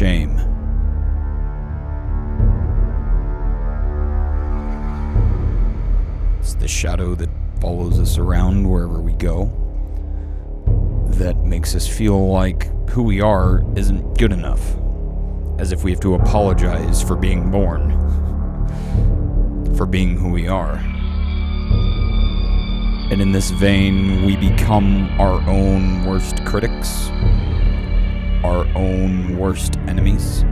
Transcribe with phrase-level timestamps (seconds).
[0.00, 0.30] shame.
[6.38, 7.28] It's the shadow that
[7.60, 9.52] follows us around wherever we go,
[11.18, 14.74] that makes us feel like who we are isn't good enough,
[15.58, 17.90] as if we have to apologize for being born,
[19.76, 20.76] for being who we are.
[23.12, 27.10] And in this vein, we become our own worst critics,
[28.44, 30.42] our own worst enemies,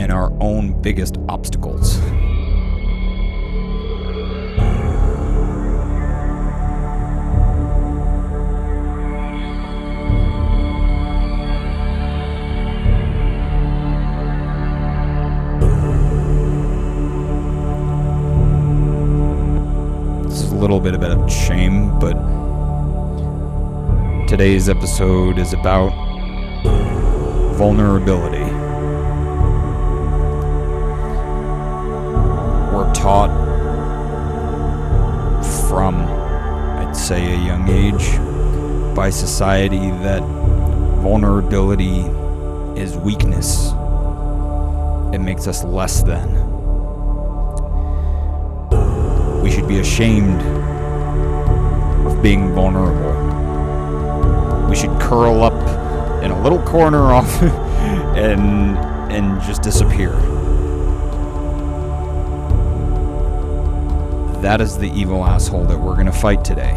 [0.00, 1.98] and our own biggest obstacles.
[20.44, 22.16] A little bit about shame, but
[24.32, 25.90] today's episode is about
[27.56, 28.50] vulnerability.
[32.72, 33.28] We're taught
[35.68, 38.16] from, I'd say, a young age
[38.96, 40.22] by society that
[41.02, 42.00] vulnerability
[42.80, 43.72] is weakness.
[45.12, 46.26] It makes us less than.
[49.42, 50.40] We should be ashamed
[52.06, 53.31] of being vulnerable.
[54.72, 55.52] We should curl up
[56.22, 58.78] in a little corner off and
[59.12, 60.12] and just disappear.
[64.40, 66.72] That is the evil asshole that we're going to fight today.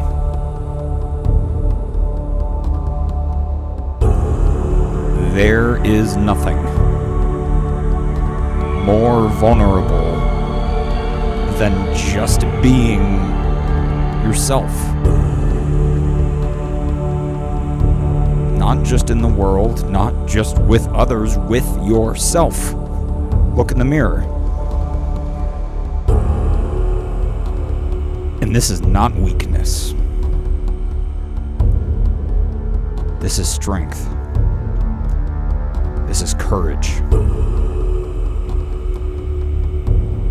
[5.33, 6.61] There is nothing
[8.83, 10.15] more vulnerable
[11.59, 13.21] than just being
[14.25, 14.73] yourself.
[18.75, 22.73] Not just in the world, not just with others, with yourself.
[23.55, 24.19] Look in the mirror.
[28.41, 29.93] And this is not weakness.
[33.21, 34.05] This is strength.
[36.05, 36.95] This is courage.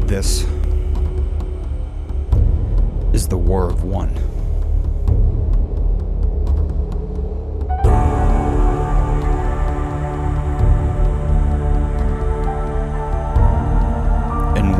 [0.06, 0.42] This
[3.14, 4.33] is the War of One.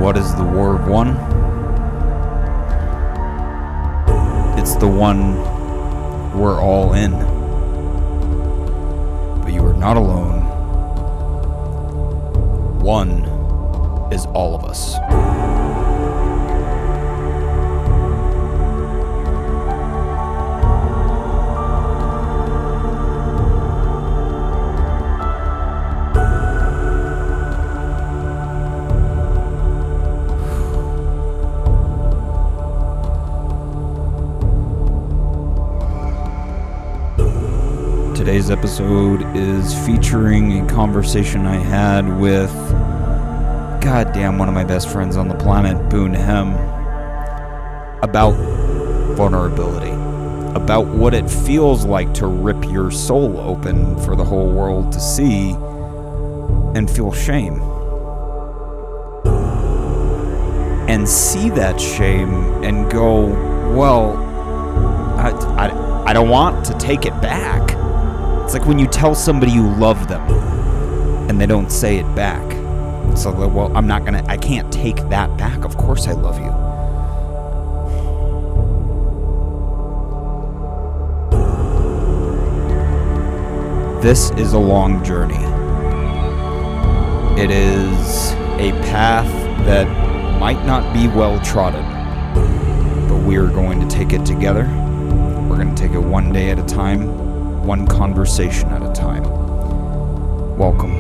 [0.05, 1.17] What is the War of One?
[4.59, 5.39] It's the one
[6.39, 7.13] we're all in.
[9.41, 10.43] But you are not alone.
[12.81, 13.25] One
[14.13, 14.95] is all of us.
[38.45, 42.53] Today's episode is featuring a conversation I had with,
[43.81, 46.53] goddamn, one of my best friends on the planet, Boone Hem,
[48.03, 48.33] about
[49.17, 49.93] vulnerability,
[50.55, 55.01] about what it feels like to rip your soul open for the whole world to
[55.01, 55.53] see
[56.75, 57.63] and feel shame.
[60.91, 63.25] And see that shame and go,
[63.75, 64.19] well,
[65.17, 67.64] I, I, I don't want to take it back.
[68.55, 70.23] It's like when you tell somebody you love them
[71.29, 72.53] and they don't say it back.
[73.17, 75.65] So, well, I'm not gonna, I can't take that back.
[75.65, 76.53] Of course I love you.
[84.01, 85.35] This is a long journey.
[87.43, 89.27] It is a path
[89.67, 89.89] that
[90.39, 91.83] might not be well trodden,
[93.09, 94.63] but we are going to take it together.
[95.49, 97.25] We're going to take it one day at a time,
[97.65, 99.23] one conversation at a time.
[100.59, 100.93] Welcome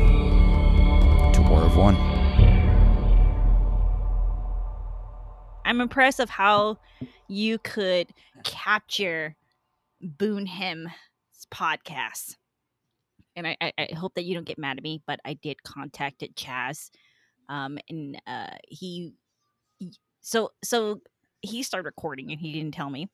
[1.35, 1.95] to War of One.
[5.67, 6.79] I'm impressed of how
[7.29, 8.09] you could
[8.45, 9.37] capture
[10.01, 10.91] Boone Him's
[11.53, 12.37] podcast.
[13.37, 16.35] And I, I, hope that you don't get mad at me, but I did contacted
[16.35, 16.91] Chaz.
[17.51, 19.13] Um, and uh, he,
[19.79, 21.03] he- so so
[21.43, 23.09] he started recording and he didn't tell me.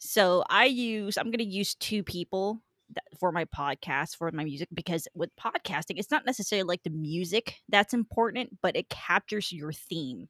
[0.00, 2.62] So I use I'm gonna use two people
[2.94, 6.90] that, for my podcast for my music because with podcasting it's not necessarily like the
[6.90, 10.28] music that's important, but it captures your theme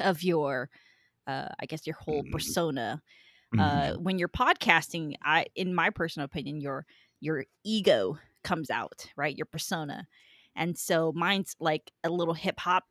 [0.00, 0.70] of your
[1.28, 2.32] uh i guess your whole Mm.
[2.32, 3.02] persona
[3.54, 3.60] Mhm.
[3.60, 6.86] uh when you're podcasting i in my personal opinion your
[7.20, 9.36] your ego comes out, right?
[9.36, 10.06] Your persona.
[10.56, 12.84] And so mine's like a little hip hop,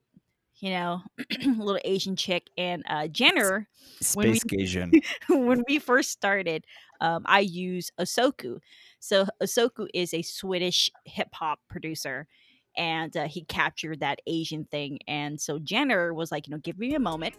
[0.60, 1.02] you know,
[1.46, 2.50] little Asian chick.
[2.58, 3.68] And uh, Jenner,
[4.14, 4.92] when we- Space Asian.
[5.30, 6.66] when we first started,
[7.02, 8.60] um, I use Osoku.
[9.00, 12.28] So Osoku is a Swedish hip hop producer,
[12.76, 15.00] and uh, he captured that Asian thing.
[15.08, 17.36] And so Jenner was like, you know, give me a moment.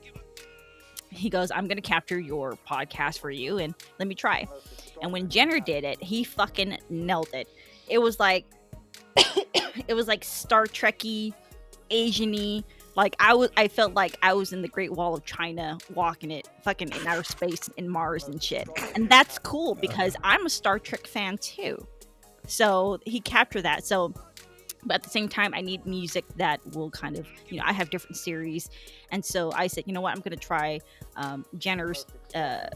[1.10, 4.46] He goes, I'm gonna capture your podcast for you, and let me try.
[5.02, 7.48] And when Jenner did it, he fucking nailed it.
[7.88, 8.46] It was like,
[9.16, 11.34] it was like Star Trekky,
[11.90, 12.64] Asiany.
[12.96, 16.30] Like I was, I felt like I was in the Great Wall of China, walking
[16.30, 18.68] it, fucking in outer space, in Mars and shit.
[18.94, 21.86] And that's cool because I'm a Star Trek fan too.
[22.46, 23.84] So he captured that.
[23.84, 24.12] So,
[24.84, 27.72] but at the same time, I need music that will kind of, you know, I
[27.72, 28.70] have different series,
[29.12, 30.80] and so I said, you know what, I'm gonna try
[31.16, 32.66] um, Jenner's uh,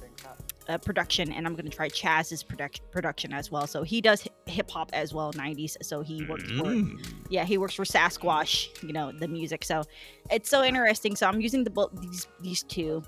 [0.68, 3.66] uh, production, and I'm gonna try Chaz's production production as well.
[3.66, 5.76] So he does hip hop as well, '90s.
[5.82, 7.04] So he works for Mm.
[7.30, 9.82] yeah he works for sasquatch you know the music so
[10.30, 13.02] it's so interesting so i'm using the both these these two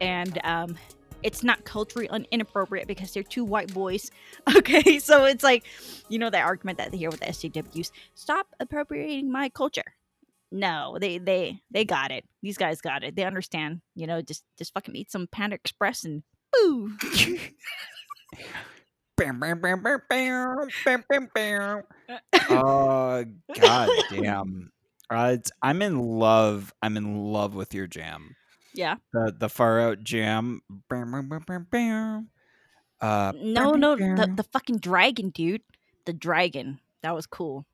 [0.00, 0.76] and um
[1.22, 4.10] it's not culturally un- inappropriate because they're two white boys
[4.56, 5.64] okay so it's like
[6.08, 9.94] you know that argument that they hear with the sjws stop appropriating my culture
[10.50, 14.42] no they they they got it these guys got it they understand you know just
[14.58, 16.92] just fucking eat some panda express and boo
[19.16, 21.82] Bam, bam, bam, bam, bam, bam, bam, bam.
[22.48, 23.24] Uh,
[23.60, 24.72] god damn.
[25.10, 26.72] Uh, I'm in love.
[26.80, 28.34] I'm in love with your jam.
[28.72, 30.62] yeah The the far out jam.
[33.00, 35.62] Uh, no no the, the fucking dragon dude
[36.04, 37.66] the dragon that was cool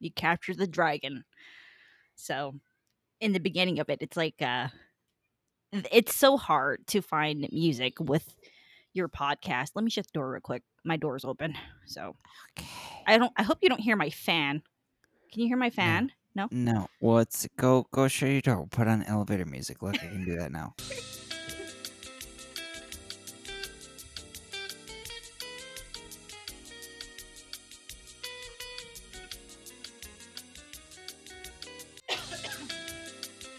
[0.00, 1.24] you captured the dragon
[2.16, 2.54] so
[3.20, 4.66] in the beginning of it it's like uh
[5.72, 8.34] it's so hard to find music with
[8.92, 9.72] your podcast.
[9.74, 10.62] Let me shut the door real quick.
[10.84, 11.54] My door's open
[11.84, 12.14] so
[13.06, 14.62] i don't i hope you don't hear my fan.
[15.32, 16.12] Can you hear my fan?
[16.34, 16.48] No?
[16.50, 18.66] No, well, it's go go shut your door.
[18.70, 19.82] Put on elevator music.
[19.82, 20.74] Look, I can do that now.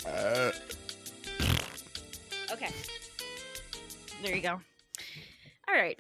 [0.05, 0.66] okay uh,
[4.27, 4.59] there you go
[5.67, 5.99] all right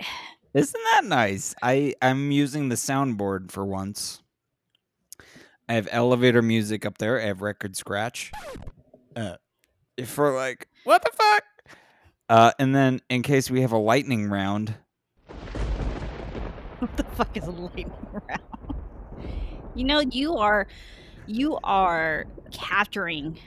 [0.53, 1.53] Isn't that nice?
[1.61, 4.23] I I'm using the soundboard for once.
[5.69, 7.19] I have elevator music up there.
[7.21, 8.31] I have record scratch.
[9.15, 9.35] Uh,
[10.05, 11.43] for like what the fuck?
[12.29, 14.73] Uh, and then in case we have a lightning round,
[16.79, 18.41] what the fuck is a lightning round?
[19.75, 20.67] You know, you are
[21.27, 23.37] you are capturing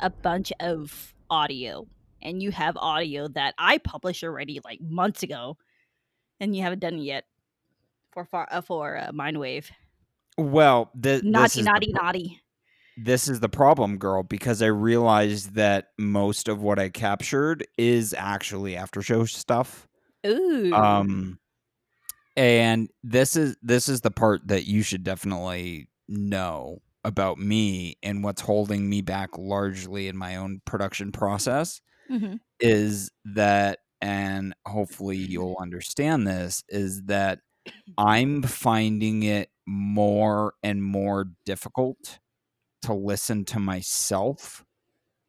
[0.00, 1.86] a bunch of audio,
[2.22, 5.56] and you have audio that I published already like months ago,
[6.40, 7.24] and you haven't done it yet
[8.12, 9.70] for far, uh, for uh, Mindwave.
[10.36, 12.40] well, th- this Naughty, naughty, pro- naughty.
[12.96, 18.14] this is the problem, girl, because I realized that most of what I captured is
[18.16, 19.86] actually after show stuff.
[20.26, 20.72] Ooh.
[20.74, 21.38] Um
[22.36, 28.22] and this is this is the part that you should definitely know about me and
[28.24, 32.38] what's holding me back largely in my own production process Mhm.
[32.60, 37.40] is that and hopefully you'll understand this is that
[37.98, 42.20] I'm finding it more and more difficult
[42.82, 44.64] to listen to myself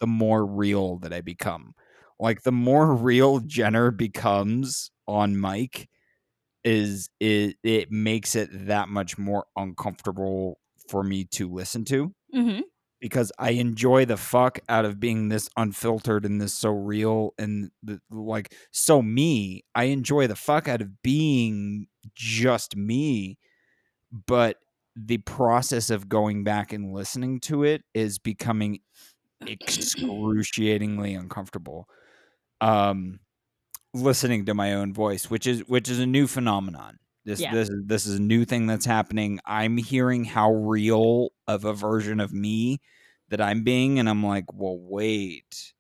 [0.02, 1.74] the more real that I become.
[2.20, 5.90] Like the more real Jenner becomes on mic
[6.64, 10.60] is it it makes it that much more uncomfortable
[10.90, 12.64] for me to listen to Mhm.
[13.00, 17.72] Because I enjoy the fuck out of being this unfiltered and this so real and
[17.84, 19.64] the, like so me.
[19.76, 23.38] I enjoy the fuck out of being just me,
[24.28, 24.58] but
[24.96, 28.80] the process of going back and listening to it is becoming
[29.48, 31.88] excruciatingly uncomfortable.
[32.62, 33.20] Um
[33.94, 37.00] listening to my own voice, which is which is a new phenomenon.
[37.26, 37.48] This Yeah.
[37.48, 39.40] this is this is a new thing that's happening.
[39.46, 42.80] I'm hearing how real of a version of me
[43.30, 45.74] that I'm being, and I'm like, well, wait.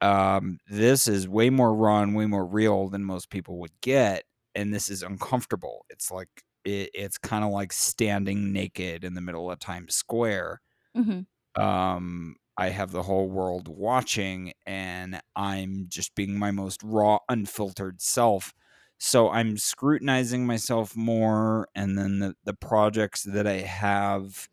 [0.00, 4.24] Um, this is way more raw and way more real than most people would get,
[4.54, 5.86] and this is uncomfortable.
[5.90, 6.28] It's like
[6.64, 10.60] it, it's kind of like standing naked in the middle of Times Square
[10.94, 11.26] Mhm.
[11.56, 18.00] um i have the whole world watching and i'm just being my most raw unfiltered
[18.00, 18.52] self
[18.98, 24.48] so i'm scrutinizing myself more and then the, the projects that i have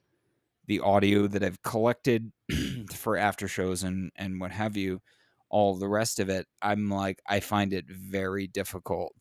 [0.67, 2.31] the audio that i've collected
[2.93, 5.01] for after shows and and what have you
[5.49, 9.13] all the rest of it, I'm like, I find it very difficult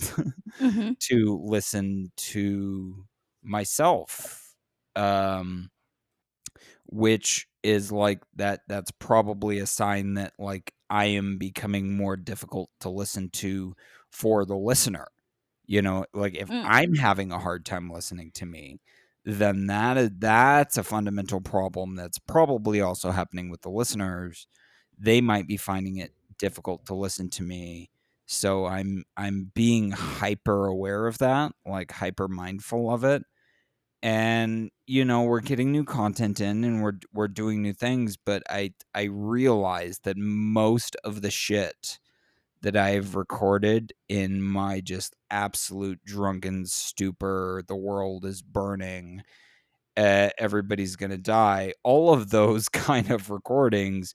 [0.60, 3.06] hmm to listen to
[3.42, 4.54] myself.
[4.96, 5.70] Um,
[6.86, 12.70] which is like that that's probably a sign that like I am becoming more difficult
[12.80, 13.74] to listen to
[14.10, 15.06] for the listener.
[15.66, 16.64] You know, like if Mm.
[16.64, 18.80] I'm having a hard time listening to me,
[19.24, 24.46] then that is that's a fundamental problem that's probably also happening with the listeners.
[24.98, 27.90] They might be finding it difficult to listen to me.
[28.26, 33.22] So I'm I'm being hyper aware of that, like hyper mindful of it
[34.02, 38.42] and you know we're getting new content in and we're we're doing new things but
[38.50, 41.98] i i realize that most of the shit
[42.64, 49.22] that i've recorded in my just absolute drunken stupor the world is burning
[49.96, 54.14] uh, everybody's gonna die all of those kind of recordings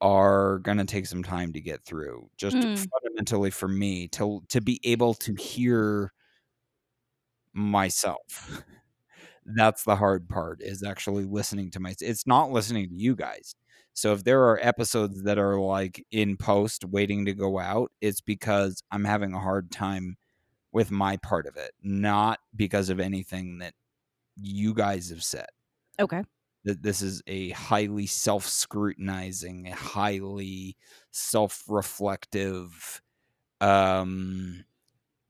[0.00, 2.90] are gonna take some time to get through just Mm.
[2.92, 6.12] fundamentally for me to to be able to hear
[7.54, 8.62] myself
[9.56, 13.54] that's the hard part is actually listening to my it's not listening to you guys
[13.94, 18.20] so if there are episodes that are like in post waiting to go out it's
[18.20, 20.16] because i'm having a hard time
[20.72, 23.74] with my part of it not because of anything that
[24.36, 25.48] you guys have said
[26.00, 26.22] Okay.
[26.64, 30.76] that this is a highly self-scrutinizing a highly
[31.10, 33.02] self-reflective
[33.60, 34.64] um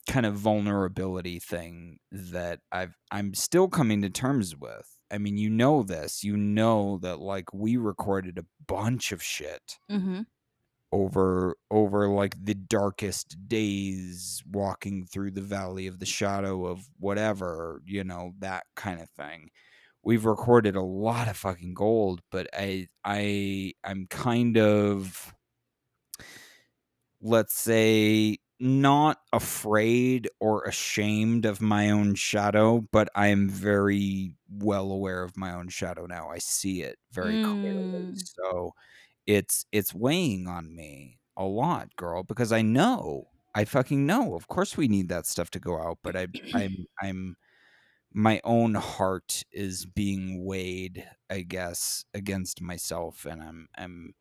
[0.08, 4.88] kind of vulnerability thing that I've I'm still coming to terms with.
[5.12, 6.24] I mean, you know this.
[6.24, 10.22] You know that like we recorded a bunch of shit hmm
[10.92, 17.80] over over like the darkest days walking through the valley of the shadow of whatever,
[17.86, 19.48] you know, that kind of thing.
[20.02, 25.34] We've recorded a lot of fucking gold, but I I I'm kind of
[27.20, 34.92] let's say not afraid or ashamed of my own shadow, but I am very well
[34.92, 36.30] aware of my own shadow now.
[36.30, 38.12] I see it very clearly.
[38.12, 38.22] Mm.
[38.36, 38.74] So
[39.26, 43.28] it's it's weighing on me a lot, girl, because I know.
[43.54, 44.34] I fucking know.
[44.34, 47.36] Of course we need that stuff to go out, but I I'm I'm
[48.12, 54.14] my own heart is being weighed, I guess, against myself and I'm I'm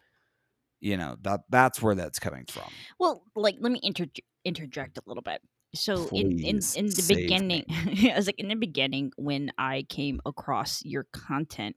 [0.82, 2.72] you know, that that's where that's coming from.
[3.00, 5.42] Well, like let me interj- interject a little bit.
[5.74, 7.66] So in in in the beginning.
[8.12, 11.76] I was like in the beginning when I came across your content.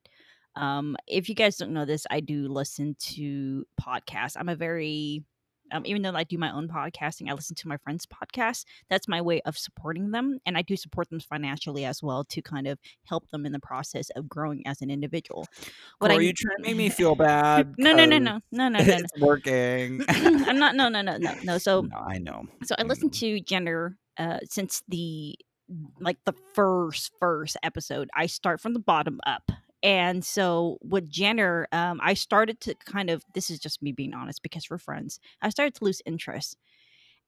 [0.56, 4.36] Um, if you guys don't know this, I do listen to podcasts.
[4.38, 5.24] I'm a very
[5.72, 8.64] um, even though I do my own podcasting, I listen to my friends' podcasts.
[8.90, 12.42] That's my way of supporting them, and I do support them financially as well to
[12.42, 15.46] kind of help them in the process of growing as an individual.
[15.98, 17.74] What Girl, I you trying to make me feel bad?
[17.78, 18.94] no no no no no no no no.
[18.94, 20.02] It's working.
[20.08, 20.74] I'm not.
[20.74, 21.58] No no no no no.
[21.58, 22.44] So no, I know.
[22.64, 22.94] so I know.
[22.94, 25.36] to Jenner uh, since the
[26.00, 28.08] like the first first episode.
[28.14, 29.50] I start from the bottom up.
[29.84, 34.14] And so with Jenner, um, I started to kind of this is just me being
[34.14, 35.20] honest because we're friends.
[35.42, 36.56] I started to lose interest.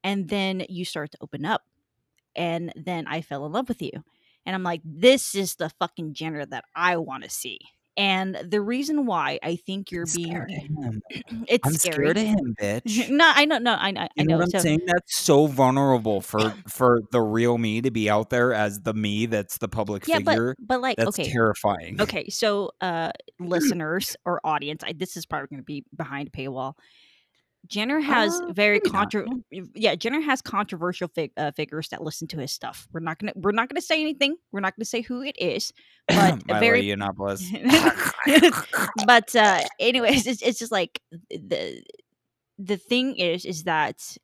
[0.02, 1.62] And then you start to open up.
[2.34, 3.92] And then I fell in love with you.
[4.46, 7.58] And I'm like, this is the fucking Jenner that I want to see.
[7.96, 11.02] And the reason why I think you're I'm being scared him.
[11.48, 12.14] it's I'm scary.
[12.14, 13.10] scared of him, bitch.
[13.10, 14.38] no, I know, no, I know, I You know know.
[14.38, 14.80] what I'm So saying?
[14.86, 19.26] That's so vulnerable for for the real me to be out there as the me
[19.26, 20.56] that's the public yeah, but figure.
[20.58, 21.98] but like That's okay, terrifying.
[22.00, 23.10] Okay, so uh
[23.40, 26.74] listeners or audience, I, this is probably going to be behind paywall.
[27.66, 32.38] Jenner has Uh, very contro yeah, Jenner has controversial fig- uh, figures that listen to
[32.38, 32.86] his stuff.
[32.92, 34.36] We're not going to we're not to say anything.
[34.52, 35.72] We're not going to say who it is,
[36.08, 37.42] but very Yiannopoulos.
[39.06, 41.82] but uh anyways, it's it's just like the
[42.58, 44.16] the thing is is that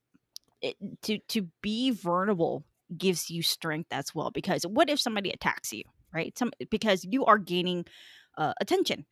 [0.60, 2.64] it, to to be vulnerable
[2.96, 5.82] gives you strength as well because what if somebody attacks you
[6.12, 7.86] right some because you are gaining
[8.36, 9.06] uh, attention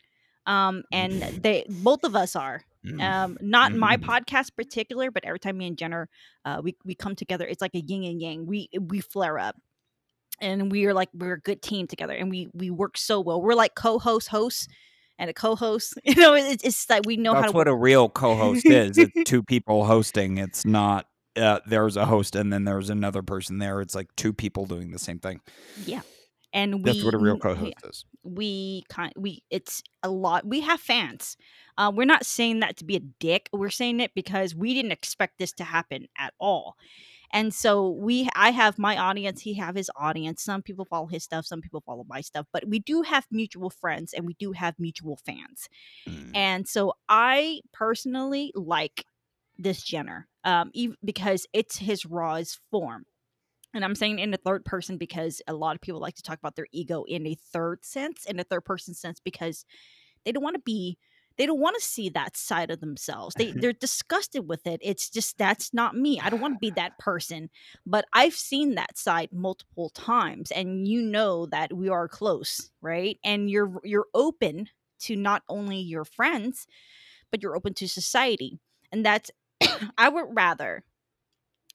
[0.47, 2.63] um and they both of us are.
[3.01, 4.05] Um not my Mhm.
[4.05, 6.09] podcast particular but every time me and jenner
[6.45, 9.57] uh we, we come together it's like a yin and yang we we flare up
[10.41, 13.41] and we are like we're a good team together and we we work so well
[13.43, 14.67] we're like co-host hosts
[15.19, 18.09] and a co-host you know it's, it's like we know how That's what a real
[18.09, 18.97] co-host is.
[18.99, 20.39] It's two people hosting.
[20.39, 21.07] It's not
[21.37, 23.81] uh, there's a host and then there's another person there.
[23.81, 25.41] It's like two people doing the same thing.
[25.87, 26.01] yeah
[26.53, 28.05] and we That's what a real co-host is.
[28.23, 31.37] we kind we it's a lot we have fans
[31.79, 34.93] uh, we're not saying that to be a dick we're saying it because we didn't
[34.93, 36.77] expect this to happen at all
[37.33, 41.23] and so we i have my audience he have his audience some people follow his
[41.25, 44.53] stuff some people follow my stuff but we do have mutual friends and we do
[44.53, 45.69] have mutual fans
[46.09, 46.31] Mm.
[46.35, 49.05] and so i personally like
[49.59, 53.05] this Jenner, um, ev- because it's his rawest form.
[53.75, 56.39] And I'm saying in the third person because a lot of people like to talk
[56.39, 59.65] about their ego in a third sense, in a third person sense, because
[60.25, 60.99] they don't want to be
[61.37, 63.35] they don't want to see that side of themselves.
[63.35, 64.81] They they're disgusted with it.
[64.83, 66.21] It's just that's not me.
[66.21, 67.49] I don't want to be that person.
[67.87, 73.19] But I've seen that side multiple times and you know that we are close, right?
[73.25, 74.69] And you're you're open
[75.01, 76.67] to not only your friends,
[77.31, 78.59] but you're open to society.
[78.93, 79.31] And that's
[79.99, 80.85] I would rather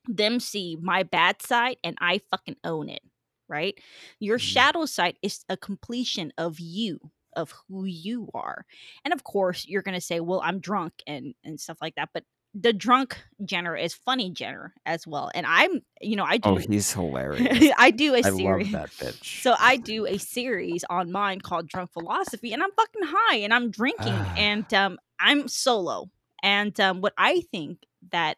[0.07, 3.01] them see my bad side and I fucking own it,
[3.47, 3.77] right?
[4.19, 4.41] Your Mhm.
[4.41, 6.99] shadow side is a completion of you,
[7.35, 8.65] of who you are.
[9.03, 12.09] And of course, you're going to say, "Well, I'm drunk and and stuff like that."
[12.13, 12.23] But
[12.57, 15.29] the drunk Jenner is funny Jenner as well.
[15.35, 17.73] And I'm, you know, I do Oh, he's hilarious.
[17.77, 18.71] I do a I love series.
[18.71, 19.41] that bitch.
[19.41, 23.53] So I do a series on mine called Drunk Philosophy, and I'm fucking high and
[23.53, 24.33] I'm drinking Ah.
[24.37, 26.09] and um, I'm solo.
[26.41, 27.79] And um, what I think
[28.11, 28.37] that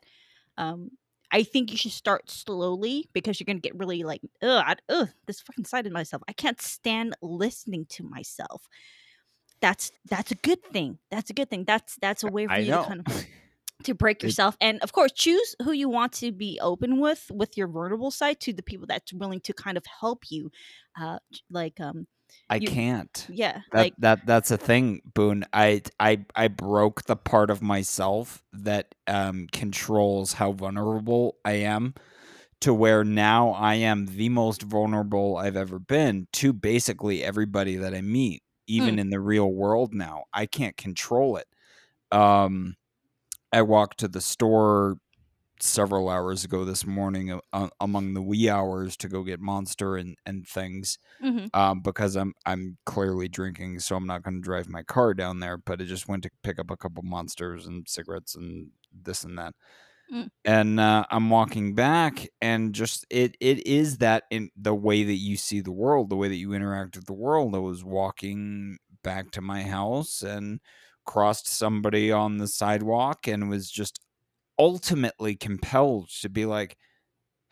[0.58, 0.92] um,
[1.32, 5.42] I think you should start slowly because you're gonna get really like, ugh, ugh, this
[5.42, 6.24] fucking side of myself.
[6.28, 8.68] I can't stand listening to myself.
[9.62, 11.00] That's that's a good thing.
[11.10, 11.64] That's a good thing.
[11.66, 12.84] That's that's a way for I you know.
[12.84, 13.26] to kind of
[13.84, 17.30] to break It- yourself and of course choose who you want to be open with
[17.34, 20.52] with your vulnerable side to the people that's willing to kind of help you
[21.00, 21.20] uh
[21.52, 22.08] like um
[22.50, 23.30] I you- can't.
[23.30, 25.46] yeah That like that that's a thing, Boone.
[25.54, 31.94] I I I broke the part of myself that um controls how vulnerable I am
[32.62, 37.94] to where now I am the most vulnerable I've ever been to basically everybody that
[37.94, 39.00] I meet, even Mm.
[39.00, 40.24] in the real world now.
[40.34, 41.48] I can't control it.
[42.12, 42.76] Um
[43.54, 44.98] I walk to the store
[45.62, 50.16] several hours ago this morning uh, among the wee hours to go get monster and
[50.26, 54.70] and things mhm, um, because I'm I'm clearly drinking, so I'm not going to drive
[54.70, 55.58] my car down there.
[55.58, 59.38] But I just went to pick up a couple monsters and cigarettes and this and
[59.40, 59.56] that,
[60.12, 60.28] Mm.
[60.46, 65.14] and uh, I'm walking back, and just it it is that in the way that
[65.16, 67.56] you see the world, the way that you interact with the world.
[67.56, 70.62] I was walking back to my house and
[71.06, 74.00] crossed somebody on the sidewalk and was just
[74.60, 76.78] ultimately compelled to be like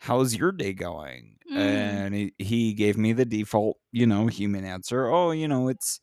[0.00, 1.56] how's your day going Mm.
[1.60, 6.00] and he, he gave me the default you know human answer oh you know it's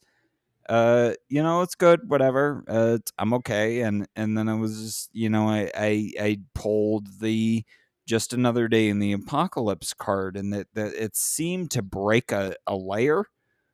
[0.70, 5.10] uh you know it's good whatever uh i'm okay and and then i was just
[5.14, 7.66] you know i i, I pulled the
[8.08, 12.56] just another day in the apocalypse card and that, that it seemed to break a,
[12.68, 13.26] a layer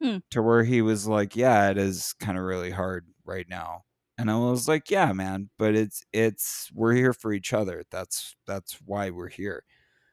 [0.01, 0.19] Hmm.
[0.31, 3.83] to where he was like yeah it is kind of really hard right now
[4.19, 8.35] and i was like yeah man but it's it's we're here for each other that's
[8.47, 9.63] that's why we're here.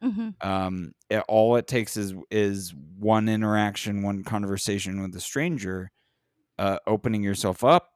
[0.01, 5.91] Mhm, um it, all it takes is is one interaction one conversation with a stranger
[6.59, 7.93] uh opening yourself up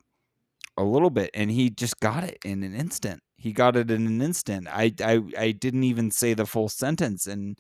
[0.78, 3.22] a little bit and he just got it in an instant.
[3.38, 4.68] He got it in an instant.
[4.70, 7.58] I i, I didn't even say the full sentence and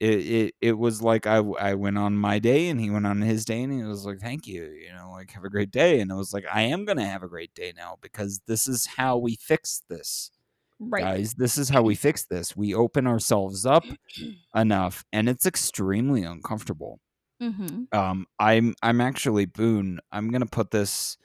[0.00, 3.20] it, it it was like I, I went on my day and he went on
[3.20, 6.00] his day and he was like thank you you know like have a great day.
[6.00, 8.86] And I was like I am gonna have a great day now because this is
[8.86, 10.30] how we fix this
[10.78, 11.02] right.
[11.02, 11.34] guys.
[11.34, 12.56] This is how we fix this.
[12.56, 13.84] We open ourselves up
[14.54, 16.98] enough and it's extremely uncomfortable.
[17.40, 21.16] Hmm um i'm i'm actually boone i'm gonna put this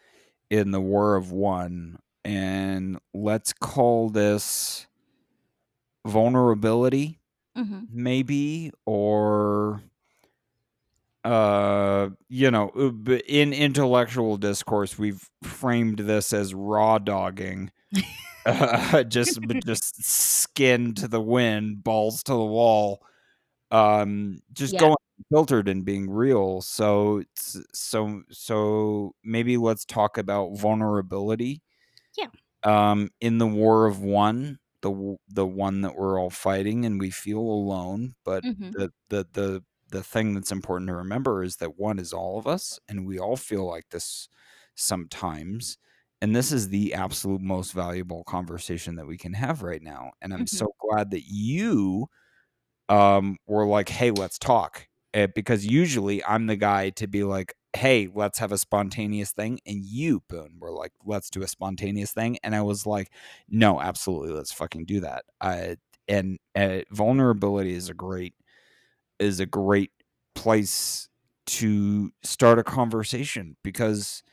[0.49, 4.87] in the war of one and let's call this
[6.05, 7.19] vulnerability
[7.55, 9.81] hmm maybe or
[11.23, 17.71] uh you know uh, in intellectual discourse we've framed this as raw dogging
[18.45, 23.03] uh, just just skin to the wind balls to the wall
[23.71, 24.77] um just Yeah.
[24.77, 24.95] going
[25.31, 31.61] filtered and being real so it's- so so maybe let's talk about vulnerability
[32.17, 32.29] Yeah.
[32.63, 37.09] um in the war of one the the one that we're all fighting and we
[37.11, 41.77] feel alone but hmm the the the the thing that's important to remember is that
[41.79, 44.29] one is all of us and we all feel like this
[44.75, 45.77] sometimes
[46.21, 50.33] and this is the absolute most valuable conversation that we can have right now and
[50.33, 50.65] i'm Mhm.
[50.65, 52.07] so glad that you
[52.89, 57.53] um were like hey let's talk Uh, because usually i'm the guy to be like
[57.75, 62.11] hey let's have a spontaneous thing and you boone were like let's do a spontaneous
[62.13, 63.11] thing and i was like
[63.49, 65.25] no absolutely let's fucking do that.
[65.41, 65.75] Uh,
[66.07, 68.33] and uh, vulnerability is a great
[69.19, 69.91] is a great
[70.35, 71.09] place
[71.45, 74.23] to start a conversation because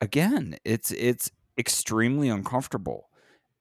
[0.00, 3.08] again it's it's extremely uncomfortable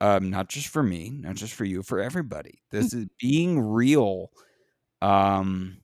[0.02, 2.62] um not just for me not just for you for everybody.
[2.72, 4.32] This is being real
[5.02, 5.78] um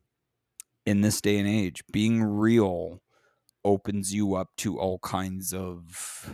[0.85, 3.01] in this day and age being real
[3.67, 6.33] opens you up to all kinds of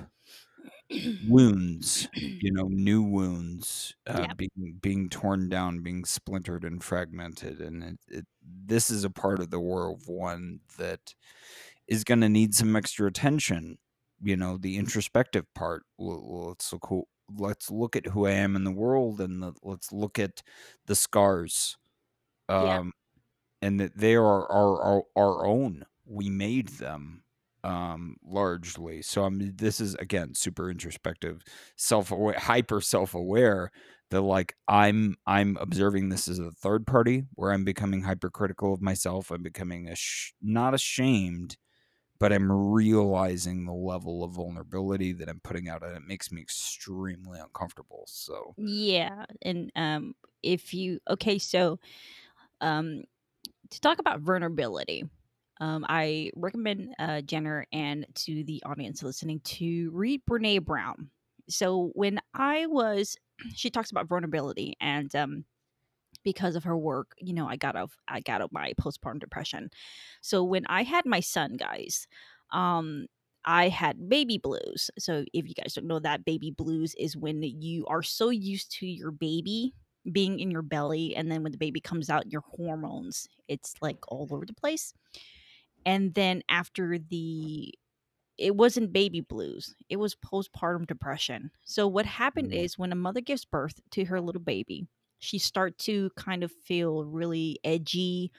[1.21, 2.07] wounds,
[2.39, 4.37] you know, new wounds uh, Yep.
[4.37, 9.39] being being torn down, being splintered and fragmented, and it, it, this is a part
[9.39, 11.15] of the War of One that
[11.87, 13.77] is going to need some extra attention.
[14.21, 15.83] You know, the introspective part.
[15.99, 17.05] Let's look who,
[17.37, 20.43] let's look at who I am in the world, and the, let's look at
[20.87, 21.77] the scars.
[22.57, 22.79] Yeah.
[22.79, 22.93] Um,
[23.61, 25.85] and that they are our, our our own.
[26.05, 27.22] We made them
[27.63, 29.01] um largely.
[29.01, 31.43] So i'm this is again super introspective
[31.77, 33.71] self-aware hyper self-aware
[34.11, 38.81] that like i'm i'm observing this as a third party where i'm becoming hypercritical of
[38.81, 39.31] myself.
[39.31, 41.57] I'm becoming a sh- not ashamed
[42.19, 46.41] but i'm realizing the level of vulnerability that i'm putting out and it makes me
[46.41, 48.03] extremely uncomfortable.
[48.07, 51.79] So Yeah, and um, if you okay, so
[52.61, 53.03] um,
[53.71, 55.05] to talk about vulnerability,
[55.63, 61.09] um, I recommend uh, Jenner and to the audience listening to read Brene Brown.
[61.47, 63.15] So when I was,
[63.55, 65.45] she talks about vulnerability, and um,
[66.25, 69.69] because of her work, you know, I got out, I got out my postpartum depression.
[70.21, 72.07] So when I had my son, guys,
[72.51, 73.05] um,
[73.45, 74.91] I had baby blues.
[74.99, 78.69] So if you guys don't know that, baby blues is when you are so used
[78.79, 79.73] to your baby
[80.11, 83.97] being in your belly, and then when the baby comes out, your hormones, it's like
[84.09, 84.93] all over the place.
[85.85, 87.73] And then after the
[88.37, 92.57] it wasn't baby blues it was postpartum depression so what happened Mm.
[92.63, 94.87] is when a mother gives birth to her little baby
[95.19, 98.31] she start to kind of feel really edgy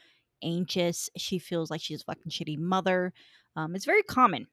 [0.43, 3.13] anxious she feels like she's a fucking shitty mother
[3.57, 4.47] um, it's very common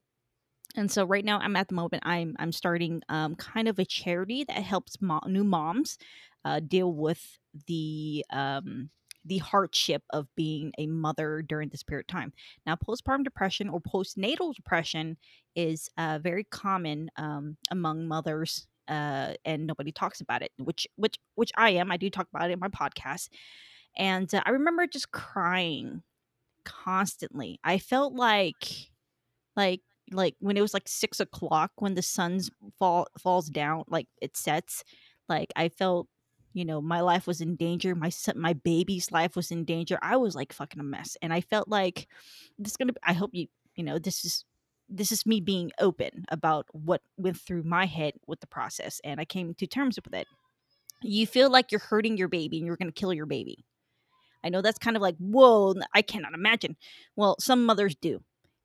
[0.76, 3.86] and so right now i'm at the moment i'm i'm starting um, kind of a
[3.86, 5.98] charity that helps mo- new moms
[6.46, 8.90] uh, deal with the um,
[9.26, 12.34] the hardship of being a mother during this period of time.
[12.66, 15.18] Now postpartum depression or postnatal depression
[15.56, 21.18] is uh, very common um, among mothers uh, and nobody talks about it which which
[21.36, 21.92] which i am.
[21.92, 23.30] I do talk about it in my podcast.
[23.98, 26.04] And uh, i remember just crying
[26.66, 27.60] constantly.
[27.64, 28.90] I felt like
[29.56, 29.82] like
[30.12, 34.36] like when it was like six o'clock when the sun's fall falls down like it
[34.36, 34.84] sets
[35.30, 36.08] like i felt
[36.54, 40.16] you know my life was in danger my my baby's life was in danger i
[40.18, 42.08] was like fucking a mess and i felt like
[42.58, 44.46] this is gonna i hope you you know this is
[44.90, 49.20] this is me being open about what went through my head with the process and
[49.20, 50.28] i came to terms with it
[51.04, 53.66] you feel like you're hurting your baby and you're gonna kill your baby
[54.44, 56.76] I know that's kind of like, whoa, I cannot imagine.
[57.16, 58.22] Well, some mothers do.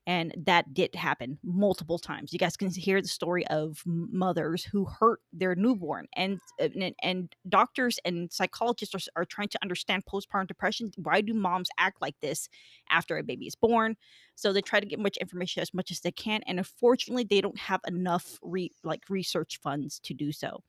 [0.07, 2.33] And that did happen multiple times.
[2.33, 6.95] You guys can hear the story of mothers who hurt their newborn, and uh, and,
[7.03, 10.92] and doctors and psychologists are, are trying to understand postpartum depression.
[10.97, 12.49] Why do moms act like this
[12.88, 13.97] after a baby is born?
[14.37, 17.40] So they try to get much information as much as they can, and unfortunately, they
[17.40, 20.62] don't have enough re, like research funds to do so.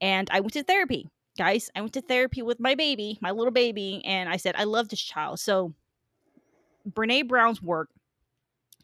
[0.00, 3.52] And I went to therapy guys, I went to therapy with my baby, my little
[3.52, 5.38] baby, and I said, I love this child.
[5.38, 5.74] So
[6.90, 7.90] Brene Brown's work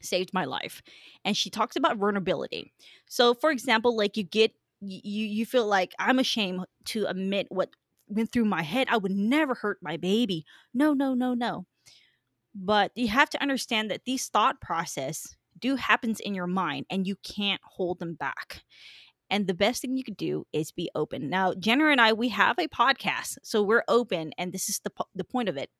[0.03, 0.81] saved my life.
[1.25, 2.73] And she talks about vulnerability.
[3.07, 7.69] So for example, like you get you you feel like I'm ashamed to admit what
[8.07, 8.87] went through my head.
[8.89, 10.45] I would never hurt my baby.
[10.73, 11.65] No, no, no, no.
[12.55, 17.07] But you have to understand that these thought process do happens in your mind and
[17.07, 18.63] you can't hold them back.
[19.29, 21.29] And the best thing you could do is be open.
[21.29, 24.91] Now, Jenner and I, we have a podcast, so we're open, and this is the
[25.15, 25.71] the point of it.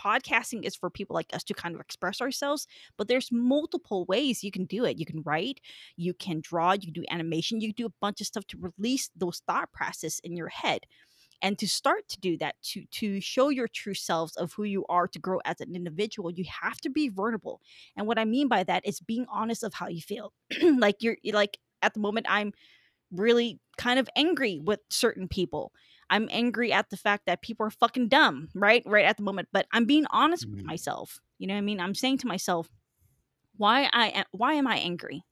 [0.00, 4.44] Podcasting is for people like us to kind of express ourselves, but there's multiple ways
[4.44, 4.98] you can do it.
[4.98, 5.60] You can write,
[5.96, 8.72] you can draw, you can do animation, you can do a bunch of stuff to
[8.78, 10.80] release those thought process in your head.
[11.42, 14.86] And to start to do that to to show your true selves of who you
[14.88, 17.60] are to grow as an individual you have to be vulnerable.
[17.96, 20.32] And what i mean by that is being honest of how you feel.
[20.78, 22.52] Like you're like at the moment i'm
[23.12, 25.72] really kind of angry with certain people
[26.10, 29.48] i'm angry at the fact that people are fucking dumb right right at the moment
[29.52, 30.66] but i'm being honest with Mm.
[30.66, 31.80] myself you know what i mean?
[31.80, 32.68] I'm saying to myself
[33.56, 35.22] why i am why am i angry?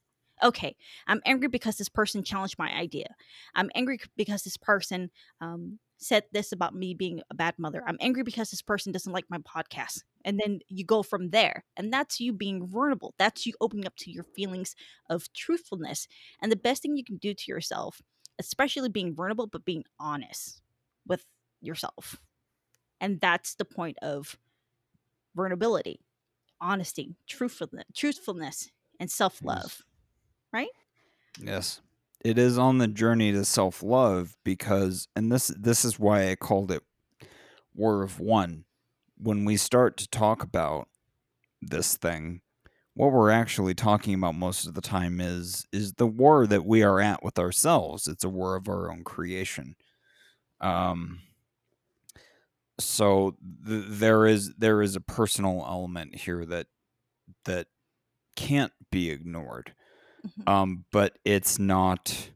[0.43, 0.75] Okay
[1.07, 3.15] i'm angry because this person challenged my idea.
[3.55, 7.85] I'm angry because this person um, said this about me being a bad mother.
[7.87, 10.03] I'm angry because this person doesn't like my podcast.
[10.25, 13.15] And then you go from there and that's you being vulnerable.
[13.19, 14.75] That's you opening up to your feelings
[15.09, 16.09] of truthfulness.
[16.41, 18.03] And the best thing you can do to yourself
[18.39, 20.62] especially being vulnerable but being honest
[21.07, 21.25] with
[21.61, 22.21] yourself
[23.01, 24.39] and that's the point of
[25.35, 26.01] vulnerability
[26.61, 29.83] honesty truthfulness truthfulness and self-love
[30.53, 30.69] right
[31.41, 31.81] Yes.
[32.25, 36.71] It is on the journey to self-love because and this this is why I called
[36.71, 36.83] it
[37.75, 38.65] War of One.
[39.19, 40.89] When we start to talk about
[41.61, 42.43] this thing,
[42.95, 46.83] what we're actually talking about most of the time is is the war that we
[46.83, 48.07] are at with ourselves.
[48.07, 49.75] It's a war of our own creation.
[50.63, 51.21] Um
[52.81, 56.67] so th- there is there is a personal element here that
[57.45, 57.69] that
[58.37, 59.75] can't be ignored.
[60.27, 60.49] Mhm.
[60.49, 62.31] Um but it's not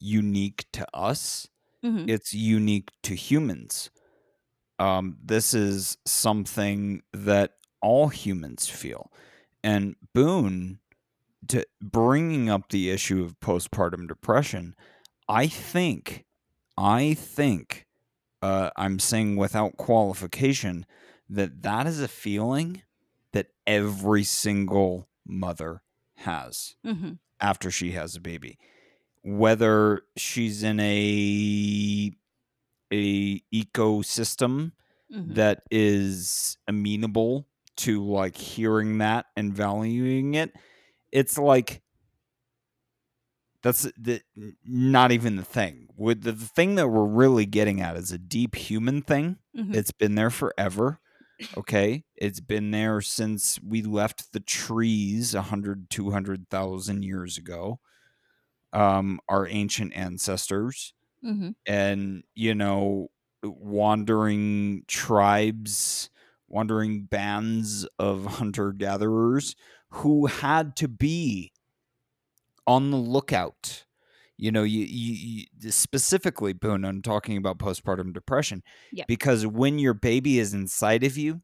[0.00, 1.48] unique to us.
[1.84, 2.08] Mhm.
[2.08, 3.90] It's unique to humans.
[4.80, 9.12] Um this is something that all humans feel.
[9.64, 10.80] And Boone
[11.48, 14.76] to bringing up the issue of postpartum depression,
[15.28, 16.25] I think
[16.76, 17.86] I think
[18.42, 20.86] uh, I'm saying without qualification
[21.28, 22.82] that that is a feeling
[23.32, 25.82] that every single mother
[26.16, 27.18] has Mhm.
[27.40, 28.58] after she has a baby
[29.22, 32.12] whether she's in a
[32.92, 34.72] a ecosystem
[35.12, 35.34] Mhm.
[35.34, 40.54] that is amenable to like hearing that and valuing it
[41.12, 41.82] it's like
[43.66, 44.22] that's the
[44.64, 48.18] not even the thing with the, the thing that we're really getting at is a
[48.18, 49.74] deep human thing Mhm.
[49.74, 51.00] it's been there forever
[51.56, 57.80] okay it's been there since we left the trees 100 200,000 years ago
[58.72, 61.54] um our ancient ancestors Mhm.
[61.66, 63.08] and you know
[63.44, 66.10] wandering tribes
[66.48, 69.56] wandering bands of hunter gatherers
[69.90, 71.52] who had to be
[72.66, 73.84] on the lookout.
[74.38, 79.06] You know you, you, you specifically boone i'm talking about postpartum depression Yep.
[79.06, 81.40] because when your baby is inside of you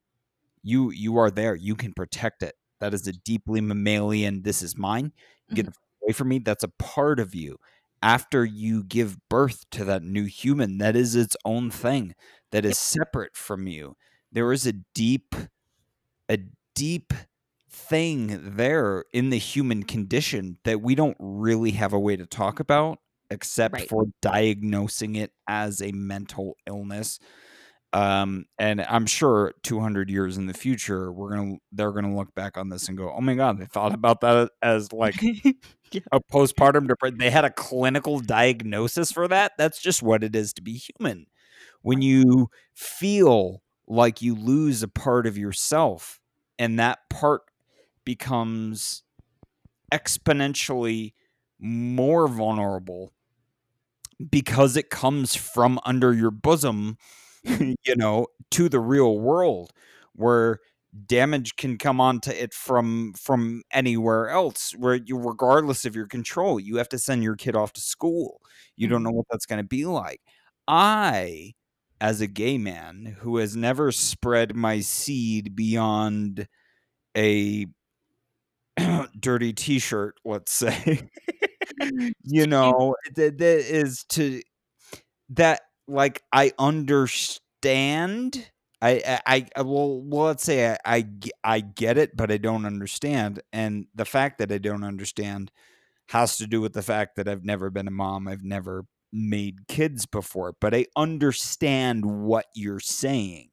[0.63, 1.55] you you are there.
[1.55, 2.55] You can protect it.
[2.81, 5.13] That is a deeply mammalian this is mine.
[5.53, 5.71] Get mm-hmm.
[5.71, 6.39] it away from me.
[6.39, 7.59] That's a part of you.
[8.03, 12.15] After you give birth to that new human that is its own thing
[12.51, 12.77] that is Yep.
[13.05, 13.97] separate from you.
[14.31, 15.35] There is a deep
[16.29, 16.39] a
[16.75, 17.13] deep
[17.73, 22.61] thing there in the human condition that we don't really have a way to talk
[22.61, 22.99] about
[23.31, 23.89] except Right.
[23.89, 27.19] for diagnosing it as a mental illness.
[27.95, 32.57] Um and i'm sure 200 years in the future we're gonna they're gonna look back
[32.57, 35.23] on this and go oh my god they thought about that as like
[36.13, 39.53] a postpartum depression they had a clinical diagnosis for that?
[39.59, 41.27] That's just what it is to be human.
[41.83, 46.21] When you feel like you lose a part of yourself
[46.59, 47.43] and that part
[48.05, 49.03] becomes
[49.93, 51.15] exponentially
[51.61, 53.13] more vulnerable
[54.31, 56.97] because it comes from under your bosom
[57.45, 59.73] you know to the real world
[60.15, 60.61] where
[61.07, 66.61] damage can come onto it from from anywhere else where you regardless of your control
[66.61, 68.41] you have to send your kid off to school
[68.77, 69.05] you don't Mhm.
[69.07, 70.21] know what that's going to be like
[70.69, 71.53] i
[72.01, 76.47] as a gay man who has never spread my seed beyond
[77.17, 77.67] a
[79.21, 81.09] dirty t-shirt let's say
[82.23, 84.41] you know that, that is to
[85.31, 88.51] that like i understand
[88.83, 91.07] I, I, I well, well, let's say I, I,
[91.45, 93.41] I get it, but I don't understand.
[93.53, 95.53] And the fact that I don't understand
[96.09, 98.27] has to do with the fact that I've never been a mom.
[98.27, 103.51] I've never made kids before, but I understand what you're saying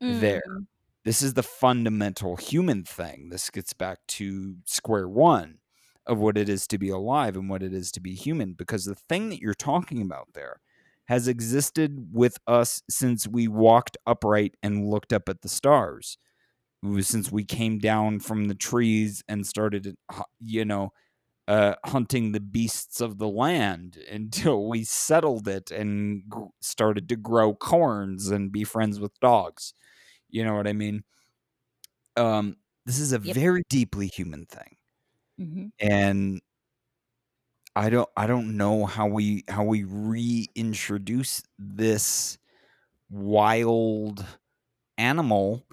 [0.00, 0.42] there.
[0.48, 0.66] Mm.
[1.04, 3.30] This is the fundamental human thing.
[3.30, 5.58] This gets back to square one
[6.06, 8.52] of what it is to be alive and what it is to be human.
[8.52, 10.60] Because the thing that you're talking about there
[11.06, 16.18] has existed with us since we walked upright and looked up at the stars.
[17.00, 19.96] Since we came down from the trees and started,
[20.38, 20.92] you know,
[21.48, 27.16] uh, hunting the beasts of the land until we settled it and gr- started to
[27.16, 29.74] grow corns and be friends with dogs.
[30.32, 31.04] You know what I mean?
[32.16, 33.38] Um, this is a Yep.
[33.42, 34.76] very deeply human thing,
[35.38, 35.70] Mhm.
[35.80, 36.40] and
[37.76, 42.36] I don't I don't know how we how we reintroduce this
[43.10, 44.24] wild
[44.98, 45.66] animal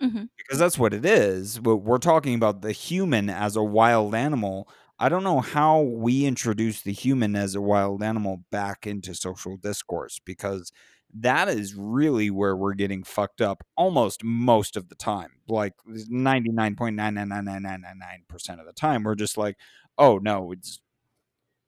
[0.00, 0.28] Mhm.
[0.38, 1.58] because that's what it is.
[1.58, 4.68] But we're talking about the human as a wild animal.
[4.98, 9.56] I don't know how we introduce the human as a wild animal back into social
[9.56, 10.72] discourse because
[11.14, 15.30] that is really where we're getting fucked up almost most of the time.
[15.48, 19.56] Like 99.99999% of the time, we're just like,
[19.96, 20.80] oh no, it's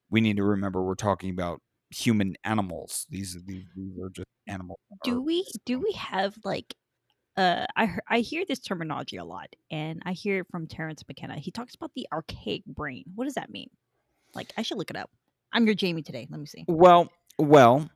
[0.09, 3.07] we need to remember we're talking about human animals.
[3.09, 4.79] These are these, these are just animals.
[5.03, 6.75] Do we do we have like
[7.37, 11.39] uh I I hear this terminology a lot and I hear it from Terence McKenna.
[11.39, 13.05] He talks about the archaic brain.
[13.15, 13.69] What does that mean?
[14.35, 15.09] Like I should look it up.
[15.53, 16.27] I'm your Jamie today.
[16.29, 16.63] Let me see.
[16.67, 17.89] Well, well,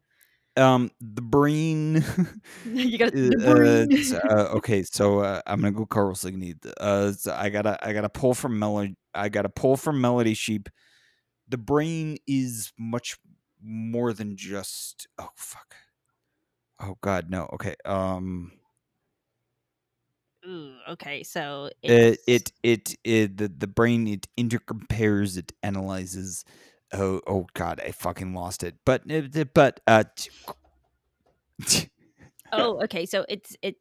[0.57, 2.03] um, the brain.
[2.63, 3.89] you got Uh, the uh, brain.
[3.91, 6.55] it's, uh, okay, so uh, I'm gonna go Carl Signey.
[6.79, 8.95] Uh, so I gotta I gotta pull from melody.
[9.13, 10.67] I gotta pull from Melodysheep.
[11.49, 13.17] The brain is much
[13.61, 15.07] more than just.
[15.19, 15.75] Oh fuck.
[16.79, 17.49] Oh god, no.
[17.53, 17.75] Okay.
[17.85, 18.51] Um.
[20.45, 26.43] Ooh, okay, so It it's it it, it the the brain it intercompares it analyzes.
[26.93, 28.75] Oh oh god, I fucking lost it.
[28.85, 29.03] But
[29.53, 30.03] but uh.
[32.51, 33.05] Oh, okay.
[33.05, 33.79] So it's it's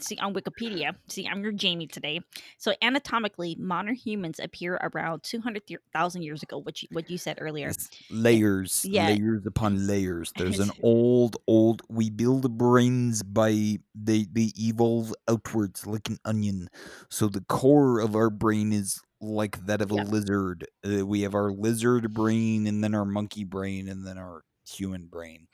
[0.00, 0.94] see on Wikipedia.
[1.08, 2.20] See, I'm your Jamie today.
[2.56, 6.58] So anatomically, modern humans appear around two hundred thousand years ago.
[6.58, 7.68] What you what you said earlier.
[7.68, 9.08] It's layers, yeah.
[9.08, 10.32] layers upon layers.
[10.36, 11.82] There's an old, old.
[11.88, 16.68] We build brains by they they evolve outwards like an onion.
[17.10, 20.02] So the core of our brain is like that of a Yeah.
[20.02, 20.66] lizard.
[20.86, 25.06] Uh, we have our lizard brain, and then our monkey brain, and then our human
[25.06, 25.48] brain.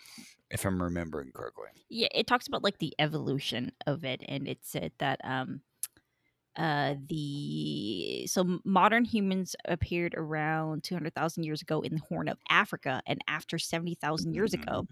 [0.50, 1.68] If I'm remembering correctly.
[1.88, 5.61] Yeah, it talks about like the evolution of it, and it said that um,
[6.57, 12.28] uh, the so modern humans appeared around two hundred thousand years ago in the Horn
[12.28, 14.87] of Africa, and after seventy thousand years ago,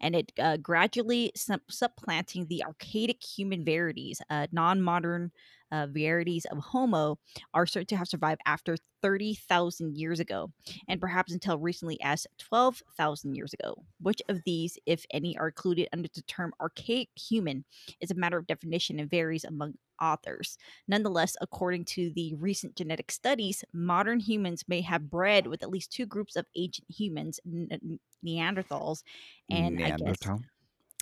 [0.00, 4.20] and it uh, gradually sup- supplanting the archaic human varieties.
[4.28, 5.32] Uh, non-modern
[5.72, 7.18] uh, varieties of Homo
[7.54, 10.52] are certain to have survived after thirty thousand years ago,
[10.88, 13.74] and perhaps until recently as twelve thousand years ago.
[14.00, 17.64] Which of these, if any, are included under the term archaic human
[18.00, 20.58] is a matter of definition and varies among authors.
[20.88, 25.90] Nonetheless, according to the recent genetic studies, modern humans may have bred with at least
[25.90, 29.02] two groups of ancient humans, N- N- Neanderthals
[29.50, 30.16] and I guess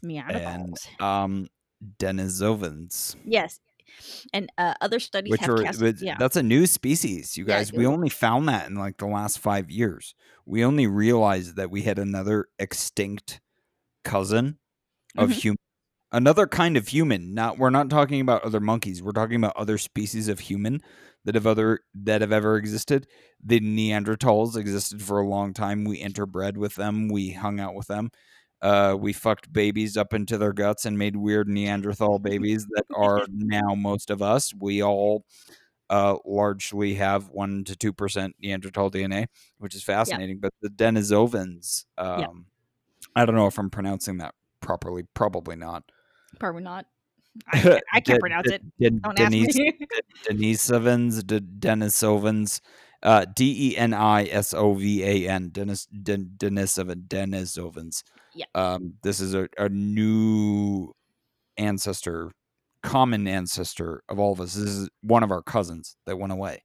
[0.04, 0.88] Neanderthals.
[0.98, 1.48] and um
[1.98, 3.16] Denisovans.
[3.24, 3.60] yes,
[4.32, 7.58] and uh, other studies which have are cast, yeah, that's a new species you Yeah,
[7.58, 7.72] guys.
[7.72, 10.14] we only found that in like the last five years.
[10.46, 13.40] We only realized that we had another extinct
[14.04, 14.58] cousin
[15.16, 15.32] of Mhm.
[15.34, 15.58] human
[16.12, 19.78] another kind of human not we're not talking about other monkeys we're talking about other
[19.78, 20.80] species of human
[21.24, 23.06] that have other that have ever existed.
[23.42, 25.84] The neanderthals existed for a long time.
[25.84, 27.08] We interbred with them.
[27.08, 28.10] We hung out with them
[28.62, 33.26] uh, we fucked babies up into their guts and made weird Neanderthal babies that are
[33.32, 34.52] now most of us.
[34.54, 35.24] We all
[35.90, 39.26] uh, largely have one to two percent Neanderthal DNA,
[39.58, 40.38] which is fascinating.
[40.38, 42.46] But the Denisovans, um,
[43.14, 45.04] I don't know if I'm pronouncing that properly.
[45.14, 45.84] Probably not.
[46.38, 46.86] probably not.
[47.52, 48.62] I can't, I can't pronounce it.
[48.80, 49.46] Don't ask me.
[50.30, 52.60] Denisovans, De- Denisovans,
[53.02, 58.04] uh, D E N I S O V A N, Denis, Den- Denisovan, Denisovans.
[58.34, 58.46] Yeah.
[58.54, 60.92] Um, this is a, a new
[61.56, 62.32] ancestor,
[62.82, 64.54] common ancestor of all of us.
[64.54, 66.62] This is one of our cousins that went away.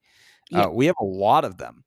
[0.49, 0.65] Yeah.
[0.65, 1.83] Uh, we have a lot of them.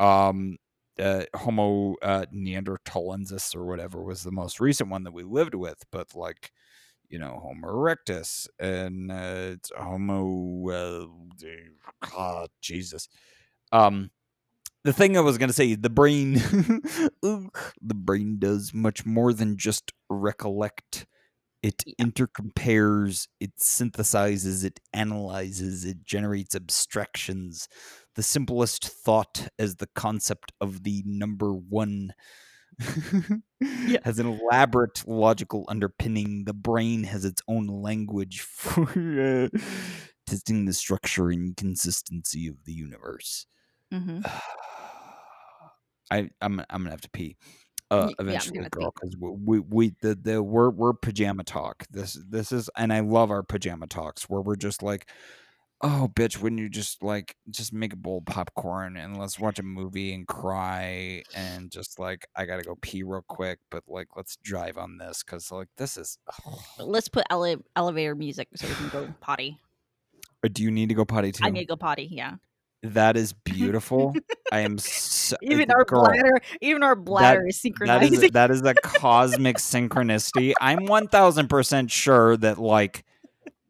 [0.00, 0.56] Um,
[0.98, 5.78] uh, Homo uh, neanderthalensis or whatever was the most recent one that we lived with,
[5.92, 6.50] but like
[7.08, 10.70] you know, Homo erectus and uh, Homo.
[10.70, 11.06] Uh,
[12.10, 13.08] God, Jesus.
[13.72, 14.10] Um,
[14.84, 16.34] the thing I was gonna say, the brain,
[17.22, 17.50] the
[17.94, 21.06] brain does much more than just recollect.
[21.62, 21.94] It Yeah.
[22.00, 27.68] intercompares, it synthesizes, it analyzes, it generates abstractions.
[28.16, 32.14] The simplest thought as the concept of the number one
[34.04, 36.44] has an elaborate logical underpinning.
[36.44, 39.48] The brain has its own language for uh,
[40.26, 43.46] testing the structure and consistency of the universe.
[43.92, 44.20] Hmm
[46.10, 47.36] I I'm I'm gonna have to pee.
[47.90, 51.86] Uh, yeah, eventually, to girl, because we, we we the the we're we're pajama talk.
[51.90, 55.10] This this is, and I love our pajama talks where we're just like,
[55.80, 59.58] oh, bitch, wouldn't you just like just make a bowl of popcorn and let's watch
[59.58, 64.08] a movie and cry and just like I gotta go pee real quick, but like
[64.16, 66.18] let's drive on this because like this is.
[66.78, 69.58] Let's put ele- elevator music so we can go potty.
[70.44, 71.44] Or do you need to go potty too?
[71.44, 72.08] I need to go potty.
[72.10, 72.34] Yeah.
[72.82, 74.14] That is beautiful.
[74.52, 78.32] I am so, Even uh, our girl, bladder, even our bladder is That synchronized.
[78.32, 80.54] That is a cosmic synchronicity.
[80.60, 83.04] I'm one thousand percent sure that like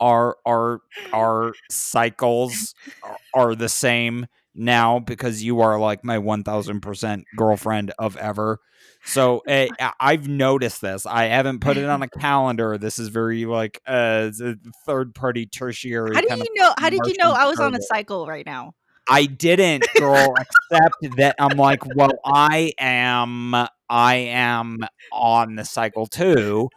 [0.01, 0.81] our our
[1.13, 7.27] our cycles are, are the same now because you are like my one thousand percent
[7.35, 8.61] girlfriend of ever.
[9.05, 11.07] So eh, I- I've noticed this.
[11.07, 12.79] I haven't put it on a calendar.
[12.79, 14.31] This is very like uh
[14.87, 16.15] third party tertiary.
[16.15, 16.73] how do you know?
[16.79, 18.75] How did you know I was on a cycle right now?
[19.09, 23.55] I didn't, girl, except that I'm like, well, I am
[23.91, 24.81] I am
[25.13, 26.69] on the cycle too.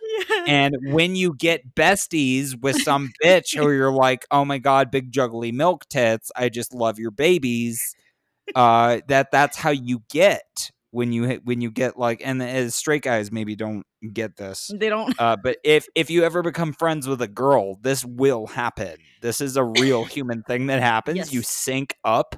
[0.48, 5.12] And when you get besties with some bitch who you're like, oh my god, big
[5.12, 7.96] juggly milk tits, I just love your babies.
[8.56, 12.76] Uh that that's how you get when you hit, when you get like and as
[12.76, 13.84] straight guys maybe don't
[14.14, 15.14] get this They don't.
[15.20, 18.98] uh, but if if you ever become friends with a girl this will happen.
[19.22, 21.34] This is a real human thing that happens.
[21.34, 22.36] You sync up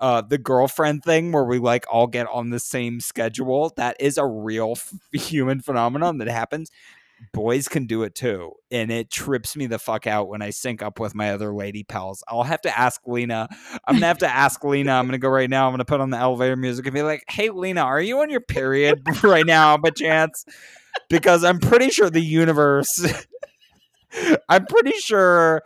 [0.00, 3.72] uh, the girlfriend thing where we like all get on the same schedule.
[3.76, 6.70] That is a real f- human phenomenon that happens
[7.32, 10.82] boys can do it too and it trips me the fuck out when i sync
[10.82, 12.22] up with my other lady pals.
[12.28, 13.48] I'll have to ask lena.
[13.86, 14.92] I'm gonna have to ask lena.
[14.92, 15.66] I'm gonna go right now.
[15.66, 18.30] I'm gonna put on the elevator music and be like hey lena are you on
[18.30, 19.76] your period right now?
[19.76, 20.44] By chance.
[21.08, 23.00] Because i'm pretty sure the universe
[24.48, 25.62] i'm pretty sure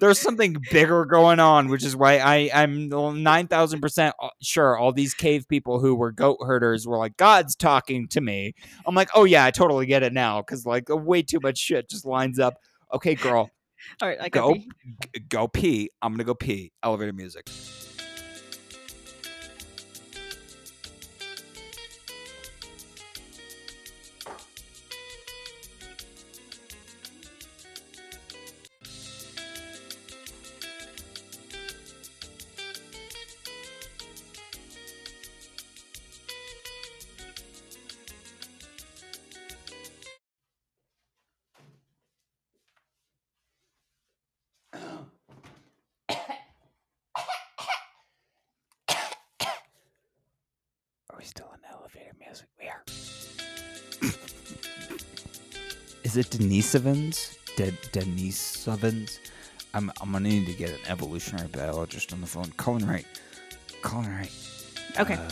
[0.00, 5.14] there's something bigger going on, which is why I, I'm 9,000% uh, sure all these
[5.14, 8.54] cave people who were goat herders were like, God's talking to me.
[8.86, 11.58] I'm like, oh, yeah, I totally get it now because, like, uh, way too much
[11.58, 12.54] shit just lines up.
[12.92, 13.50] Okay, girl,
[14.02, 14.56] All right, I go,
[15.28, 15.90] go pee.
[16.00, 16.72] I'm going to go pee.
[16.82, 17.48] Elevator music.
[56.12, 57.38] Is it Denise Evans?
[57.56, 59.18] De- Denise Evans?
[59.72, 62.52] I'm, I'm gonna need to get an evolutionary biologist on the phone.
[62.58, 63.06] Colin Wright.
[63.80, 64.30] Colin Wright.
[65.00, 65.14] Okay.
[65.14, 65.30] Uh,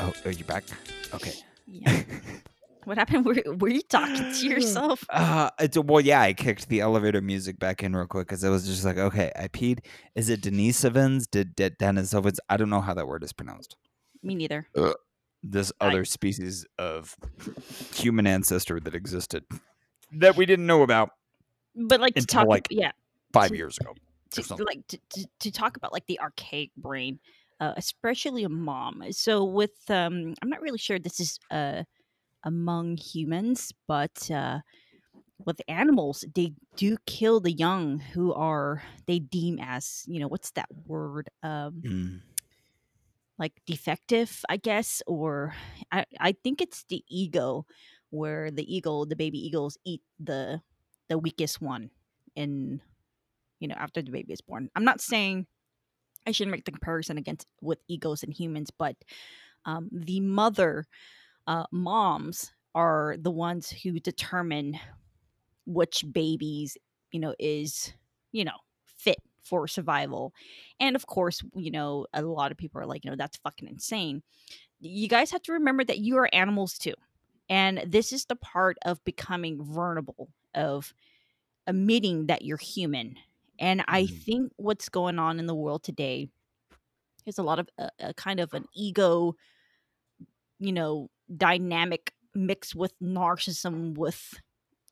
[0.00, 0.64] oh, are you back?
[1.12, 1.34] Okay.
[1.66, 2.02] Yeah.
[2.84, 3.26] What happened?
[3.26, 5.04] Were, were you talking to yourself?
[5.10, 6.22] Uh, it's well, yeah.
[6.22, 9.30] I kicked the elevator music back in real quick because I was just like, okay,
[9.36, 9.80] I peed.
[10.14, 11.26] Is it Denise Evans?
[11.26, 12.40] Did, did Dennis Evans?
[12.48, 13.76] I don't know how that word is pronounced.
[14.22, 14.68] Me neither.
[15.42, 17.14] This I- other species of
[17.92, 19.44] human ancestor that existed
[20.12, 21.10] that we didn't know about
[21.74, 22.92] But like to Until, talk, like, yeah,
[23.32, 23.94] five To- years ago.
[24.32, 27.20] to, like to, to, to talk about like the archaic brain,
[27.60, 29.02] uh, especially a mom.
[29.12, 31.84] So with um, I'm not really sure this is uh
[32.44, 34.60] among humans, but uh,
[35.46, 40.52] with animals, they do kill the young who are they deem as you know what's
[40.52, 42.22] that word um Mm.
[43.38, 45.54] like defective, I guess, or
[45.92, 47.66] I, I think it's the ego
[48.10, 50.60] where the eagle, the baby eagles eat the
[51.08, 51.90] the weakest one
[52.36, 52.80] in
[53.60, 54.70] you know after the baby is born.
[54.76, 55.46] I'm not saying
[56.26, 58.96] I shouldn't make the comparison against with egos and humans, but
[59.64, 60.86] um, the mother
[61.46, 64.78] uh, moms are the ones who determine
[65.66, 66.76] which babies
[67.12, 67.92] you know is
[68.32, 68.56] you know
[68.86, 70.32] fit for survival.
[70.80, 73.68] And of course you know a lot of people are like you know that's fucking
[73.68, 74.22] insane.
[74.80, 76.94] You guys have to remember that you are animals too
[77.48, 80.94] and this is the part of becoming vulnerable of
[81.66, 83.16] admitting that you're human.
[83.60, 84.22] And i Mhm.
[84.24, 86.28] think what's going on in the world today
[87.26, 89.36] is a lot of a, a kind of an ego
[90.58, 94.40] you know dynamic mixed with narcissism with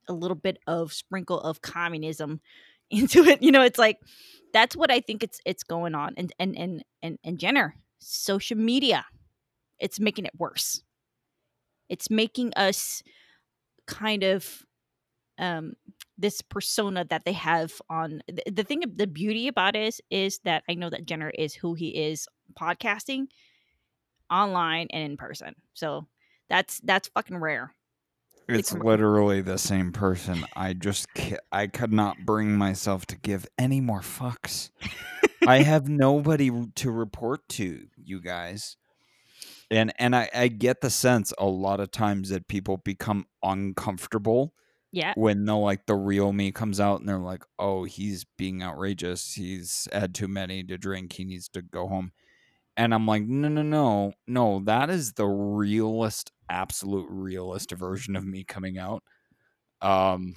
[0.09, 2.41] a little bit of sprinkle of communism
[2.91, 3.43] into it.
[3.43, 3.99] You know it's like
[4.53, 6.15] that's what i think it's it's going on.
[6.17, 9.05] And and and and, and jenner social media
[9.81, 10.83] it's making it worse
[11.89, 13.03] it's making us
[13.87, 14.63] kind of
[15.39, 15.75] um
[16.19, 20.39] this persona that they have on the, the thing the beauty about it is is
[20.45, 22.27] that i know that jenner is who he is
[22.59, 23.27] podcasting
[24.31, 26.07] online and in person so
[26.49, 27.73] that's that's fucking rare
[28.49, 30.45] It's com- literally the same person.
[30.55, 31.07] I just
[31.51, 34.71] I could not bring myself to give any more fucks.
[35.47, 38.77] I have nobody to report to, you guys.
[39.71, 44.55] And and I, I get the sense a lot of times that people become uncomfortable
[44.93, 48.63] yeah when the like the real me comes out and they're like, "Oh, he's being
[48.63, 49.35] outrageous.
[49.35, 51.13] He's had too many to drink.
[51.13, 52.13] He needs to go home."
[52.77, 54.13] And I'm like, "No, no, no.
[54.27, 59.03] No, that is the realist, absolute realist version of me coming out."
[59.83, 60.37] Um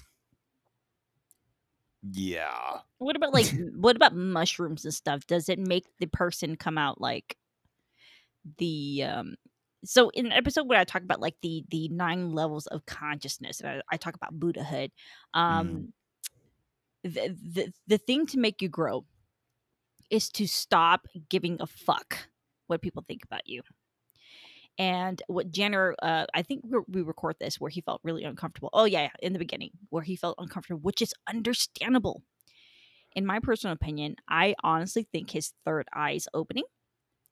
[2.12, 2.80] yeah.
[2.98, 5.28] What about like what about mushrooms and stuff?
[5.28, 7.38] Does it make the person come out like
[8.58, 9.36] the um
[9.84, 13.62] so in an episode where I talk about like the the nine levels of consciousness,
[13.64, 14.92] I, I talk about Buddhahood.
[15.34, 15.94] Um
[17.04, 19.06] the, the the thing to make you grow
[20.10, 22.30] is to stop giving a fuck
[22.68, 23.62] what people think about you.
[24.78, 28.70] And what Jenner, uh, I think we, we record this where he felt really uncomfortable.
[28.74, 32.24] Oh yeah, in the beginning where he felt uncomfortable, which is understandable
[33.16, 36.66] in my personal opinion, I honestly think his third eye is opening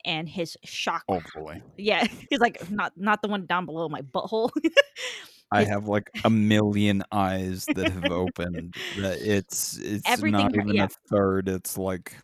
[0.07, 1.21] and his chakra.
[1.35, 1.61] boy.
[1.77, 4.49] Yeah, he's like not not the one down below my butthole.
[5.51, 8.75] I have like a million eyes that have opened.
[8.97, 10.85] That it's it's Everything not even yeah.
[10.85, 11.47] a third.
[11.49, 12.15] It's like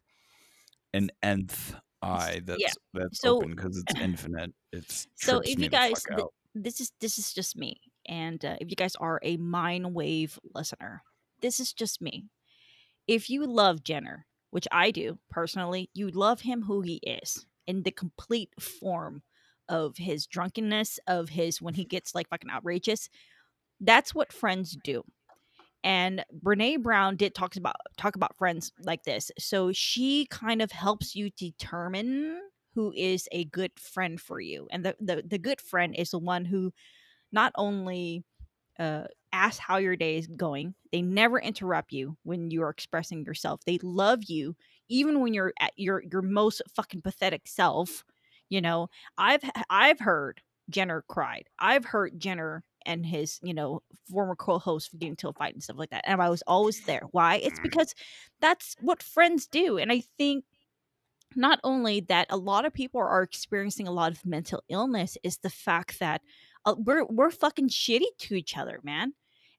[0.94, 4.54] an nth eye that's that's So- open because it's infinite.
[4.72, 8.70] It's So if you guys, th- this is this is just me, and uh, if
[8.70, 11.04] you guys are a Mindwave listener,
[11.42, 12.26] this is just me.
[13.08, 17.84] If you love Jenner, which I do personally, you love him who he is in
[17.84, 19.22] the complete form
[19.70, 23.10] of his drunkenness, of his when he gets like fucking outrageous.
[23.80, 25.04] That's what friends do.
[25.84, 29.32] And Brene Brown did talks about talk about friends like this.
[29.38, 32.40] So she kind of helps you determine
[32.74, 34.68] who is a good friend for you.
[34.72, 36.72] And the the, the good friend is the one who
[37.32, 38.24] not only
[38.80, 43.26] uh, ask how your day is going, they never interrupt you when you are expressing
[43.26, 43.62] yourself.
[43.66, 44.56] They love you
[44.90, 48.04] even when you're at your your most fucking pathetic self.
[48.50, 51.46] You know, I've I've heard Jenner cried.
[51.60, 55.78] I've heard Jenner and his, you know, former co-host getting into a fight and stuff
[55.78, 56.04] like that.
[56.06, 57.04] And I was always there.
[57.12, 57.38] Why?
[57.38, 57.96] It's because
[58.42, 59.78] that's what friends do.
[59.78, 60.46] And I think
[61.36, 65.38] not only that a lot of people are experiencing a lot of mental illness is
[65.38, 66.22] the fact that
[66.66, 69.14] uh, we're we're fucking shitty to each other, man.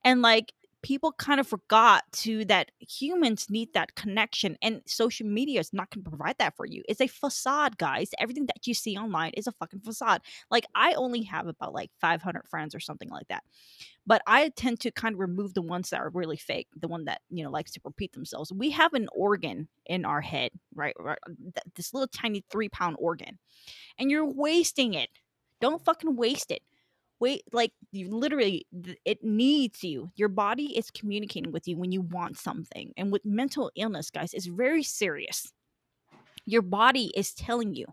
[0.04, 0.52] And like
[0.84, 5.88] people kind of forgot to that humans need that connection and social media is not
[5.90, 6.82] going to provide that for you.
[6.86, 8.10] It's a facade, guys.
[8.18, 10.20] Everything that you see online is a fucking facade.
[10.50, 13.44] Like I only have about like 500 friends or something like that.
[14.06, 17.06] But I tend to kind of remove the ones that are really fake, the one
[17.06, 18.52] that, you know, likes to repeat themselves.
[18.52, 20.94] We have an organ in our head, right?
[21.00, 21.18] right
[21.76, 23.38] this little tiny 3-pound organ.
[23.98, 25.08] And you're wasting it.
[25.62, 26.60] Don't fucking waste it
[27.20, 28.66] wait like you literally
[29.04, 30.10] it needs you.
[30.16, 34.34] Your body is communicating with you when you want something and with mental illness guys
[34.34, 35.52] it's very serious.
[36.46, 37.86] Your body is telling you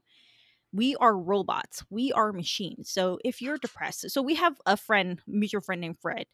[0.73, 1.83] we are robots.
[1.89, 2.89] We are machines.
[2.89, 6.25] So if you're depressed so we have a friend mutual friend named fred.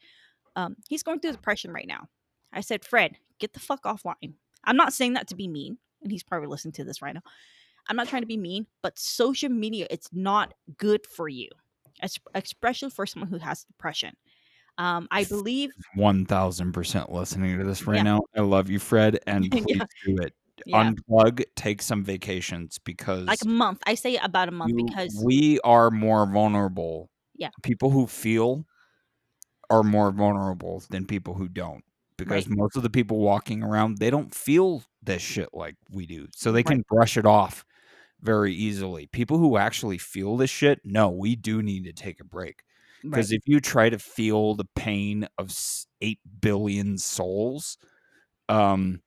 [0.55, 2.07] Um, he's going through depression right now.
[2.53, 4.33] I said fred get the fuck offline.
[4.63, 7.23] I'm not saying that to be mean and he's probably listening to this right now.
[7.89, 11.49] I'm not trying to be mean but social media it's not good for you
[12.01, 14.15] es- especially for someone who has depression.
[14.77, 18.03] Um, I believe, One thousand percent listening to this right Yeah.
[18.03, 18.21] now.
[18.35, 19.85] I love you, Fred, and Yeah.
[20.05, 20.33] do it.
[20.65, 23.81] yeah, Unplug, take some vacations because like a month.
[23.87, 27.09] I say about a month you- because we are more vulnerable.
[27.35, 27.49] Yeah.
[27.63, 28.65] People who feel
[29.69, 31.83] are more vulnerable than people who don't.
[32.17, 36.27] Because most of the people walking around, they don't feel this shit like we do.
[36.35, 36.65] So they Right.
[36.67, 37.63] can brush it off
[38.21, 39.07] very easily.
[39.07, 42.63] People who actually feel this shit, no, we do need to take a break.
[43.03, 45.55] Because if you try to feel the pain of
[46.01, 47.77] 8 billion souls,
[48.49, 49.01] um,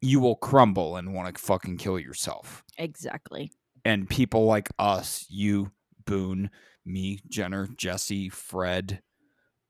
[0.00, 3.52] you will crumble and want to fucking kill yourself exactly,
[3.84, 5.72] and people like us, you,
[6.06, 6.50] Boone,
[6.84, 9.02] me, Jenner, Jesse, Fred,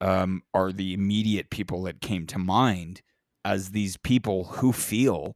[0.00, 3.02] um, are the immediate people that came to mind
[3.44, 5.34] as these people who feel.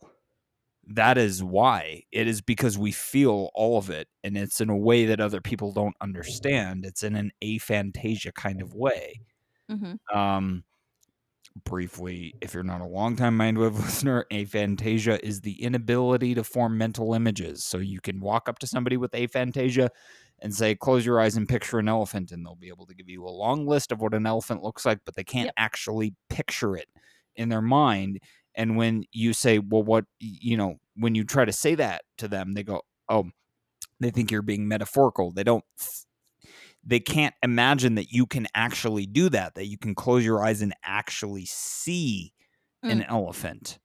[0.87, 2.03] That is why.
[2.13, 5.41] It is because we feel all of it, and it's in a way that other
[5.41, 6.85] people don't understand.
[6.85, 9.21] It's in an aphantasia kind of way.
[9.69, 10.65] hmm Um,
[11.65, 16.77] briefly, if you're not a long longtime Mindwave listener, aphantasia is the inability to form
[16.79, 17.65] mental images.
[17.65, 19.91] So you can walk up to somebody with aphantasia
[20.41, 23.09] and say, "Close your eyes and picture an elephant," and they'll be able to give
[23.09, 25.55] you a long list of what an elephant looks like, but they can't Yep.
[25.57, 26.89] actually picture it
[27.37, 28.21] in their mind.
[28.57, 32.29] And when you say, "Well, what," you know, when you try to say that to
[32.29, 33.31] them, they go, "Oh."
[34.01, 35.31] They think you're being metaphorical.
[35.31, 35.65] They don't
[36.87, 40.63] they can't imagine that you can actually do that that you can close your eyes
[40.63, 42.33] and actually see
[42.83, 43.79] an elephant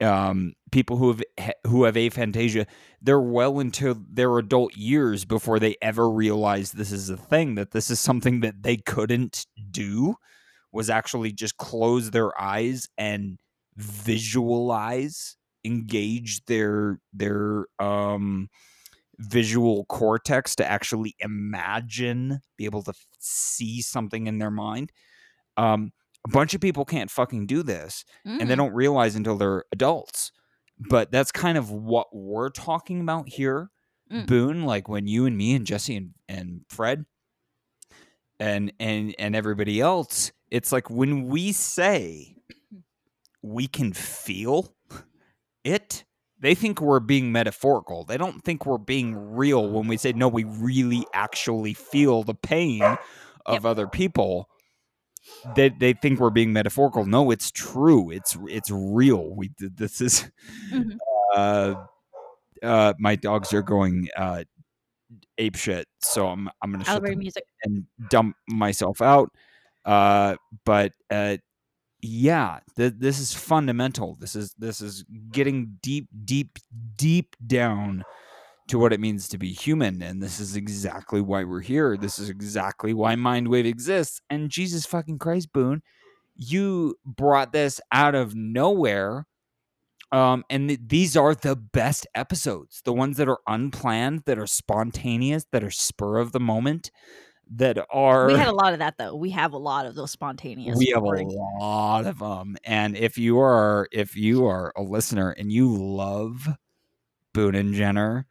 [0.00, 2.66] um people who have who have aphantasia
[3.02, 7.72] they're well into their adult years before they ever realize this is a thing that
[7.72, 10.14] this is something that they couldn't do
[10.70, 13.38] was actually just close their eyes and
[13.76, 18.48] visualize engage their their um
[19.18, 24.90] visual cortex to actually imagine, be able to f- see something in their mind.
[25.56, 25.92] Um,
[26.26, 28.58] a bunch of people can't fucking do this, and they Mm.
[28.58, 30.32] don't realize until they're adults.
[30.78, 33.70] But that's kind of what we're talking about here,
[34.10, 34.26] Mm.
[34.26, 34.62] Boone.
[34.64, 37.04] Like when you and me and Jesse and, and Fred
[38.40, 42.33] and and and everybody else, it's like when we say
[43.44, 44.74] we can feel
[45.64, 46.04] it
[46.40, 48.04] they think we're being metaphorical.
[48.04, 52.34] They don't think we're being real when we say no, we really actually feel the
[52.34, 52.98] pain of
[53.54, 53.64] Yep.
[53.64, 54.48] other people.
[55.56, 57.06] They they think we're being metaphorical.
[57.06, 58.10] No, it's true.
[58.10, 59.34] It's it's real.
[59.34, 60.30] We this is
[60.72, 60.98] Mhm.
[61.34, 61.74] uh
[62.62, 64.44] uh, my dogs are going uh,
[65.38, 67.44] ape shit, so I'm I'm gonna shut music.
[67.62, 69.30] and dump myself out.
[69.84, 71.36] Uh, but uh,
[72.04, 74.14] yeah, th- this is fundamental.
[74.20, 76.58] This is this is getting deep, deep,
[76.96, 78.04] deep down
[78.68, 81.96] to what it means to be human, and this is exactly why we're here.
[81.96, 84.20] This is exactly why Mindwave exists.
[84.28, 85.80] And Jesus fucking Christ, Boone,
[86.36, 89.26] you brought this out of nowhere.
[90.12, 94.46] Um, and th- these are the best episodes, the ones that are unplanned, that are
[94.46, 96.90] spontaneous, that are spur of the moment,
[97.56, 99.14] that are We had a lot of that though.
[99.14, 100.76] We have a lot of those spontaneous.
[100.78, 101.06] we have a
[101.60, 106.48] lot of them and if you are if you are a listener and you love
[107.32, 108.26] boone and jenner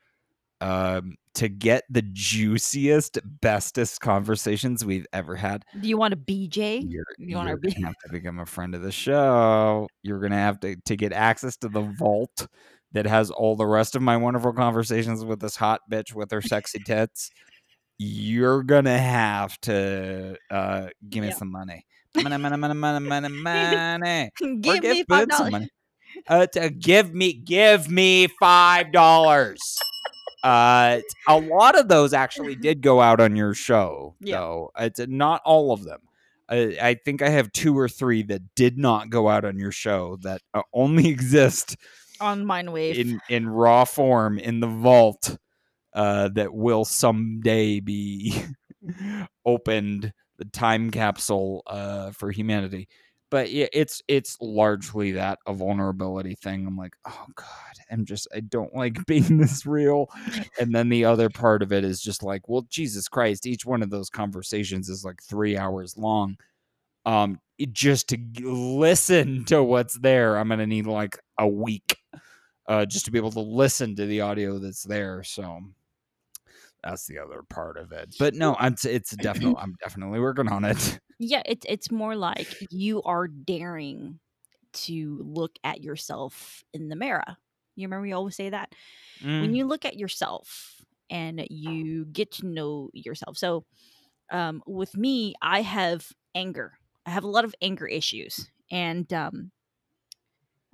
[0.61, 6.83] um to get the juiciest bestest conversations we've ever had Do you want a BJ?
[6.87, 7.49] you're, You be- gonna
[7.85, 11.57] have to become a friend of the show you're gonna have to to get access
[11.57, 12.47] to the vault
[12.93, 16.41] that has all the rest of my wonderful conversations with this hot bitch with her
[16.41, 17.31] sexy tits
[18.03, 21.35] you're gonna have to uh give me Yeah.
[21.35, 21.85] some money
[22.15, 25.51] money money money money money money or Give me five dollars.
[25.51, 25.69] money.
[26.27, 29.79] Uh, to give me give me five dollars.
[30.43, 34.37] Uh, a lot of those actually did go out on your show, Yeah.
[34.39, 34.71] though.
[34.77, 36.01] It's not all of them.
[36.49, 39.71] I, I think I have two or three that did not go out on your
[39.71, 41.77] show that uh, only exist
[42.19, 42.95] on Mindwave.
[42.95, 45.37] in in raw form in the vault.
[45.95, 48.35] Uh, that will someday be
[49.45, 52.87] opened, the time capsule uh, for humanity
[53.33, 56.67] but yeah, it's it's largely that a vulnerability thing.
[56.67, 60.05] I'm like, oh god, I'm just I don't like being this real.
[60.59, 63.81] And then the other part of it is just like, well, Jesus Christ, each one
[63.81, 66.37] of those conversations is like three hours long.
[67.07, 67.39] Um,
[67.71, 71.97] just to listen to what's there, I'm gonna need like a week,
[72.67, 75.23] uh, just to be able to listen to the audio that's there.
[75.23, 75.59] So
[76.83, 78.15] that's the other part of it.
[78.19, 80.99] But no, I'm it's definitely I'm definitely working on it.
[81.19, 84.19] yeah, it's it's more like you are daring
[84.73, 87.23] to look at yourself in the mirror.
[87.75, 88.73] You remember we always say that?
[89.23, 89.41] Mm.
[89.41, 93.63] when you look at yourself and you get to know yourself so
[94.31, 96.73] um, with me i have anger
[97.05, 99.51] i have a lot of anger issues and um,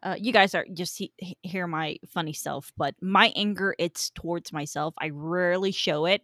[0.04, 4.10] uh, you guys are just he- he- hear my funny self but my anger it's
[4.12, 4.94] towards myself.
[5.00, 6.22] I rarely show it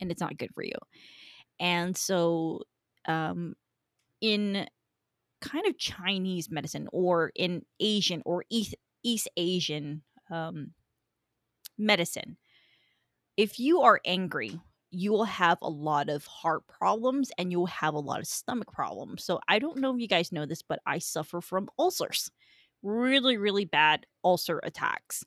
[0.00, 0.74] and it's not good for you.
[1.58, 2.62] And so
[3.06, 3.54] um,
[4.20, 4.66] in
[5.40, 10.72] kind of chinese medicine or in asian or east, east asian um,
[11.78, 12.36] medicine
[13.36, 17.94] if you are angry you will have a lot of heart problems and you'll have
[17.94, 19.24] a lot of stomach problems.
[19.24, 22.30] So i don't know if you guys know this but i suffer from ulcers
[22.82, 25.24] really really bad ulcer attacks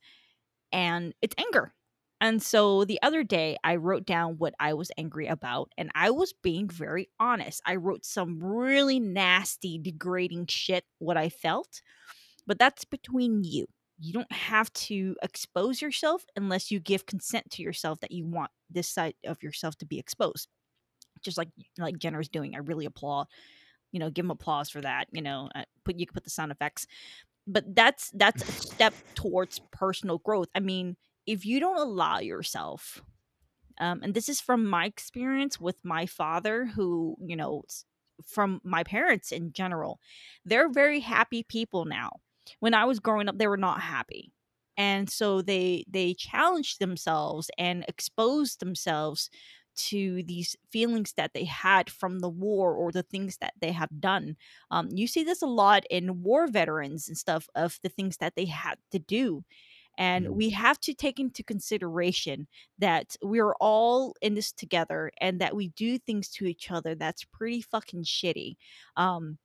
[0.71, 1.73] and it's anger
[2.21, 6.09] and so the other day i wrote down what i was angry about and i
[6.09, 7.61] was being very honest.
[7.65, 11.81] I wrote some really nasty degrading shit what i felt
[12.45, 13.65] but that's between you.
[13.99, 18.51] You don't have to expose yourself unless you give consent to yourself that you want
[18.69, 20.47] this side of yourself to be exposed
[21.23, 22.55] just like like jenner's doing.
[22.55, 23.27] I really applaud
[23.91, 26.29] you know give him applause for that you know uh, put you can put the
[26.29, 26.87] sound effects
[27.47, 30.49] but that's that's a step towards personal growth.
[30.55, 33.01] I mean if you don't allow yourself
[33.79, 37.63] um, and this is from my experience with my father who you know
[38.25, 39.99] from my parents in general
[40.45, 42.19] they're very happy people now.
[42.59, 44.31] When i was growing up they were not happy
[44.77, 49.29] and so they they challenged themselves and exposed themselves
[49.75, 53.89] to these feelings that they had from the war or the things that they have
[53.99, 54.35] done
[54.71, 58.35] um, you see this a lot in war veterans and stuff of the things that
[58.35, 59.43] they had to do
[59.97, 60.31] and Mm.
[60.31, 62.47] we have to take into consideration
[62.79, 67.23] that we're all in this together and that we do things to each other that's
[67.25, 68.55] pretty fucking shitty
[68.97, 69.37] um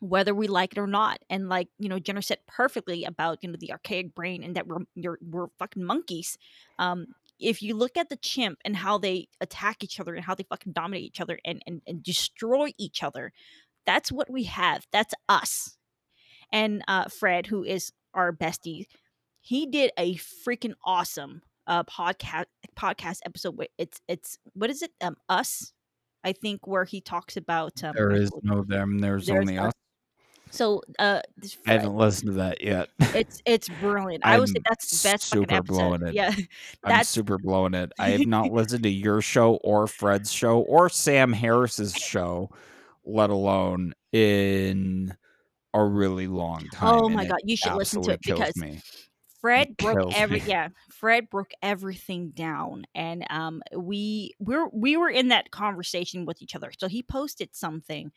[0.00, 3.48] whether we like it or not and like you know jenner said perfectly about you
[3.48, 6.36] know the archaic brain and that we're you're, we're fucking monkeys
[6.78, 7.06] um
[7.38, 10.44] if you look at the chimp and how they attack each other and how they
[10.44, 13.32] fucking dominate each other and and, and destroy each other
[13.86, 15.76] that's what we have that's us
[16.52, 18.86] and uh fred who is our bestie
[19.40, 20.14] he did a
[20.46, 22.44] freaking awesome uh podcast
[22.76, 25.72] podcast episode where it's it's what is it um us
[26.24, 28.98] i think where he talks about um There is no them.
[28.98, 29.72] There's, There's only us.
[30.52, 32.90] So uh this I haven't listened to that yet.
[33.00, 36.14] it's it's brilliant i would say that's the best fucking super episode blowing it.
[36.14, 36.28] yeah
[36.84, 37.90] I'm that's super blowing it.
[37.98, 42.50] I have not listened to your show or Fred's show or Sam Harris's show,
[43.04, 45.16] let alone in
[45.74, 46.94] a really long time.
[47.00, 48.80] oh my god you should listen to it because me.
[49.42, 50.46] Fred broke every me.
[50.46, 50.68] yeah.
[50.88, 56.54] Fred broke everything down, and um, we we're we were in that conversation with each
[56.54, 56.70] other.
[56.78, 58.12] So he posted something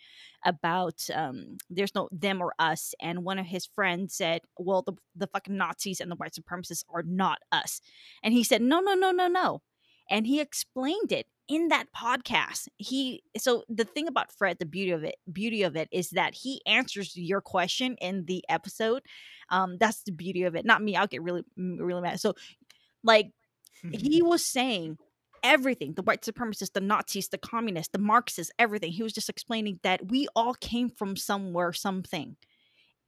[0.45, 4.93] about um, there's no them or us, and one of his friends said, "Well, the
[5.15, 7.81] the fucking Nazis and the white supremacists are not us,"
[8.23, 9.63] and he said, "No, no, no, no, no,"
[10.09, 14.91] and he explained it in that podcast he so the thing about fred the beauty
[14.91, 19.03] of it beauty of it is that he answers your question in the episode
[19.49, 22.33] um that's the beauty of it not me i'll get really really mad so
[23.03, 23.31] like
[23.91, 24.97] he was saying
[25.43, 29.79] everything the white supremacists the nazis the communists the marxists everything he was just explaining
[29.83, 32.35] that we all came from somewhere something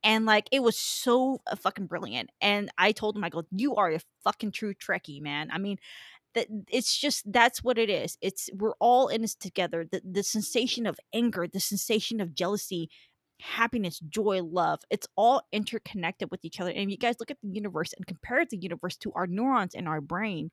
[0.03, 3.75] and like it was so uh, fucking brilliant and i told him i go you
[3.75, 5.79] are a fucking true trekkie man i mean
[6.37, 8.17] that it's just that's what it is.
[8.21, 9.85] It's we're all in this together.
[9.91, 12.89] The, the sensation of anger the sensation of jealousy
[13.39, 16.71] happiness joy love it's all interconnected with each other.
[16.71, 19.87] And you guys look at the universe and compare the universe to our neurons in
[19.87, 20.51] our brain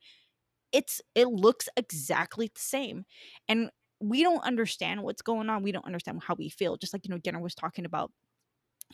[0.72, 3.04] it's it looks exactly the same.
[3.48, 3.70] And
[4.00, 5.62] we don't understand what's going on.
[5.62, 6.76] We don't understand how we feel.
[6.76, 8.10] Just like you know jenner was talking about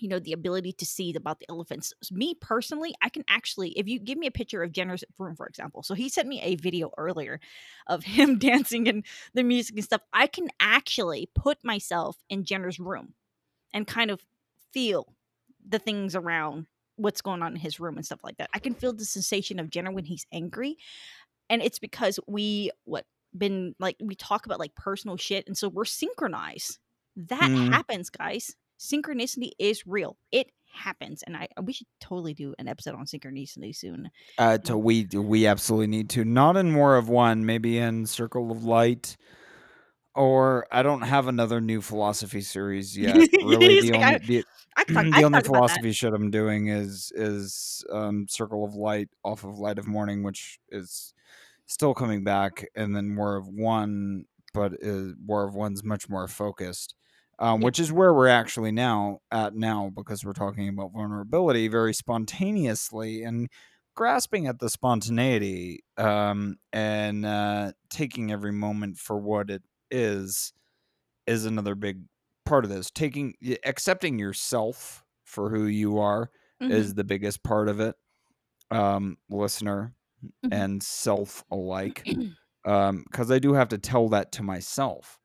[0.00, 1.92] you know the ability to see about the elephants.
[2.10, 5.46] Me personally i can actually if you give me a picture of jenner's room for
[5.46, 7.40] example so he sent me a video earlier
[7.86, 12.78] of him dancing and the music and stuff i can actually put myself in jenner's
[12.78, 13.14] room
[13.72, 14.20] and kind of
[14.72, 15.14] feel
[15.68, 18.50] the things around what's going on in his room and stuff like that.
[18.52, 20.76] I can feel the sensation of jenner when he's angry
[21.48, 25.68] and it's because we what been like we talk about like personal shit and so
[25.68, 26.78] we're synchronized.
[27.16, 27.72] That Mm.
[27.72, 30.16] happens guys synchronicity is real.
[30.32, 34.08] It happens and i we should totally do an episode on synchronicity soon.
[34.38, 36.24] Uh, to we we absolutely need to.
[36.24, 39.16] Not in more of one, maybe in Circle of Light,
[40.14, 43.16] or I don't have another new philosophy series yet.
[43.16, 44.44] Really, the like, only I- the,
[44.76, 45.44] i talk, the only talk about that.
[45.44, 50.22] philosophy shit I'm doing is is um, Circle of Light off of Light of Morning,
[50.22, 51.12] which is
[51.66, 54.24] still coming back, and then more of One,
[54.54, 56.94] but is, War of One's much more focused,
[57.40, 57.62] um, Yeah.
[57.62, 63.22] which is where we're actually now at now because we're talking about vulnerability very spontaneously
[63.24, 63.50] and
[63.96, 70.52] grasping at the spontaneity um, and uh, taking every moment for what it is
[71.26, 72.04] is another big
[72.44, 73.34] part of this taking
[73.64, 76.30] accepting yourself for who you are
[76.60, 77.96] Mhm, is the biggest part of it
[78.70, 79.94] um listener
[80.42, 80.50] Mhm.
[80.50, 82.06] and self alike
[82.66, 85.18] um because i do have to tell that to myself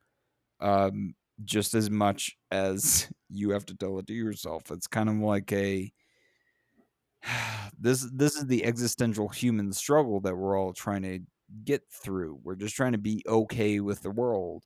[0.62, 4.72] um just as much as you have to tell it to yourself.
[4.72, 5.92] It's kind of like a
[7.78, 11.20] this this is the existential human struggle that we're all trying to
[11.64, 12.40] get through.
[12.44, 14.66] We're just trying to be okay with the world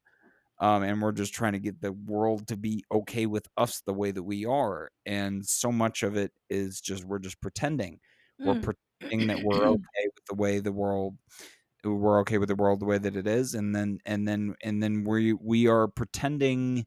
[0.60, 3.94] um, and we're just trying to get the world to be okay with us the
[3.94, 4.92] way that we are.
[5.06, 8.00] And so much of it is just we're just pretending.
[8.44, 8.72] We're Mm.
[9.10, 11.18] pretending that we're okay with the way the world
[11.84, 14.84] we're okay with the world the way that it is and then and then and
[14.84, 16.86] then we we are pretending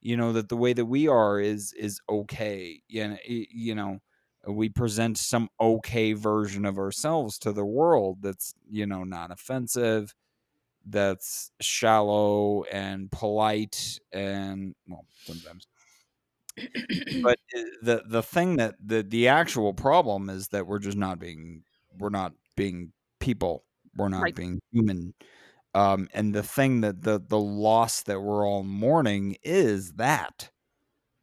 [0.00, 3.98] you know that the way that we are is is okay you know, you know
[4.48, 10.14] we present some okay version of ourselves to the world that's you know not offensive
[10.86, 15.66] that's shallow and polite and well sometimes.
[17.22, 21.18] But eh, the the thing that the the actual problem is that we're just not
[21.18, 21.64] being
[21.98, 23.64] we're not being people
[23.96, 24.34] we're not Right.
[24.34, 25.14] being human
[25.74, 30.50] um and the thing that the the loss that we're all mourning is that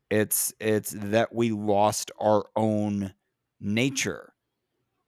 [0.09, 3.13] it's it's that we lost our own
[3.59, 4.34] nature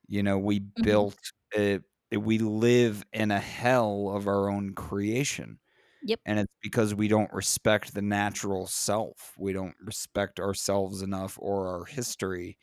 [0.08, 0.82] you know we Mhm.
[0.84, 1.18] built
[1.54, 1.84] it.
[2.12, 5.60] we live in a hell of our own creation
[6.02, 6.22] Yep.
[6.26, 11.68] and it's because we don't respect the natural self we don't respect ourselves enough or
[11.70, 12.58] our history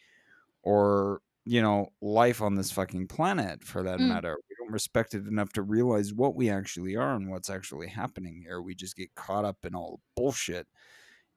[0.62, 4.18] or you know life on this fucking planet for that Mm.
[4.18, 4.36] matter
[4.68, 8.60] don't respect it enough to realize what we actually are and what's actually happening here
[8.60, 10.66] we just get caught up in all the bullshit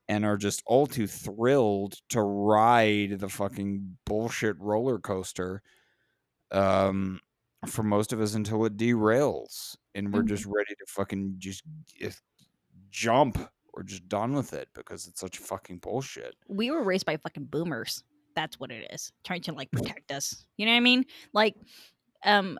[0.09, 5.61] and are just all too thrilled to ride the fucking bullshit roller coaster
[6.51, 7.19] um
[7.67, 10.27] for most of us until it derails and we're Mhm.
[10.29, 11.63] just ready to fucking just
[11.97, 12.21] just
[12.89, 13.37] jump
[13.73, 16.35] or just done with it because it's such fucking bullshit.
[16.49, 18.03] we were raised by fucking boomers.
[18.35, 19.13] That's what it is.
[19.23, 20.45] Trying to like protect us.
[20.57, 21.05] You know what I mean?
[21.33, 21.55] Like,
[22.25, 22.57] um,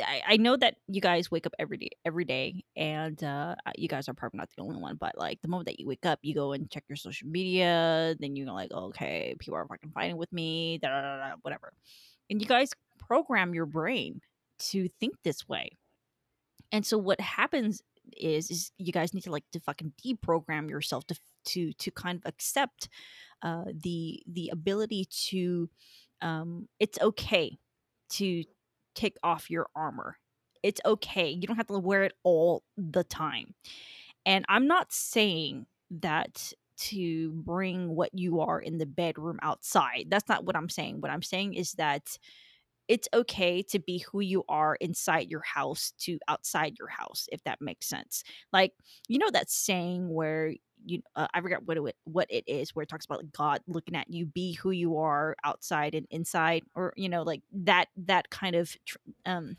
[0.00, 3.88] I, I know that you guys wake up every day, every day, and uh, you
[3.88, 4.96] guys are probably not the only one.
[4.96, 8.14] But like, the moment that you wake up, you go and check your social media.
[8.18, 11.72] Then you're like, okay, people are fucking fighting with me, da da da, whatever.
[12.30, 14.20] And you guys program your brain
[14.70, 15.76] to think this way.
[16.70, 17.82] And so what happens
[18.16, 22.18] is is you guys need to like to fucking deprogram yourself to to to kind
[22.18, 22.88] of accept
[23.42, 25.68] uh the the ability to
[26.20, 27.58] um it's okay
[28.10, 28.44] to
[28.94, 30.18] take off your armor.
[30.62, 31.28] It's okay.
[31.30, 33.54] You don't have to wear it all the time.
[34.24, 40.06] And I'm not saying that to bring what you are in the bedroom outside.
[40.08, 41.00] That's not what I'm saying.
[41.00, 42.16] What I'm saying is that
[42.88, 47.42] it's okay to be who you are inside your house to outside your house if
[47.44, 48.72] that makes sense like
[49.08, 50.52] you know that saying where
[50.84, 53.94] you uh, i forget what it what it is where it talks about god looking
[53.96, 58.30] at you be who you are outside and inside or you know like that that
[58.30, 58.76] kind of
[59.26, 59.56] um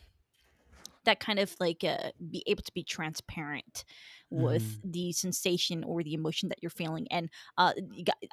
[1.06, 3.84] that kind of like uh, be able to be transparent
[4.30, 4.84] with Mhm.
[4.84, 7.74] the sensation or the emotion that you're feeling and uh,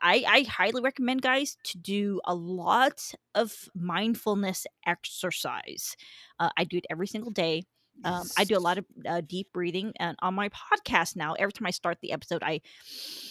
[0.03, 5.97] I, I highly recommend guys to do a lot of mindfulness exercise
[6.39, 7.65] uh, i do it every single day
[8.05, 11.53] um, i do a lot of uh, deep breathing and on my podcast now every
[11.53, 12.61] time i start the episode i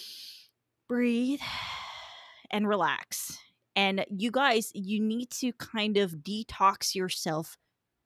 [0.88, 1.40] breathe
[2.50, 3.38] and relax.
[3.76, 7.56] And you guys you need to kind of detox yourself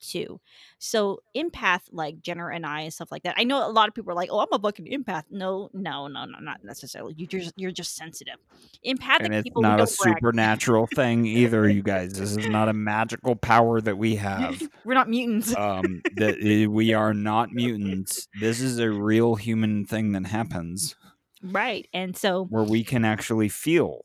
[0.01, 0.41] too
[0.79, 3.95] so empath like jenner and i and stuff like that i know a lot of
[3.95, 7.27] people are like oh i'm a fucking empath no no no no not necessarily you
[7.27, 8.37] just you're just sensitive
[8.83, 12.13] empathic And it's people not a supernatural thing either, you guys.
[12.15, 14.63] This is not a magical power that we have.
[14.85, 18.29] we're not mutants Um, that eh, we are not mutants.
[18.41, 20.97] This is a real human thing that happens
[21.43, 24.03] right and so where we can actually feel.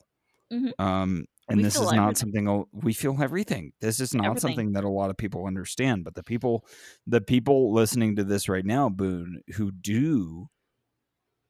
[0.51, 0.71] Mhm.
[0.79, 2.15] Um, and We this is not everything.
[2.15, 3.73] something we feel everything.
[3.81, 4.41] This is not Everything.
[4.41, 6.03] something that a lot of people understand.
[6.03, 6.65] But the people,
[7.07, 10.47] the people listening to this right now, Boone, who do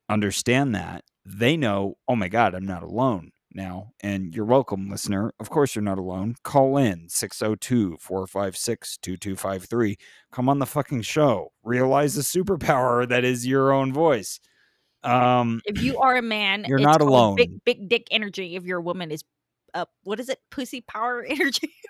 [0.10, 3.92] understand that, they know, oh my God, I'm not alone now.
[4.02, 5.34] And you're welcome, listener.
[5.40, 6.36] Of course, you're not alone.
[6.44, 9.98] Call in 602 456 2253.
[10.32, 11.52] Come on the fucking show.
[11.64, 14.40] Realize the superpower that is your own voice.
[15.04, 17.36] Um, if you are a man You're it's not alone.
[17.38, 19.24] big big dick energy if you're a woman is
[19.74, 20.40] uh, what is it?
[20.50, 21.72] Pussy power energy?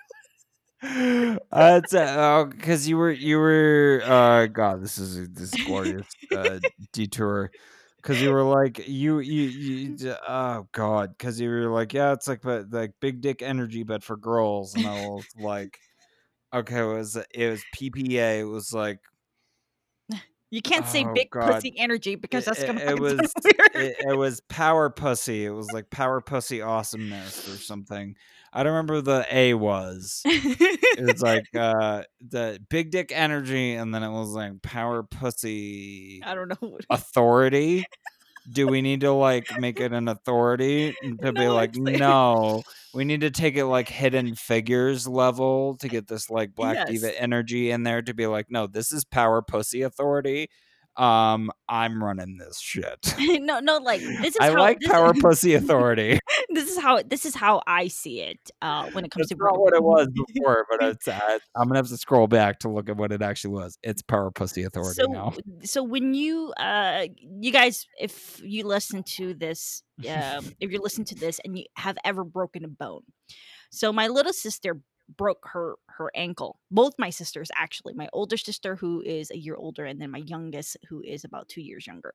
[0.82, 6.58] Uh, it's uh, because you were you were uh god this is this glorious uh
[6.94, 7.50] detour.
[7.96, 12.26] Because you were like you you you oh god because you were like yeah it's
[12.26, 14.74] like but like big dick energy but for girls.
[14.74, 15.78] And i was like
[16.54, 19.00] okay it was it was ppa it was like
[20.50, 21.52] you can't say Oh, big God.
[21.54, 23.56] pussy energy because it, that's gonna it, sound was weird.
[23.74, 28.16] it, it was power pussy it was like power pussy awesomeness or something
[28.52, 33.94] i don't remember the a was it was like uh the big dick energy and
[33.94, 36.78] then it was like power pussy I don't know.
[36.90, 37.84] authority
[38.50, 41.98] do we need to like make it an authority to be No, like it's like-
[41.98, 42.62] no
[42.94, 46.88] we need to take it like hidden figures level to get this like black Yes.
[46.90, 50.48] diva energy in there to be like no this is power pussy authority
[51.00, 53.14] um i'm running this shit.
[53.40, 56.18] No, no, like this is i how like power pussy authority.
[56.50, 59.44] this is how this is how I see it uh, when it comes that's to
[59.44, 62.68] not what it was before but it's uh, i'm gonna have to scroll back to
[62.68, 63.78] look at what it actually was.
[63.82, 65.32] It's power pussy authority so now.
[65.62, 71.04] so when you uh you guys if you listen to this um if you listen
[71.06, 73.02] to this and you have ever broken a bone.
[73.70, 74.80] So my little sister
[75.16, 76.58] broke her her ankle.
[76.70, 77.94] Both my sisters actually.
[77.94, 81.48] My older sister who is a year older and then my youngest who is about
[81.48, 82.14] two years younger.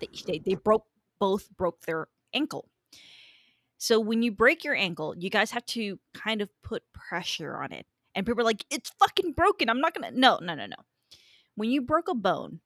[0.00, 0.84] They, they, they broke
[1.18, 2.68] both broke their ankle.
[3.78, 7.72] So when you break your ankle you guys have to kind of put pressure on
[7.72, 7.86] it.
[8.14, 9.68] And people are like it's fucking broken.
[9.70, 10.76] I'm not gonna no no no no.
[11.54, 12.60] When you broke a bone,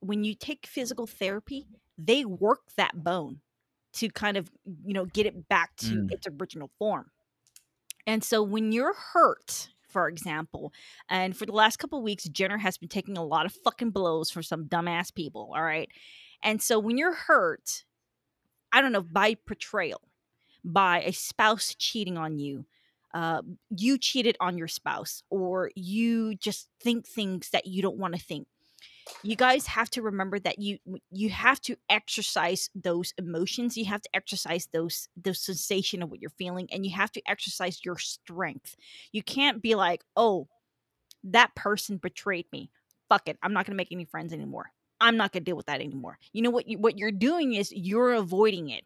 [0.00, 1.66] when you take physical therapy,
[1.96, 3.40] they work that bone
[3.94, 4.50] to kind of,
[4.84, 6.10] you know, get it back to Mm.
[6.10, 7.10] its original form.
[8.06, 10.72] And so when you're hurt, for example,
[11.08, 14.30] and for the last couple weeks, Jenner has been taking a lot of fucking blows
[14.30, 15.88] for some dumbass people, all right?
[16.42, 17.84] And so when you're hurt,
[18.72, 20.00] I don't know, by portrayal,
[20.64, 22.64] by a spouse cheating on you,
[23.14, 28.14] uh, you cheated on your spouse, or you just think things that you don't want
[28.14, 28.46] to think.
[29.22, 30.78] You guys have to remember that you
[31.10, 33.76] you have to exercise those emotions.
[33.76, 37.22] You have to exercise those those sensation of what you're feeling, and you have to
[37.26, 38.76] exercise your strength.
[39.12, 40.48] You can't be like, oh,
[41.24, 42.70] that person betrayed me.
[43.08, 44.72] Fuck it, I'm not gonna make any friends anymore.
[45.00, 46.18] I'm not gonna deal with that anymore.
[46.32, 46.68] You know what?
[46.68, 48.84] You, what you're doing is you're avoiding it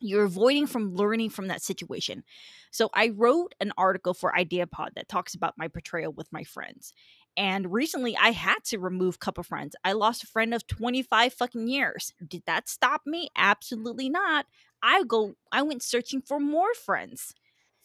[0.00, 2.22] you're avoiding from learning from that situation.
[2.70, 6.92] So I wrote an article for IdeaPod that talks about my betrayal with my friends.
[7.38, 9.76] And recently I had to remove couple friends.
[9.84, 12.12] I lost a friend of 25 fucking years.
[12.26, 13.30] Did that stop me?
[13.36, 14.46] Absolutely not.
[14.82, 17.34] I go I went searching for more friends.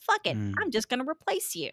[0.06, 0.54] Fuck it, Mm.
[0.62, 1.70] I'm just gonna replace you.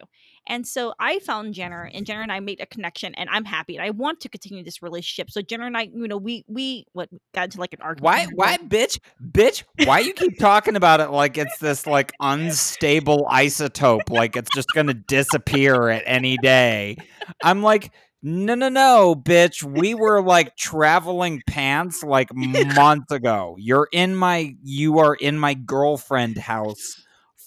[0.47, 3.75] And so I found Jenner, and Jenner and I made a connection, and I'm happy,
[3.75, 5.29] and I want to continue this relationship.
[5.31, 8.03] So Jenner and I, you know, we we what got into like an argument.
[8.03, 8.27] Why?
[8.33, 8.99] Why, bitch?
[9.31, 9.63] Bitch?
[9.85, 14.67] Why you keep talking about it like it's this like unstable isotope, like it's just
[14.73, 16.97] gonna disappear at any day?
[17.43, 17.91] I'm like,
[18.23, 19.63] no, no, no, bitch.
[19.63, 23.55] We were like traveling pants like months ago.
[23.57, 27.01] You're in my, you are in my girlfriend house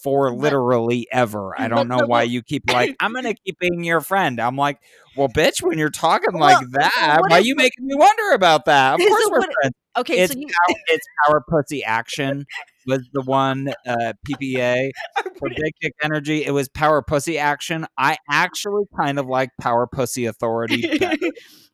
[0.05, 1.59] for literally ever.
[1.59, 4.39] I don't know why you keep like, I'm gonna keep being your friend.
[4.41, 4.79] I'm like,
[5.17, 8.67] well, bitch, when you're talking Well, like that, why if- you making me wonder about
[8.67, 8.95] that?
[8.95, 12.45] Of course we're friends Okay, it's so you power, it's power pussy action
[12.87, 14.91] was the one uh PPA
[15.39, 16.45] for big kick energy.
[16.45, 17.87] It was power pussy action.
[17.97, 20.83] I actually kind of like power pussy authority.
[20.99, 21.17] better.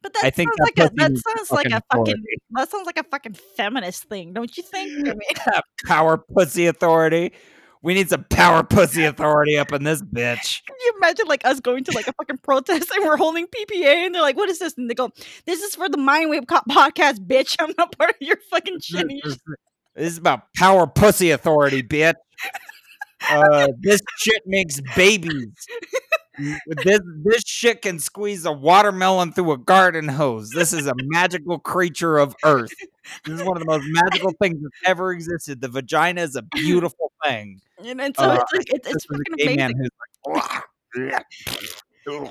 [0.03, 2.37] but that I think sounds that like a that sounds like a fucking fucking authority.
[2.51, 5.09] that sounds like a fucking feminist thing, don't you think?
[5.09, 7.33] I mean, power pussy authority.
[7.83, 10.62] We need some power pussy authority up in this bitch.
[10.66, 14.07] Can you imagine like us going to like a fucking protest and we're holding PPA
[14.07, 15.11] and they're like, "What is this?" And they go,
[15.47, 17.57] "This is for the Mindwave podcast, bitch.
[17.59, 19.07] I'm not part of your fucking shit."
[19.95, 22.14] This is about power pussy authority, bitch.
[23.28, 25.53] Uh, this shit makes babies.
[26.84, 30.51] This this shit can squeeze a watermelon through a garden hose.
[30.51, 32.72] This is a magical creature of Earth.
[33.24, 35.61] This is one of the most magical things that's ever existed.
[35.61, 37.61] The vagina is a beautiful thing.
[37.84, 39.88] And, and so Uh, it's like it's, it's fucking gay man amazing.
[40.95, 41.24] who's like,
[42.07, 42.30] it's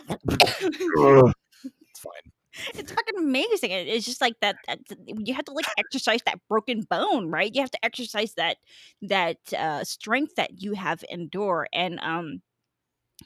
[2.00, 2.32] fine.
[2.74, 3.72] It's fucking amazing.
[3.72, 4.80] It's just like that, that.
[5.06, 7.54] You have to like exercise that broken bone, right?
[7.54, 8.58] You have to exercise that
[9.04, 12.42] that uh, strength that you have endure, and um,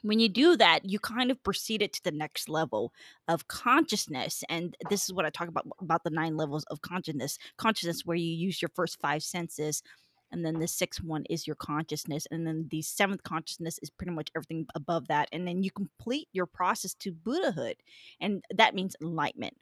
[0.02, 2.94] when you do that, you kind of proceed it to the next level
[3.28, 4.44] of consciousness.
[4.50, 7.38] And this is what I talk about about the nine levels of consciousness.
[7.58, 9.84] Consciousness, where you use your first five senses.
[10.32, 12.26] And then the sixth one is your consciousness.
[12.32, 15.30] And then the seventh consciousness is pretty much everything above that.
[15.32, 17.76] And then you complete your process to Buddhahood.
[18.20, 19.56] And that means enlightenment.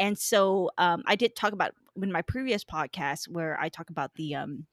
[0.00, 1.72] And so um, I did talk about
[2.02, 4.66] in my previous podcast where I talk about the um,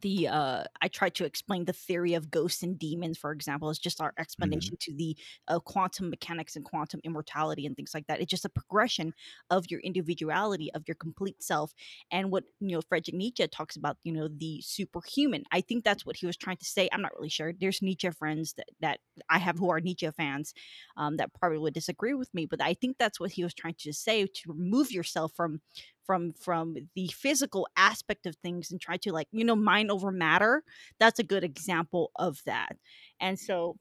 [0.00, 3.78] the uh i tried to explain the theory of ghosts and demons for example is
[3.78, 5.16] just our explanation to the
[5.48, 8.20] uh, quantum mechanics and quantum immortality and things like that.
[8.20, 9.12] It's just a progression
[9.50, 11.72] of your individuality of your complete self
[12.10, 15.44] and what you know frederick nietzsche talks about you know the superhuman.
[15.52, 16.88] I think that's what he was trying to say.
[16.92, 17.52] I'm not really sure.
[17.52, 20.52] There's nietzsche friends that, that i have who are nietzsche fans
[20.96, 23.76] um, that probably would disagree with me but i think that's what he was trying
[23.78, 25.60] to say to remove yourself from
[26.06, 30.10] from from the physical aspect of things and try to like you know mind over
[30.12, 30.62] matter
[30.98, 32.76] that's a good example of that.
[33.20, 33.76] And so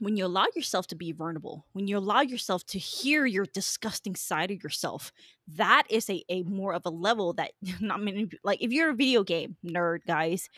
[0.00, 4.16] when you allow yourself to be vulnerable when you allow yourself to hear your disgusting
[4.16, 5.12] side of yourself
[5.46, 8.94] that is a, a more of a level that not many like if you're a
[8.94, 10.48] video game nerd guys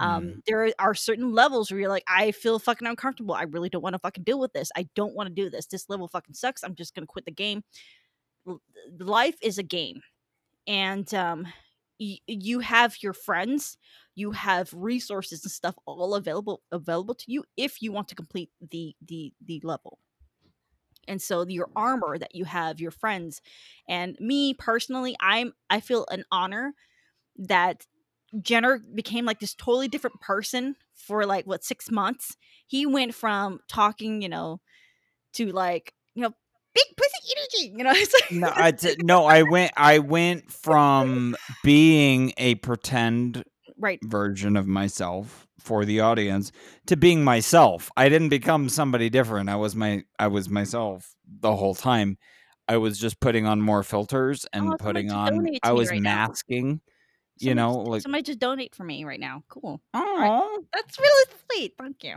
[0.00, 0.40] um Mm.
[0.46, 3.34] there are certain levels where you're like i feel fucking uncomfortable.
[3.34, 4.70] I really don't want to fucking deal with this.
[4.74, 5.66] I don't want to do this.
[5.66, 6.62] This level fucking sucks.
[6.64, 7.62] I'm just gonna quit the game.
[8.48, 8.62] L-
[8.98, 10.00] life is a game
[10.70, 11.46] and um
[12.00, 13.78] y- you have your friends
[14.16, 18.50] you have resources and stuff all available available to you if you want to complete
[18.70, 19.98] the the the level.
[21.08, 23.40] And so your armor that you have your friends
[23.88, 26.74] and me personally i'm i feel an honor
[27.38, 27.86] that
[28.42, 32.36] jenner became like this totally different person for like what six months?
[32.66, 34.60] He went from talking you know
[35.34, 36.34] to like you know
[36.74, 39.72] big pussy energy you know it's like No, I t- no, I went.
[39.76, 43.44] I went from being a pretend
[43.78, 46.52] right version of myself for the audience
[46.86, 47.90] to being myself.
[47.96, 49.48] I didn't become somebody different.
[49.48, 52.18] I was my I was myself the whole time.
[52.68, 56.32] I was just putting on more filters and Oh, putting on I was right now.
[57.40, 59.42] You know, like somebody just donate for me right now.
[59.48, 59.80] Cool.
[59.94, 61.74] Oh, that's really sweet.
[61.78, 62.16] Thank you.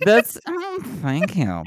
[0.00, 1.62] That's oh, thank you.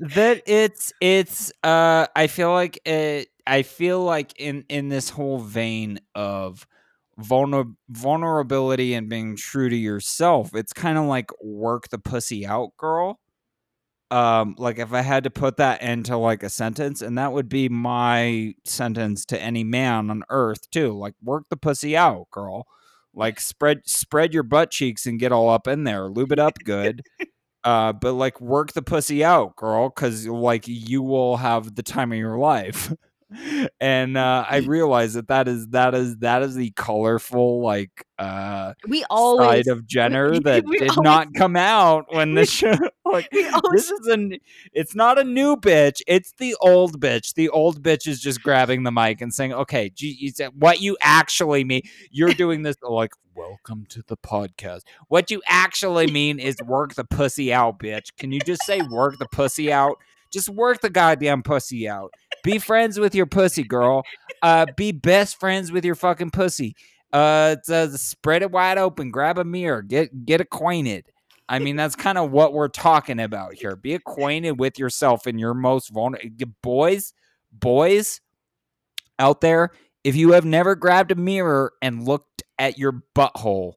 [0.00, 5.38] that it's it's uh I feel like it I feel like in in this whole
[5.38, 6.66] vein of
[7.20, 12.76] vulner- vulnerability and being true to yourself, it's kind of like work the pussy out,
[12.76, 13.18] girl.
[14.12, 17.48] Um, like if I had to put that into like a sentence, and that would
[17.48, 20.92] be my sentence to any man on earth too.
[20.92, 22.66] Like work the pussy out, girl.
[23.14, 26.58] Like spread spread your butt cheeks and get all up in there, lube it up
[26.62, 27.02] good.
[27.64, 32.10] Uh, but like work the pussy out, girl, because like you will have the time
[32.10, 32.92] of your life.
[33.80, 38.74] and uh, I realize that that is that is that is the colorful like uh
[38.88, 42.74] we always side of Jenner that we did always- not come out when the show
[43.12, 43.28] like,
[43.72, 44.38] this is an
[44.72, 47.34] it's not a new bitch it's the old bitch.
[47.34, 50.80] The old bitch is just grabbing the mic and saying okay gee, you said- what
[50.80, 54.80] you actually mean you're doing this like welcome to the podcast.
[55.08, 58.16] What you actually mean is work the pussy out bitch.
[58.18, 59.98] Can you just say work the pussy out?
[60.32, 62.12] Just work the goddamn pussy out.
[62.42, 64.02] Be friends with your pussy girl.
[64.42, 66.74] Uh be best friends with your fucking pussy.
[67.12, 71.04] Uh, it's, uh spread it wide open grab a mirror get get acquainted
[71.52, 73.76] I mean, that's kind of what we're talking about here.
[73.76, 76.30] Be acquainted with yourself in your most vulnerable
[76.62, 77.12] boys,
[77.52, 78.22] boys
[79.18, 79.72] out there.
[80.02, 83.74] If you have never grabbed a mirror and looked at your butthole,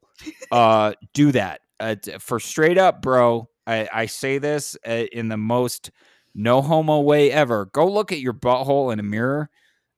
[0.51, 1.59] uh, do that.
[1.77, 3.49] Uh, for straight up, bro.
[3.67, 5.91] I, I say this uh, in the most
[6.33, 7.65] no homo way ever.
[7.65, 9.49] Go look at your butthole in a mirror.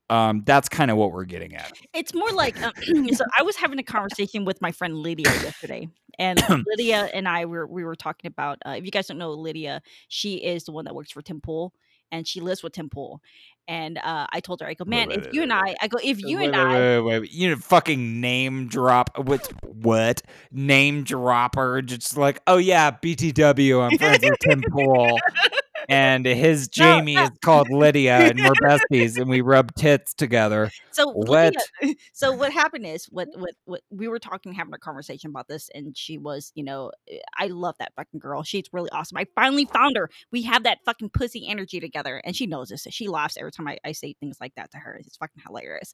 [0.10, 1.74] Um, that's kind of what we're getting at.
[1.94, 2.74] It's more like um,
[3.14, 3.26] so.
[3.38, 7.68] I was having a conversation with my friend Lydia yesterday, and Lydia and I were
[7.68, 8.60] we were talking about.
[8.66, 11.42] Uh, if you guys don't know Lydia, she is the one that works for Tim
[11.42, 11.74] Pool,
[12.12, 13.22] and she lives with Tim Pool.
[13.70, 16.22] And uh, I told her, I go, man, if you and I, I go, if
[16.22, 17.34] you wait, and wait, I, wait, wait, wait.
[17.34, 19.18] you know, fucking name drop.
[19.18, 19.52] What?
[19.66, 20.22] What?
[20.54, 21.82] Name dropper?
[21.82, 23.92] Just like, oh yeah, BTW.
[23.92, 25.20] I'm friends with Tim Pool,
[25.88, 27.24] and his Jamie no.
[27.24, 30.72] is called Lydia, and we're besties, and we rub tits together.
[30.92, 31.54] So What?
[31.82, 35.48] Lydia- so what happened is what what what we were talking, having a conversation about
[35.48, 38.42] this, and she was, you know, eh, I love that fucking girl.
[38.42, 39.16] She's really awesome.
[39.18, 40.10] I finally found her.
[40.32, 42.88] We have that fucking pussy energy together, and she knows this.
[42.90, 44.96] She laughs every time I, I say things like that to her.
[44.96, 45.94] It's fucking hilarious.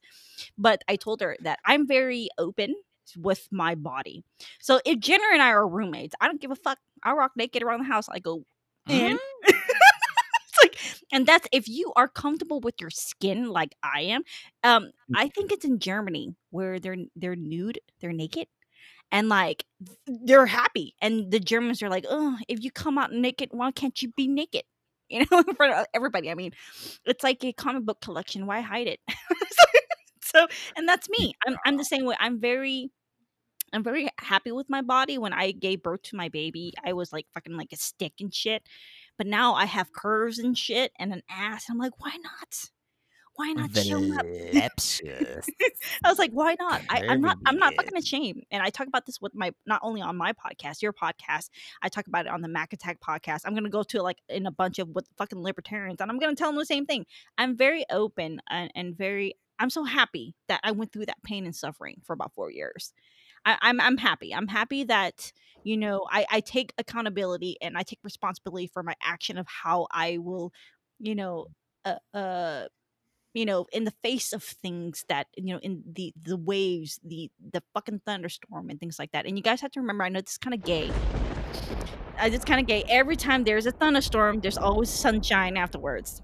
[0.57, 2.73] But I told her that I'm very open
[3.17, 4.23] with my body.
[4.61, 6.77] So if Jenner and I are roommates, I don't give a fuck.
[7.03, 8.07] I rock naked around the house.
[8.09, 8.45] I go
[8.87, 9.19] in.
[9.43, 9.57] it's
[10.63, 10.77] like,
[11.11, 14.23] and that's if you are comfortable with your skin like I am.
[14.63, 18.47] Um, I think it's in Germany where they're they're nude, they're naked,
[19.11, 19.65] and like
[20.07, 20.95] they're happy.
[21.01, 24.27] And the Germans are like, oh, if you come out naked, why can't you be
[24.27, 24.63] naked?
[25.09, 26.31] You know, in front of everybody.
[26.31, 26.53] I mean,
[27.05, 28.47] it's like a comic book collection.
[28.47, 28.99] Why hide it?
[30.23, 31.33] so, and that's me.
[31.45, 32.15] I'm I'm the same way.
[32.19, 32.91] I'm very
[33.73, 35.17] I'm very happy with my body.
[35.17, 38.33] When I gave birth to my baby, I was like fucking like a stick and
[38.33, 38.63] shit.
[39.17, 41.65] But now I have curves and shit and an ass.
[41.67, 42.69] And I'm like, why not?
[43.35, 45.49] Why not show Voluptuous.
[46.03, 46.81] I was like, why not?
[46.87, 48.43] I, I'm not I'm not fucking ashamed.
[48.51, 51.49] And I talk about this with my not only on my podcast, your podcast,
[51.81, 53.41] I talk about it on the Mac Attack podcast.
[53.45, 56.35] I'm gonna go to like in a bunch of with fucking libertarians and I'm gonna
[56.35, 57.07] tell them the same thing.
[57.37, 61.45] I'm very open and, and very I'm so happy that I went through that pain
[61.45, 62.93] and suffering for about four years.
[63.45, 64.33] I, I'm I'm happy.
[64.33, 65.31] I'm happy that
[65.63, 69.87] you know I, I take accountability and I take responsibility for my action of how
[69.91, 70.51] I will,
[70.99, 71.47] you know,
[71.85, 72.67] uh, uh
[73.33, 77.31] you know in the face of things that you know in the the waves the
[77.51, 79.25] the fucking thunderstorm and things like that.
[79.25, 80.89] And you guys have to remember i know this is kind of gay.
[82.21, 82.83] Uh, it's kind of gay.
[82.89, 86.21] Every time there's a thunderstorm there's always sunshine afterwards.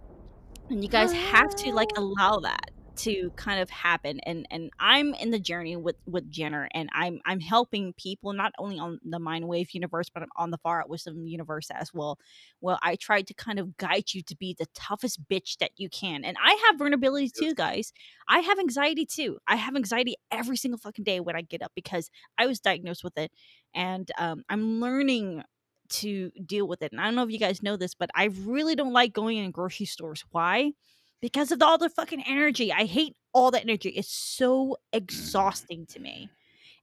[0.69, 2.69] And you guys have to like allow that
[2.99, 7.21] to kind of happen and and i'm in the journey with with jenner and i'm
[7.25, 11.25] i'm helping people not only on the Mindwave universe but on the far out wisdom
[11.25, 12.19] universe as well.
[12.59, 15.87] Well i tried to kind of guide you to be the toughest bitch that you
[15.89, 17.93] can and i have vulnerability too guys.
[18.27, 19.39] I have anxiety too.
[19.47, 23.03] I have anxiety every single fucking day when i get up because i was diagnosed
[23.03, 23.31] with it
[23.73, 25.43] and um, i'm learning
[25.87, 28.25] to deal with it and i don't know if you guys know this but i
[28.25, 30.25] really don't like going in grocery stores.
[30.31, 30.73] Why
[31.21, 32.71] because of all the fucking energy.
[32.71, 33.89] I hate all that energy.
[33.89, 36.29] It's so exhausting to me.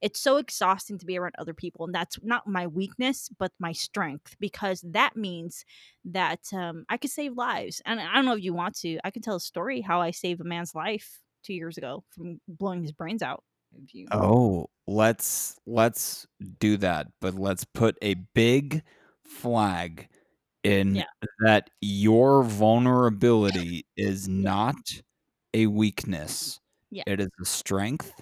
[0.02, 3.72] It's so exhausting to be around other people, and that's not my weakness, but my
[3.72, 4.36] strength.
[4.38, 5.64] Because that means
[6.04, 7.80] that um, I could save lives.
[7.86, 8.98] And I don't know if you want to.
[9.04, 12.40] I can tell a story how I saved a man's life two years ago from
[12.46, 13.42] blowing his brains out.
[13.82, 16.26] If you, Oh, let's let's
[16.60, 18.82] do that, but let's put a big
[19.24, 20.08] flag
[20.66, 21.04] in Yeah.
[21.40, 24.76] that your vulnerability is not
[25.54, 26.60] a weakness.
[26.90, 27.04] Yeah.
[27.06, 28.12] It is a strength.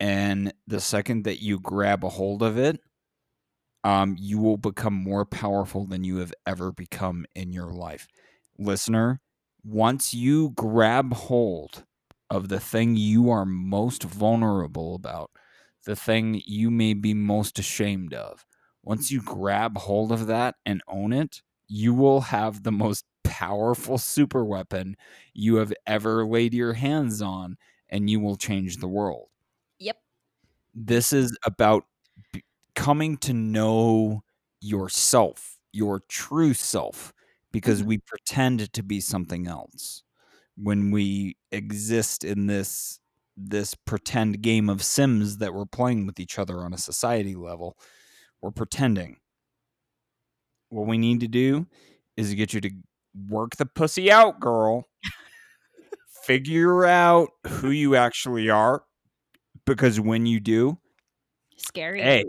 [0.00, 2.80] And the second that you grab a hold of it,
[3.84, 8.06] um, you will become more powerful than you have ever become in your life.
[8.58, 9.20] Listener,
[9.64, 11.84] once you grab hold
[12.30, 15.30] of the thing you are most vulnerable about,
[15.86, 18.44] the thing you may be most ashamed of,
[18.82, 23.98] once you grab hold of that and own it, you will have the most powerful
[23.98, 24.96] super weapon
[25.34, 27.56] you have ever laid your hands on,
[27.88, 29.28] and you will change the world.
[29.78, 29.98] Yep.
[30.74, 31.84] This is about
[32.32, 32.44] b-
[32.74, 34.22] coming to know
[34.60, 37.12] yourself, your true self,
[37.52, 37.88] because Mhm.
[37.88, 40.02] we pretend to be something else
[40.56, 43.00] when we exist in this
[43.36, 47.78] this pretend game of sims that we're playing with each other on a society level
[48.42, 49.18] we're pretending
[50.70, 51.66] what we need to do
[52.16, 52.70] is get you to
[53.28, 54.84] work the pussy out, girl.
[56.24, 58.82] Figure out who you actually are.
[59.66, 60.78] Because when you do,
[61.56, 62.00] Scary.
[62.02, 62.24] A,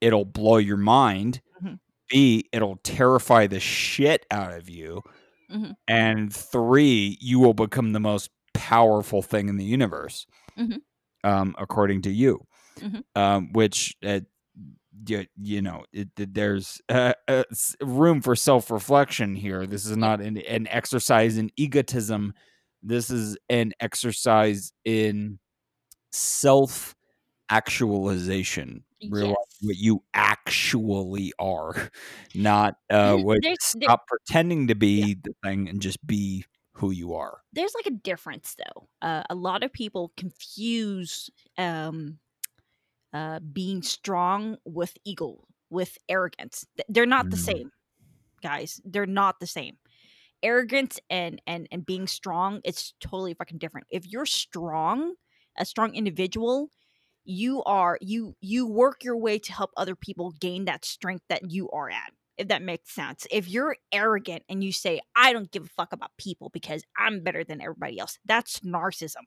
[0.00, 1.40] it'll blow your mind.
[1.62, 1.78] Mhm.
[2.08, 5.02] B, it'll terrify the shit out of you.
[5.50, 5.76] Mhm.
[5.88, 10.26] And three, you will become the most powerful thing in the universe,
[10.56, 10.82] Mhm.
[11.24, 12.46] um, according to you.
[12.78, 13.04] Mhm.
[13.14, 14.20] Um, which, uh,
[15.06, 17.44] you, you know, it, there's uh, uh,
[17.82, 19.66] room for self reflection here.
[19.66, 22.34] This is not an, an exercise in egotism.
[22.82, 25.38] This is an exercise in
[26.12, 26.94] self
[27.50, 28.84] actualization.
[29.08, 31.90] Realize what you actually are,
[32.34, 36.44] not uh, what There's- there- stop pretending to be the thing and just be
[36.74, 37.38] who you are.
[37.52, 38.88] there's like a difference though.
[39.02, 41.28] Uh, a lot of people confuse
[41.58, 42.18] um,
[43.12, 46.66] uh, being strong with ego, with arrogance.
[46.88, 47.38] They're not the Mm.
[47.38, 47.70] same,
[48.42, 48.80] guys.
[48.84, 49.78] They're not the same.
[50.42, 53.86] Arrogance and and and being strong, it's totally fucking different.
[53.90, 55.14] If you're strong,
[55.58, 56.70] a strong individual,
[57.24, 61.50] you are you you work your way to help other people gain that strength that
[61.50, 65.50] you are at if that makes sense if you're arrogant and you say i don't
[65.52, 69.22] give a fuck about people because i'm better than everybody else that's narcissism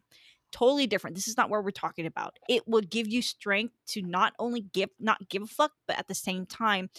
[0.54, 4.02] totally different this is not what we're talking about it will give you strength to
[4.02, 6.90] not only give not give a fuck but at the same time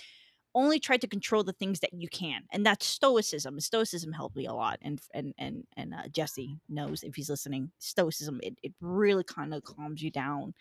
[0.57, 4.47] only try to control the things that you can and that's stoicism stoicism helped me
[4.47, 8.73] a lot and and and and uh, jesse knows if he's listening stoicism it, it
[8.81, 10.53] really kind of calms you down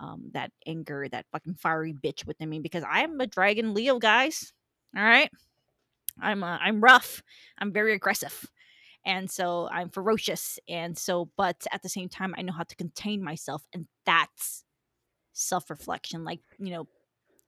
[0.00, 3.98] um, that anger, that fucking fiery bitch within me because I am a dragon Leo,
[3.98, 4.52] guys.
[4.96, 5.30] All right,
[6.20, 7.22] I'm uh, I'm rough.
[7.58, 8.44] I'm very aggressive,
[9.04, 12.76] and so I'm ferocious, and so but at the same time I know how to
[12.76, 14.64] contain myself, and that's
[15.32, 16.24] self reflection.
[16.24, 16.88] Like you know,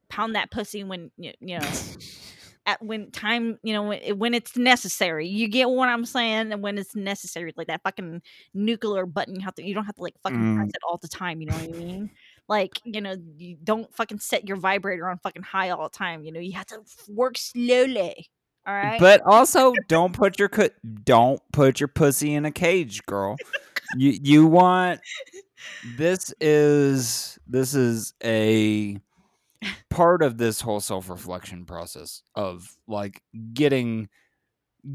[0.09, 1.59] pound that pussy when you know
[2.65, 5.27] at when time you know when, when it's necessary.
[5.27, 8.21] You get what I'm saying, and when it's necessary, like that fucking
[8.53, 9.35] nuclear button.
[9.35, 9.65] You have to.
[9.67, 10.75] You don't have to like fucking press Mm.
[10.75, 11.41] it all the time.
[11.41, 12.09] You know what I mean?
[12.47, 16.23] Like you know, you don't fucking set your vibrator on fucking high all the time.
[16.23, 18.29] You know, you have to work slowly.
[18.65, 18.99] All right.
[18.99, 20.69] But also, don't put your cu-
[21.03, 23.37] don't put your pussy in a cage, girl.
[23.97, 25.01] you you want
[25.97, 28.97] this is this is a
[29.89, 33.21] part of this whole self-reflection process of like
[33.53, 34.07] getting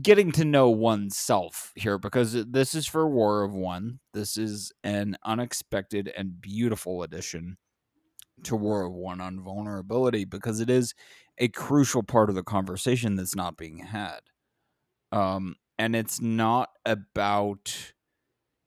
[0.02, 4.00] getting to know oneself here because this is for War of One.
[4.12, 7.56] This is an unexpected and beautiful addition
[8.44, 10.94] to War of One on vulnerability because it is
[11.38, 14.20] a crucial part of the conversation that's not being had.
[15.12, 17.92] Um, and it's not about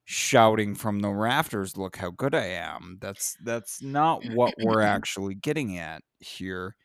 [0.05, 5.35] shouting from the rafters, "Look how good I am." That's that's not what we're actually
[5.35, 6.75] getting at here.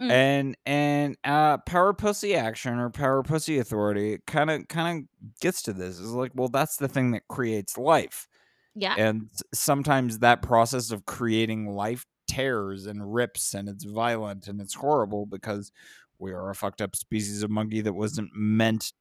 [0.00, 0.10] Mm.
[0.10, 5.62] And and uh power pussy action or power pussy authority kind of kind of gets
[5.62, 5.98] to this.
[5.98, 8.28] Is like, well, that's the thing that creates life
[8.74, 8.94] yeah.
[8.98, 14.74] and sometimes that process of creating life tears and rips and it's violent and it's
[14.74, 15.72] horrible because
[16.18, 18.92] we are a fucked up species of monkey that wasn't meant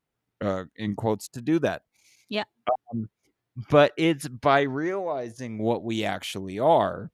[0.42, 1.84] uh, in quotes to do that
[2.30, 2.44] Yeah.
[2.92, 3.10] um,
[3.70, 7.12] but it's by realizing what we actually are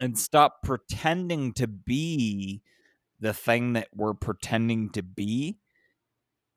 [0.00, 2.60] and stop pretending to be
[3.20, 5.56] the thing that we're pretending to be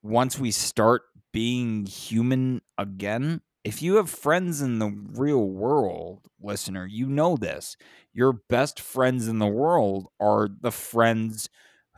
[0.03, 6.85] once we start being human again, if you have friends in the real world, listener,
[6.85, 7.76] you know this.
[8.14, 11.49] Your best friends in the world are the friends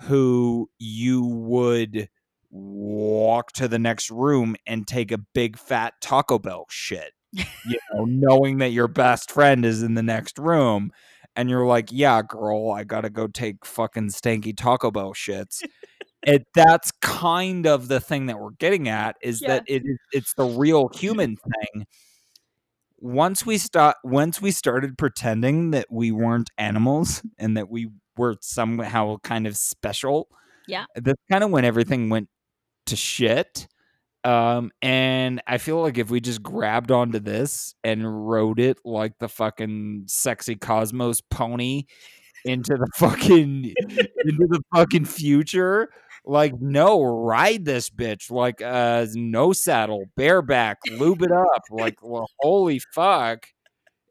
[0.02, 2.10] who you would
[2.50, 7.14] walk to the next room and take a big fat Taco Bell shit.
[7.34, 10.92] You know, knowing that your best friend is in the next room
[11.36, 15.62] and you're like, "Yeah, girl, I got to go take fucking stanky Taco Bell shits."
[16.24, 20.34] It that's kind of the thing that we're getting at is that it is it's
[20.34, 21.86] the real human thing
[23.00, 27.88] once we start once we started pretending that we weren't animals and that we
[28.18, 30.28] were somehow kind of special
[30.68, 30.86] Yeah.
[30.96, 32.28] that's kind of when everything went
[32.88, 33.68] to shit
[34.26, 39.14] um and i feel like if we just grabbed onto this and rode it like
[39.20, 41.84] the fucking sexy cosmos pony
[42.46, 45.90] into the fucking into the fucking future.
[46.26, 51.64] Like, no, ride this bitch like uh no saddle, bareback, lube it up.
[51.72, 53.48] Like, well, holy fuck.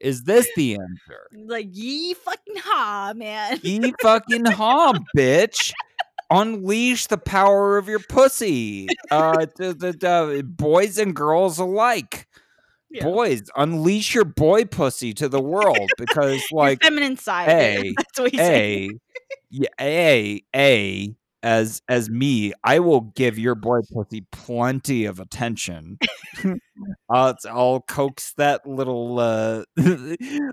[0.00, 1.26] Is this the answer?
[1.32, 3.60] Like ye fucking ha, man.
[3.62, 5.72] Ye fucking ha, bitch.
[6.30, 8.86] Unleash the power of your pussy.
[9.10, 12.28] Uh the boys and girls alike.
[12.90, 13.04] Yeah.
[13.04, 17.48] Boys, unleash your boy pussy to the world because Your like feminine side.
[17.48, 18.92] A, That's what he's saying.
[18.92, 25.20] a yeah, a a as as me, I will give your boy pussy plenty of
[25.20, 25.98] attention.
[27.10, 29.64] I'll, I'll coax that little uh,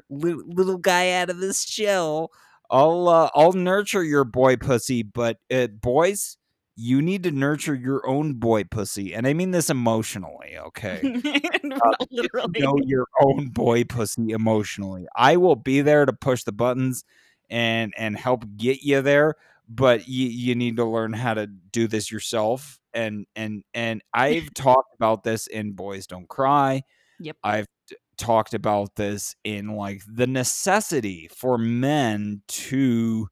[0.10, 2.32] little, guy out of this shell.
[2.70, 6.38] I'll uh, I'll nurture your boy pussy, but uh, boys,
[6.76, 10.58] you need to nurture your own boy pussy, and I mean this emotionally.
[10.58, 12.60] Okay, uh, literally.
[12.60, 15.08] know your own boy pussy emotionally.
[15.16, 17.04] I will be there to push the buttons
[17.50, 19.36] and and help get you there,
[19.68, 22.80] but you you need to learn how to do this yourself.
[22.94, 26.84] And and and I've talked about this in Boys Don't Cry.
[27.20, 27.38] Yep.
[27.44, 33.28] I've t- talked about this in like the necessity for men to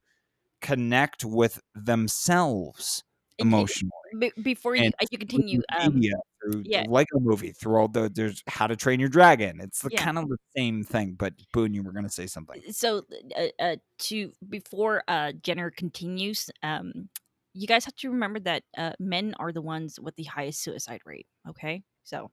[0.60, 3.04] connect with themselves
[3.38, 6.14] emotionally be- before you, and uh, you continue, um, media,
[6.44, 6.82] through yeah.
[6.84, 9.60] the Lego movie, through all the there's How to Train Your Dragon.
[9.60, 10.04] It's the Yeah.
[10.04, 11.14] kind of the same thing.
[11.18, 12.62] But Boone, you were gonna say something.
[12.70, 13.02] so
[13.36, 17.08] uh, uh, to before uh Jenner continues, um,
[17.54, 21.00] you guys have to remember that uh, men are the ones with the highest suicide
[21.06, 21.26] rate.
[21.48, 22.30] Okay, so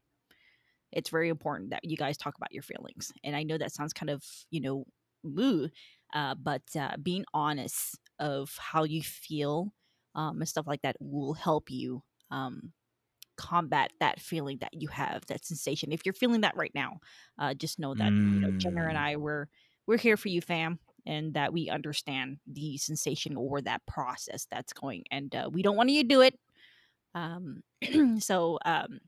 [0.91, 3.11] it's very important that you guys talk about your feelings.
[3.23, 4.85] And I know that sounds kind of you know,
[5.23, 5.69] woo,
[6.13, 9.73] uh, but uh, being honest of how you feel
[10.15, 12.73] um, and stuff like that will help you um,
[13.41, 15.91] combat that feeling that you have, that sensation.
[15.91, 16.99] If you're feeling that right now,
[17.39, 19.01] uh, just know that you know Jenner and Mm.
[19.01, 19.47] I we're
[19.87, 20.77] we're here for you, fam,
[21.07, 25.75] and that we understand the sensation or that process that's going, and uh, we don't
[25.75, 26.37] want you to do it.
[27.15, 27.63] Um,
[28.19, 28.99] so um,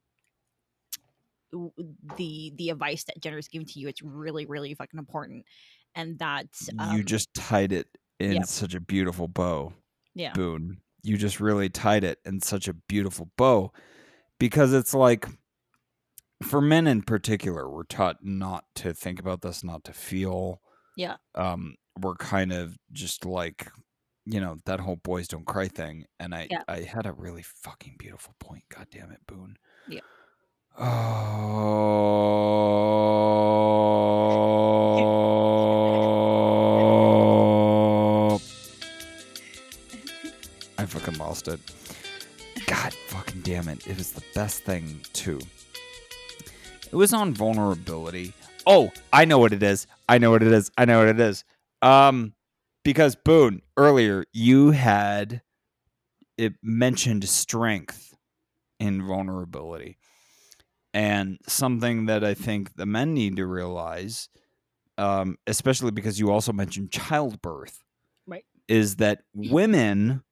[2.17, 5.45] the the advice that Jenner is giving to you, it's really really fucking important,
[5.93, 7.87] and that's um, you just tied it
[8.19, 8.45] in yep.
[8.45, 9.73] such a beautiful bow,
[10.15, 10.77] yeah Boone.
[11.03, 13.71] You just really tied it in such a beautiful bow
[14.39, 15.27] because it's like
[16.43, 20.61] for men in particular, we're taught not to think about this, not to feel.
[20.97, 23.69] yeah Um, we're kind of just like,
[24.25, 26.05] you know, that whole boys don't cry thing.
[26.19, 26.63] And I, Yeah.
[26.67, 28.63] I had a really fucking beautiful point.
[28.69, 29.57] God damn it, Boone.
[29.87, 30.01] Yeah.
[37.03, 38.39] Oh.
[40.77, 41.59] I fucking lost it.
[42.73, 43.85] God fucking damn it.
[43.85, 45.39] It was the best thing, too.
[46.91, 48.33] It was on vulnerability.
[48.65, 49.85] Oh, I know what it is.
[50.09, 50.71] I know what it is.
[50.75, 51.43] I know what it is.
[51.83, 52.33] Um,
[52.83, 55.43] because Boone, earlier you had
[56.35, 58.15] it mentioned strength
[58.79, 59.97] in vulnerability.
[60.95, 64.29] And something that I think the men need to realize,
[64.97, 67.83] um, especially because you also mentioned childbirth,
[68.25, 68.45] Right.
[68.67, 70.23] is that women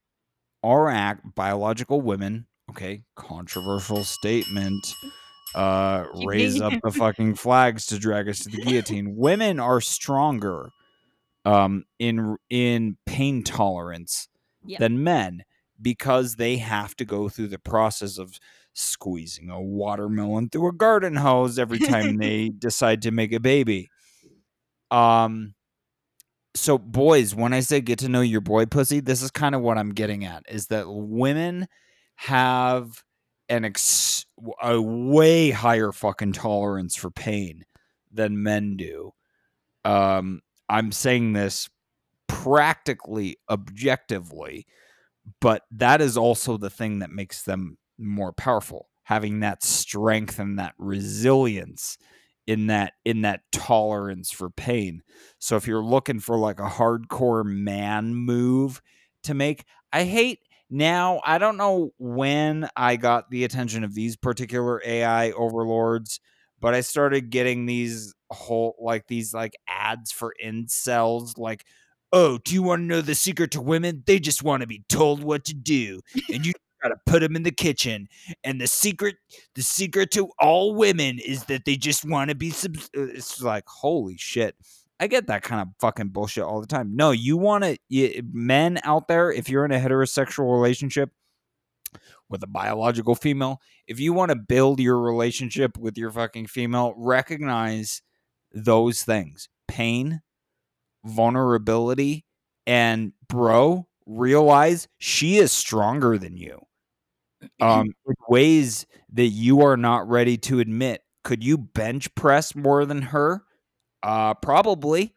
[0.63, 2.47] are act biological women.
[2.69, 4.93] Okay, controversial statement.
[5.53, 9.15] Uh, raise up the fucking flags to drag us to the guillotine.
[9.17, 10.69] Women are stronger,
[11.45, 14.27] um, in in pain tolerance
[14.63, 14.79] Yep.
[14.79, 15.43] than men
[15.81, 18.39] because they have to go through the process of
[18.73, 23.89] squeezing a watermelon through a garden hose every time they decide to make a baby.
[24.89, 25.53] Um
[26.53, 29.61] so boys, when I say get to know your boy pussy, this is kind of
[29.61, 31.67] what I'm getting at is that women
[32.15, 33.03] have
[33.49, 34.25] an ex-
[34.61, 37.63] a way higher fucking tolerance for pain
[38.11, 39.11] than men do.
[39.85, 41.69] Um I'm saying this
[42.27, 44.65] practically objectively
[45.41, 50.57] but that is also the thing that makes them more powerful having that strength and
[50.57, 51.97] that resilience
[52.51, 55.01] in that in that tolerance for pain.
[55.39, 58.81] So if you're looking for like a hardcore man move
[59.23, 64.15] to make i hate now i don't know when i got the attention of these
[64.15, 66.19] particular ai overlords
[66.59, 71.65] but i started getting these whole like these like ads for incels like
[72.13, 74.03] oh do you want to know the secret to women?
[74.05, 77.43] They just want to be told what to do and you gotta put them in
[77.43, 78.07] the kitchen
[78.43, 79.15] and the secret
[79.55, 83.41] the secret to all women is that they just want to be subs- uh, it's
[83.41, 84.55] like holy shit.
[84.99, 86.95] I get that kind of fucking bullshit all the time.
[86.95, 91.11] No you want to men out there if you're in a heterosexual relationship
[92.29, 96.93] with a biological female if you want to build your relationship with your fucking female
[96.95, 98.01] recognize
[98.53, 99.49] those things.
[99.67, 100.21] Pain
[101.05, 102.25] vulnerability
[102.67, 106.61] and bro realize she is stronger than you
[107.59, 111.01] um in ways that you are not ready to admit.
[111.23, 113.43] Could you bench press more than her?
[114.03, 115.15] Uh probably.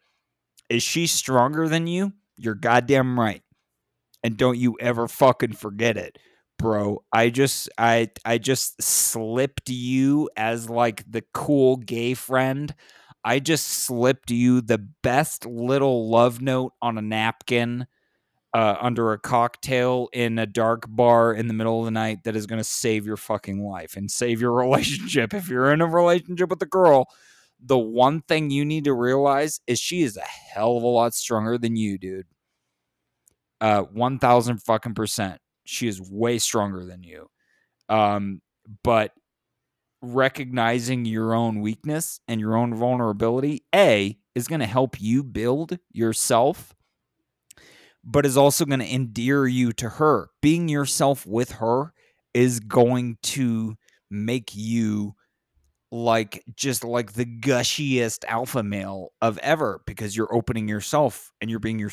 [0.69, 2.13] Is she stronger than you?
[2.37, 3.43] You're goddamn right.
[4.23, 6.17] And don't you ever fucking forget it
[6.57, 7.03] bro.
[7.13, 12.73] I just i i just slipped you as like the cool gay friend.
[13.23, 17.87] I just slipped you the best little love note on a napkin
[18.55, 22.37] uh, under a cocktail in a dark bar in the middle of the night that
[22.37, 25.33] is going to save your fucking life and save your relationship.
[25.33, 27.09] If you're in a relationship with a girl,
[27.61, 31.13] the one thing you need to realize is she is a hell of a lot
[31.13, 32.27] stronger than you, dude.
[33.59, 35.41] Uh, one thousand fucking percent.
[35.65, 37.29] She is way stronger than you.
[37.89, 38.41] Um,
[38.83, 39.11] but
[40.01, 45.77] recognizing your own weakness and your own vulnerability, A, is going to help you build
[45.91, 46.73] yourself,
[48.05, 50.29] but is also going to endear you to her.
[50.41, 51.93] Being yourself with her
[52.33, 53.75] is going to
[54.11, 55.15] make you
[55.91, 61.59] like just like the gushiest alpha male of ever because you're opening yourself and you're
[61.59, 61.91] being your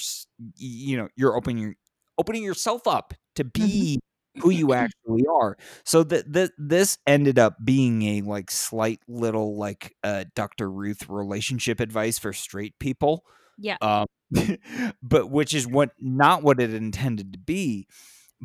[0.57, 1.75] you know you're opening
[2.19, 3.85] opening yourself up to Mm-hmm.
[3.91, 4.01] be
[4.41, 9.57] who you actually are so that th- this ended up being a like slight little
[9.57, 13.25] like uh dr ruth relationship advice for straight people
[13.59, 13.77] Yeah.
[13.81, 14.07] um
[15.03, 17.87] but which is what not what it intended to be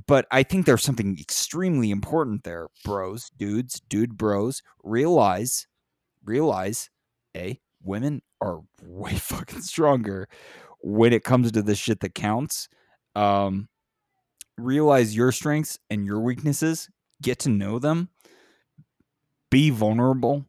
[0.07, 4.61] but I think there's something extremely important there, bros, dudes, dude bros.
[4.84, 5.65] Realize,
[6.23, 6.91] realize,
[7.35, 10.29] a women are way fucking stronger
[10.81, 12.69] when it comes to the shit that counts.
[13.15, 13.69] Um,
[14.57, 16.89] realize your strengths and your weaknesses.
[17.23, 18.09] Get to know them.
[19.49, 20.45] Be vulnerable,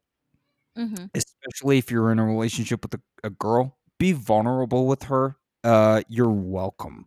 [0.76, 1.06] Mm-hmm.
[1.14, 3.77] especially if you're in a relationship with a, a girl.
[3.98, 5.36] Be vulnerable with her.
[5.64, 7.06] Uh, you're welcome.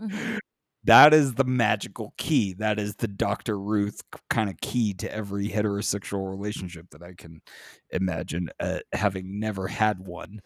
[0.00, 0.38] Mm-hmm.
[0.84, 2.52] That is the magical key.
[2.54, 3.58] That is the Dr.
[3.58, 7.40] Ruth kind of key to every heterosexual relationship that I can
[7.90, 10.42] imagine, uh, having never had one.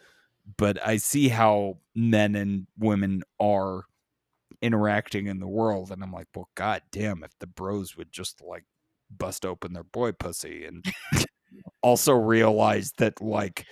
[0.56, 3.82] But I see how men and women are
[4.62, 8.40] interacting in the world, and I'm like, well, god damn, if the bros would just
[8.40, 8.64] like
[9.10, 10.84] bust open their boy pussy and
[11.82, 13.66] also realize that like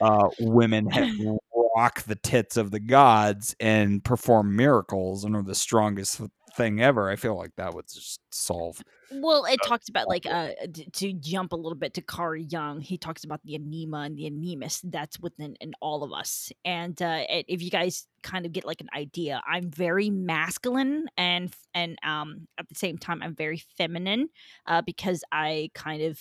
[0.00, 0.88] uh, women
[1.76, 6.22] rock the tits of the gods and perform miracles and are the strongest
[6.56, 7.10] thing ever.
[7.10, 8.80] I feel like that would just solve.
[9.12, 10.52] Well, it talks about like uh
[10.94, 12.80] to jump a little bit to Carl Jung.
[12.80, 16.50] He talks about the anima and the animus that's within in all of us.
[16.64, 21.54] And uh, if you guys kind of get like an idea, I'm very masculine and
[21.74, 24.28] and um at the same time I'm very feminine
[24.66, 26.18] uh, because I kind of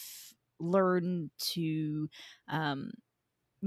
[0.60, 2.10] learn to
[2.50, 2.92] um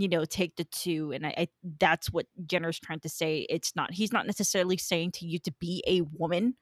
[0.01, 1.49] you know take the two and I, I
[1.79, 5.53] that's what jenner's trying to say it's not he's not necessarily saying to you to
[5.61, 6.55] be a woman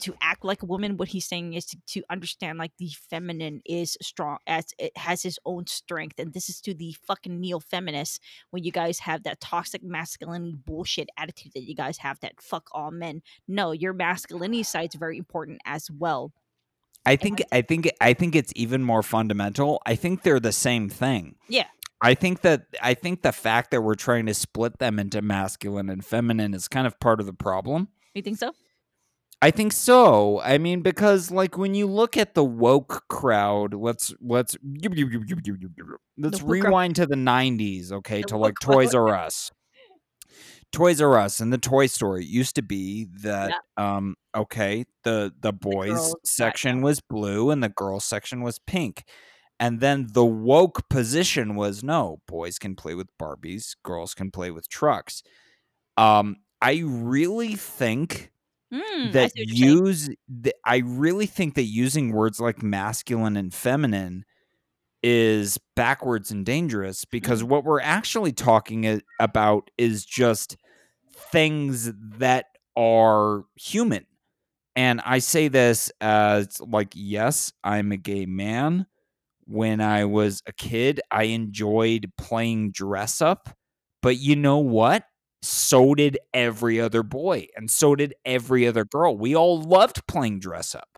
[0.00, 3.60] to act like a woman what he's saying is to, to understand like the feminine
[3.64, 7.58] is strong as it has its own strength and this is to the fucking neo
[7.58, 12.40] feminists when you guys have that toxic masculinity bullshit attitude that you guys have that
[12.40, 16.32] fuck all men no your masculinity side's very important as well
[17.06, 19.80] I think I think I think it's even more fundamental.
[19.86, 21.36] I think they're the same thing.
[21.48, 21.64] Yeah.
[22.00, 25.90] I think that I think the fact that we're trying to split them into masculine
[25.90, 27.88] and feminine is kind of part of the problem.
[28.14, 28.52] you think so
[29.40, 30.40] I think so.
[30.40, 34.56] I mean, because like when you look at the woke crowd, let's let's
[36.16, 39.52] let's rewind to the '90s, okay, to like Toys R Us.
[40.72, 45.52] Toys R Us and the Toy Story used to be that um okay, the the
[45.52, 49.04] boys section was blue and the girls section was pink.
[49.60, 54.50] And then the woke position was no, boys can play with Barbies, girls can play
[54.50, 55.22] with trucks.
[55.96, 58.32] Um I really think
[58.72, 59.80] I that see what you're saying.
[59.84, 60.10] use
[60.42, 64.24] th- I really think that using words like masculine and feminine
[65.02, 67.48] is backwards and dangerous because Mm.
[67.48, 70.56] what we're actually talking about is just
[71.12, 74.06] things that are human.
[74.76, 78.86] And I say this as like yes, I'm a gay man.
[79.48, 83.48] When I was a kid, I enjoyed playing dress up,
[84.02, 85.04] but you know what?
[85.42, 89.16] so did every other boy and so did every other girl.
[89.16, 90.88] We all loved playing dress up.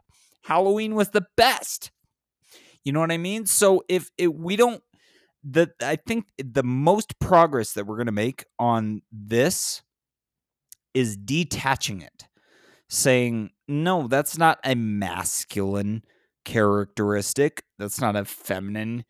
[0.44, 1.90] Halloween was the best.
[2.84, 3.46] You know what I mean?
[3.46, 4.82] So if we don't
[5.44, 9.82] the I think the most progress that we're going to make on this
[10.94, 12.24] is detaching it.
[12.88, 16.02] Saying, "No, that's not a masculine
[16.50, 17.62] characteristic.
[17.78, 19.04] That's not a feminine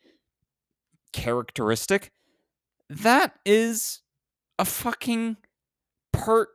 [1.15, 2.13] characteristic.
[2.91, 4.01] That is
[4.59, 5.39] a fucking
[6.13, 6.51] part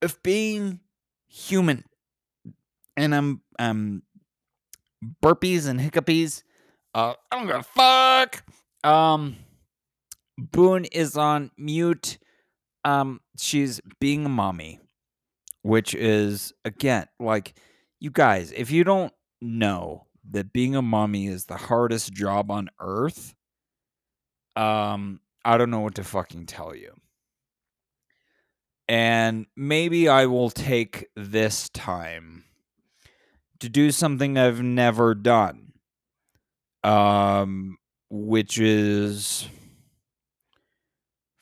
[0.00, 0.80] of being
[1.28, 1.84] human.
[2.96, 4.04] And I'm um
[5.22, 6.44] burpees and hiccupies.
[6.94, 8.42] Uh I don't give a fuck.
[8.82, 9.36] Um
[10.38, 12.16] Boone is on mute.
[12.86, 14.80] Um she's being a mommy,
[15.60, 17.52] which is again like
[18.00, 19.12] you guys, if you don't
[19.42, 23.34] know that being a mommy is the hardest job on earth,
[24.56, 26.92] um I don't know what to fucking tell you
[28.88, 32.44] And maybe I will take this time
[33.60, 35.72] to do something I've never done.
[36.84, 37.78] Um
[38.08, 39.48] which is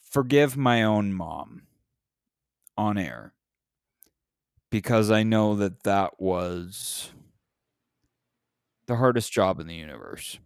[0.01, 1.67] forgive my own mom
[2.77, 3.33] on air
[4.73, 7.11] because I know that that was
[8.87, 10.39] the hardest job in the universe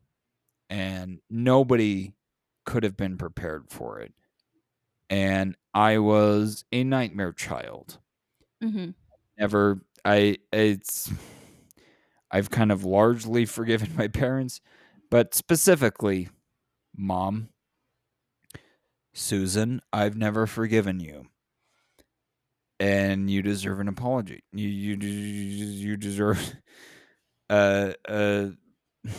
[0.70, 2.12] and nobody
[2.64, 4.12] could have been prepared for it.
[5.10, 7.98] And I was a nightmare child.
[8.62, 8.90] Mm-hmm.
[9.38, 11.10] Never, I, it's,
[12.30, 14.60] I've kind of largely forgiven my parents,
[15.10, 16.28] but specifically,
[16.96, 17.48] mom,
[19.14, 21.26] Susan, I've never forgiven you.
[22.80, 24.44] And you deserve an apology.
[24.52, 26.54] You you you deserve
[27.50, 28.48] uh uh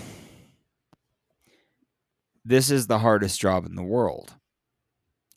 [2.45, 4.35] this is the hardest job in the world.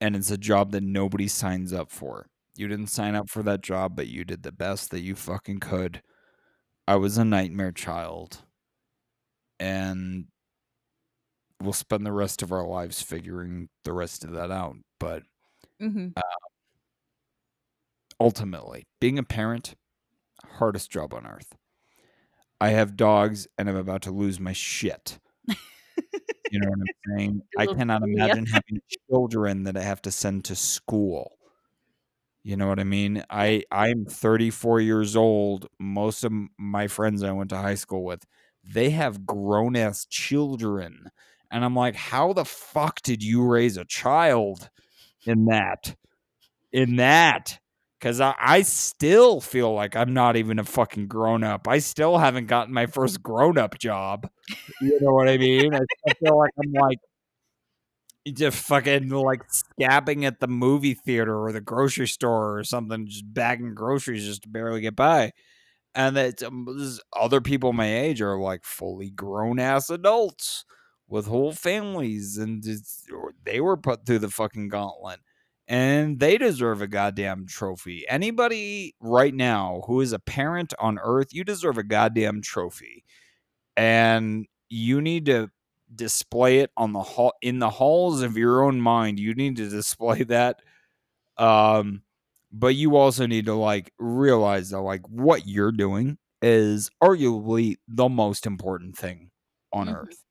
[0.01, 2.27] And it's a job that nobody signs up for.
[2.57, 5.61] You didn't sign up for that job, but you did the best that you fucking
[5.61, 6.03] could.
[6.89, 8.43] I was a nightmare child.
[9.61, 10.27] And
[11.61, 14.77] we'll spend the rest of our lives figuring the rest of that out.
[14.99, 15.23] But
[15.81, 16.09] Mm-hmm.
[18.21, 19.75] ultimately, being a parent,
[20.59, 21.55] hardest job on earth.
[22.63, 25.19] I have dogs and I'm about to lose my shit.
[25.49, 27.43] You know what I'm saying?
[27.59, 28.81] I cannot imagine having
[29.11, 31.39] children that I have to send to school.
[32.45, 33.25] You know what I mean?
[33.29, 35.67] I I'm 34 years old.
[35.81, 38.25] Most of my friends I went to high school with,
[38.63, 41.11] they have grown ass children.
[41.51, 44.71] And I'm like, how the fuck did you raise a child
[45.27, 45.97] in that?
[46.71, 47.59] In that?
[48.03, 51.69] Because I, I still feel like I'm not even a fucking grown up.
[51.69, 54.29] I still haven't gotten my first grown up job.
[54.81, 55.73] You know what I mean?
[55.73, 56.99] I still feel like I'm like
[58.35, 63.33] just fucking like scabbing at the movie theater or the grocery store or something, just
[63.33, 65.31] bagging groceries just to barely get by.
[65.95, 66.67] And that um,
[67.13, 70.65] other people my age are like fully grown ass adults
[71.07, 72.65] with whole families, and
[73.15, 75.21] or they were put through the fucking gauntlet,
[75.73, 78.07] and they deserve a goddamn trophy.
[78.09, 83.05] Anybody right now who is a parent on Earth, you deserve a goddamn trophy,
[83.77, 85.51] and you need to
[85.95, 89.21] display it on the hall in the halls of your own mind.
[89.21, 90.61] You need to display that.
[91.39, 92.03] Um,
[92.53, 98.09] but you also need to like realize that like what you're doing is arguably the
[98.09, 99.31] most important thing
[99.73, 99.95] on Mhm.
[99.95, 100.25] earth.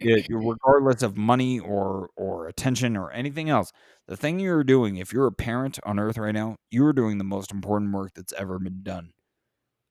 [0.00, 3.72] It, regardless of money or or attention or anything else,
[4.08, 7.24] the thing you're doing, if you're a parent on earth right now, you're doing the
[7.24, 9.12] most important work that's ever been done.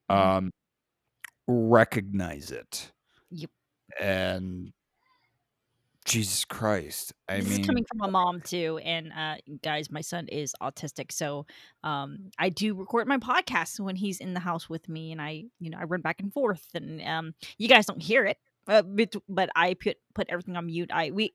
[0.09, 0.15] Mhm.
[0.15, 0.51] Um,
[1.47, 2.91] recognize it.
[3.29, 3.51] Yep.
[3.99, 4.73] And
[6.03, 9.99] Jesus Christ, I this mean, is coming from a mom too and uh guys my
[9.99, 11.45] son is autistic so
[11.83, 15.43] um i do record my podcast when he's in the house with me and i
[15.59, 18.37] you know i run back and forth and um you guys don't hear it
[18.69, 21.33] uh, but, but i put put everything on mute i we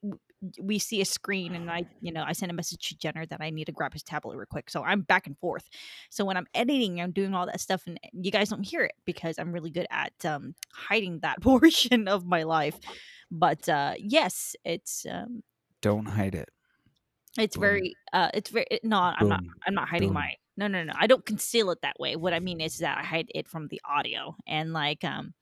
[0.61, 3.41] we see a screen and i you know i send a message to jenner that
[3.41, 5.69] i need to grab his tablet real quick so i'm back and forth
[6.11, 8.95] so when i'm editing i'm doing all that stuff and you guys don't hear it
[9.05, 12.79] because i'm really good at um hiding that portion of my life
[13.31, 15.43] but uh yes it's um
[15.81, 16.49] don't hide it.
[17.39, 17.61] it's Boom.
[17.63, 20.15] very uh it's very it- no i'm not i'm not hiding Boom.
[20.15, 22.99] my no no no i don't conceal it that way what i mean is that
[22.99, 25.33] i hide it from the audio and like um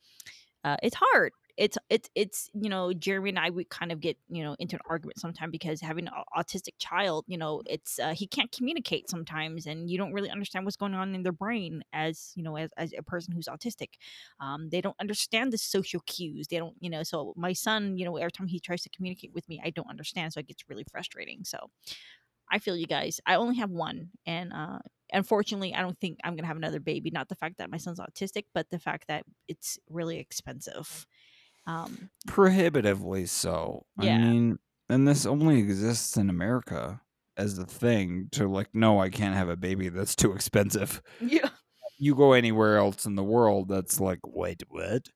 [0.64, 4.16] uh it's hard it's it's it's you know jeremy and i we kind of get
[4.30, 8.14] you know into an argument sometimes because having an autistic child you know it's uh,
[8.14, 11.82] he can't communicate sometimes and you don't really understand what's going on in their brain
[11.92, 13.90] as you know as, as a person who's autistic
[14.40, 18.06] um, they don't understand the social cues they don't you know so my son you
[18.06, 20.64] know every time he tries to communicate with me i don't understand so it gets
[20.66, 21.58] really frustrating so
[22.52, 23.20] I feel you guys.
[23.26, 24.80] I only have one, and uh,
[25.12, 27.10] unfortunately, I don't think I'm gonna have another baby.
[27.10, 31.06] Not the fact that my son's autistic, but the fact that it's really expensive.
[31.66, 33.86] Um, prohibitively so.
[34.00, 34.14] Yeah.
[34.14, 34.58] I mean,
[34.88, 37.00] and this only exists in America
[37.36, 39.88] as the thing to like, no, I can't have a baby.
[39.88, 41.00] That's too expensive.
[41.20, 41.50] yeah.
[42.02, 45.06] You go anywhere else in the world, that's like, wait, what?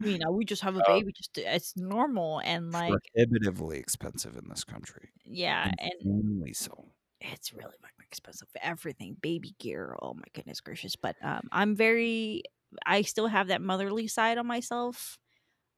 [0.00, 1.12] You know, we just have a Uh, baby.
[1.12, 5.10] Just it's normal, and like, Prohibitively expensive in this country.
[5.26, 6.86] yeah, and Insanely so.
[7.20, 11.74] it's really fucking expensive for everything baby gear oh my goodness gracious but um i'm
[11.76, 12.42] very
[12.84, 15.18] i still have that motherly side on myself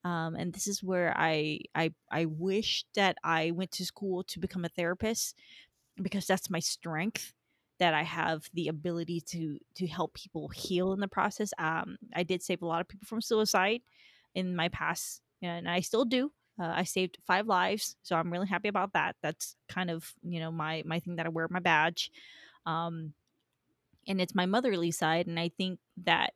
[0.04, 4.38] um and this is where i i i wish that i went to school to
[4.38, 5.34] become a therapist
[6.02, 7.32] because that's my strength
[7.78, 11.52] that i have the ability to to help people heal in the process.
[11.58, 13.82] Um i did save a lot of people from suicide
[14.34, 16.32] in my past and i still do.
[16.60, 19.16] Uh, i saved five lives so i'm really happy about that.
[19.22, 22.10] That's kind of you know my my thing that i wear my badge.
[22.66, 23.14] Um,
[24.06, 25.26] and it's my motherly side.
[25.26, 26.34] And I think that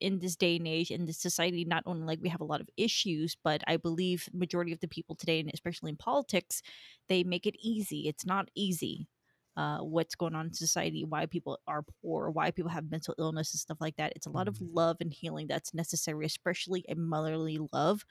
[0.00, 2.60] in this day and age in this society not only like we have a lot
[2.60, 6.62] of issues but i believe majority of the people today and especially in politics
[7.08, 8.08] they make it easy.
[8.08, 9.08] It's not easy
[9.56, 13.52] uh, what's going on in society why people are poor why people have mental illness
[13.52, 14.12] and stuff like that.
[14.14, 18.04] It's a lot of love and healing that's necessary especially a motherly love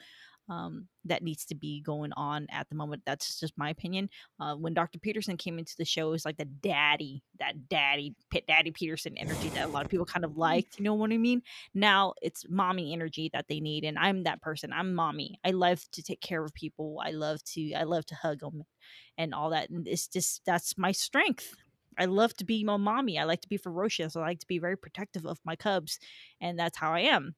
[0.49, 3.03] um, that needs to be going on at the moment.
[3.05, 4.09] That's just my opinion.
[4.39, 4.99] Uh, when Dr.
[4.99, 9.17] Peterson came into the show, it was like the daddy, that daddy, Pit Daddy Peterson
[9.17, 10.77] energy that a lot of people kind of liked.
[10.77, 11.41] You know what I mean?
[11.73, 14.71] Now it's mommy energy that they need, and I'm that person.
[14.73, 15.39] I'm mommy.
[15.45, 17.01] I love to take care of people.
[17.03, 17.73] I love to.
[17.73, 18.63] I love to hug them,
[19.17, 19.69] and all that.
[19.69, 21.55] And it's just that's my strength.
[21.99, 23.17] I love to be my mommy.
[23.17, 24.15] I like to be ferocious.
[24.15, 25.99] I like to be very protective of my cubs,
[26.39, 27.35] and that's how I am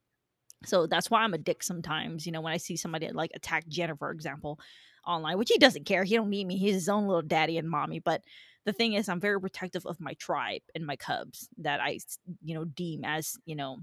[0.65, 2.25] so that's why I'm a dick sometimes.
[2.25, 4.59] You know, when I see somebody like attack Jenner, for example,
[5.05, 6.03] online, which he doesn't care.
[6.03, 6.57] He don't need me.
[6.57, 7.99] He's his own little daddy and mommy.
[7.99, 8.21] But
[8.65, 11.99] the thing is, I'm very protective of my tribe and my cubs that I,
[12.43, 13.77] you know, deem as, you know,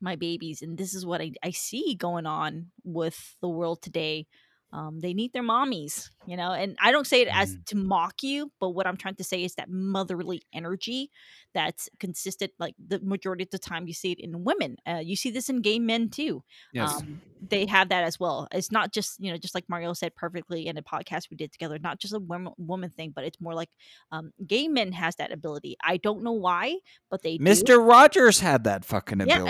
[0.00, 0.62] my babies.
[0.62, 4.26] And this is what I, I see going on with the world today
[4.72, 6.52] um, they need their mommies, you know.
[6.52, 7.64] And I don't say it as Mm.
[7.66, 11.10] to mock you, but what I'm trying to say is that motherly energy
[11.54, 12.52] that's consistent.
[12.58, 14.76] Like the majority of the time, you see it in women.
[14.86, 16.42] Uh, you see this in gay men too.
[16.72, 17.02] Yes.
[17.02, 18.48] Um, they have that as well.
[18.52, 21.52] It's not just you know, just like Mario said perfectly in a podcast we did
[21.52, 21.78] together.
[21.78, 23.70] Not just a woman woman thing, but it's more like
[24.12, 25.76] um, gay men has that ability.
[25.82, 26.76] I don't know why,
[27.10, 27.44] but they do.
[27.44, 27.86] Mr.
[27.86, 29.44] Rogers had that fucking ability.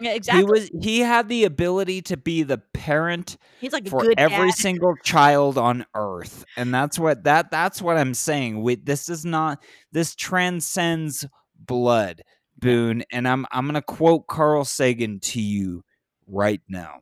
[0.00, 0.32] Yeah, exactly.
[0.32, 4.48] Yeah, He was he had the ability to be the parent He's like for every
[4.48, 4.54] dad.
[4.56, 6.44] single child on earth.
[6.56, 8.62] And that's what that that's what I'm saying.
[8.62, 11.26] We, this is not this transcends
[11.58, 12.22] blood,
[12.58, 13.04] Boone.
[13.10, 15.82] And I'm I'm gonna quote Carl Sagan to you
[16.26, 17.00] right now.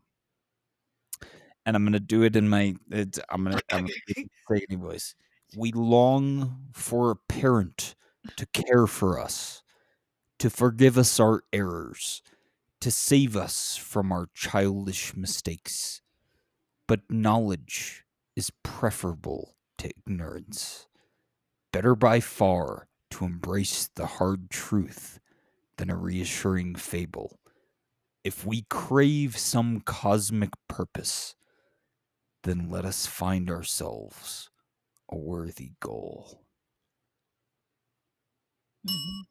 [1.67, 5.15] And I'm gonna do it in my it's, I'm gonna I'm it in voice.
[5.57, 7.95] We long for a parent
[8.37, 9.63] to care for us,
[10.39, 12.23] to forgive us our errors,
[12.81, 16.03] to save us from our childish mistakes.
[16.87, 18.05] But knowledge
[18.37, 20.87] is preferable to ignorance.
[21.73, 25.21] Better by far to embrace the hard truth
[25.77, 27.39] than a reassuring fable.
[28.25, 31.35] If we crave some cosmic purpose,
[32.43, 34.51] then let us find ourselves
[35.11, 36.45] a worthy goal.
[38.87, 39.23] Mhm.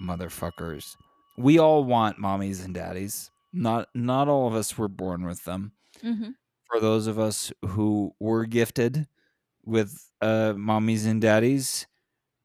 [0.00, 0.96] Motherfuckers.
[1.36, 3.30] We all want mommies and daddies.
[3.52, 5.72] Not not all of us were born with them.
[6.02, 6.34] Mhm.
[6.66, 9.06] for those of us who were gifted
[9.64, 11.86] with uh, mommies and daddies,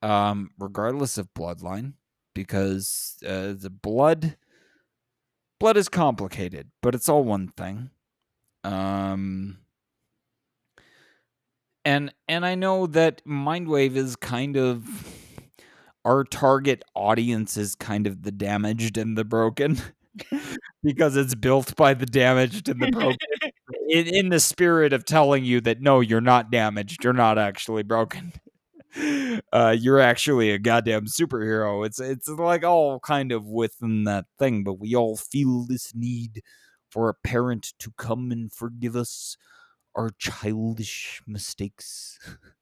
[0.02, 1.94] um, regardless of bloodline,
[2.36, 4.38] because uh, the blood
[5.60, 7.90] blood is complicated, but it's all one thing.
[8.64, 9.60] Um,
[11.90, 14.88] and and I know that Mindwave is kind of
[16.06, 19.82] our target audience is kind of the damaged and the broken
[20.84, 23.18] because it's built by the damaged and the broken
[23.90, 27.84] in, in the spirit of telling you that no, you're not damaged, you're not actually
[27.84, 28.34] broken.
[29.54, 31.86] Uh, you're actually a goddamn superhero.
[31.86, 36.42] It's it's like all kind of within that thing, but we all feel this need
[36.90, 39.38] for a parent to come and forgive us
[39.96, 42.20] our childish mistakes.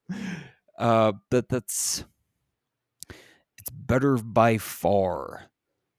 [0.79, 2.05] uh, but that's
[3.57, 5.49] it's better by far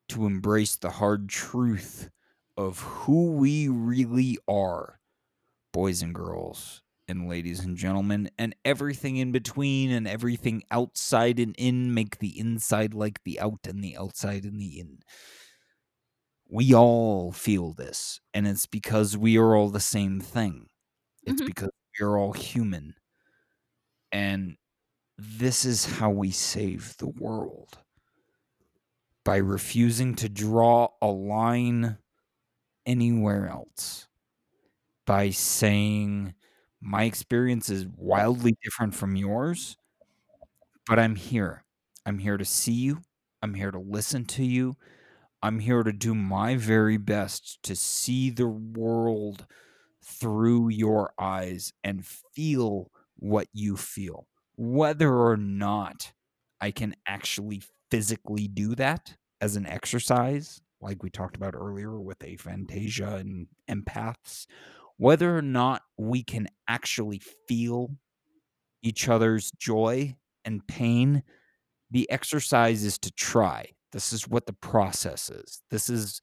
[0.08, 2.10] to embrace the hard truth
[2.56, 5.00] of who we really are,
[5.72, 11.54] boys and girls, and ladies and gentlemen, and everything in between, and everything outside and
[11.58, 15.00] in make the inside like the out, and the outside and the in.
[16.48, 20.68] We all feel this, and it's because we are all the same thing.
[21.28, 21.46] It's Mhm.
[21.46, 22.94] because we are all human.
[24.12, 24.56] And
[25.18, 27.78] this is how we save the world.
[29.24, 31.98] By refusing to draw a line
[32.86, 34.08] anywhere else.
[35.06, 36.34] By saying
[36.80, 39.76] my experience is wildly different from yours
[40.86, 41.64] but i'm here.
[42.06, 43.02] I'm here to see you.
[43.42, 44.76] I'm here to listen to you.
[45.42, 49.46] I'm here to do my very best to see the world
[50.08, 54.26] through your eyes and feel what you feel.
[54.56, 56.12] Whether or not
[56.60, 62.18] i can actually physically do that as an exercise like we talked about earlier with
[62.18, 64.46] aphantasia and empaths
[64.96, 67.90] whether or not we can actually feel
[68.82, 71.22] each other's joy and pain
[71.90, 73.70] the exercise is to try.
[73.92, 75.62] This is what the process is.
[75.70, 76.20] This is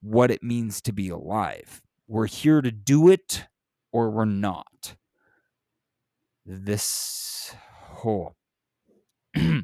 [0.00, 3.44] what it means to be alive we're here to do it
[3.92, 4.96] or we're not
[6.44, 7.54] this
[8.04, 8.32] oh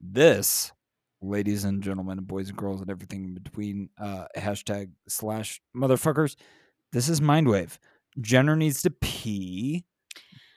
[0.00, 0.72] This,
[1.20, 6.36] ladies and gentlemen, and boys and girls, and everything in between, uh, hashtag slash motherfuckers.
[6.92, 7.76] This is Mindwave.
[8.18, 9.84] Jenner needs to pee.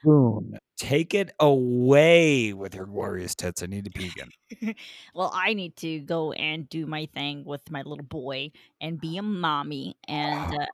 [0.02, 0.56] Boom.
[0.78, 3.62] Take it away with your glorious tits.
[3.62, 4.74] I need to pee again.
[5.14, 8.50] well, I need to go and do my thing with my little boy
[8.80, 9.96] and be a mommy.
[10.08, 10.66] And uh,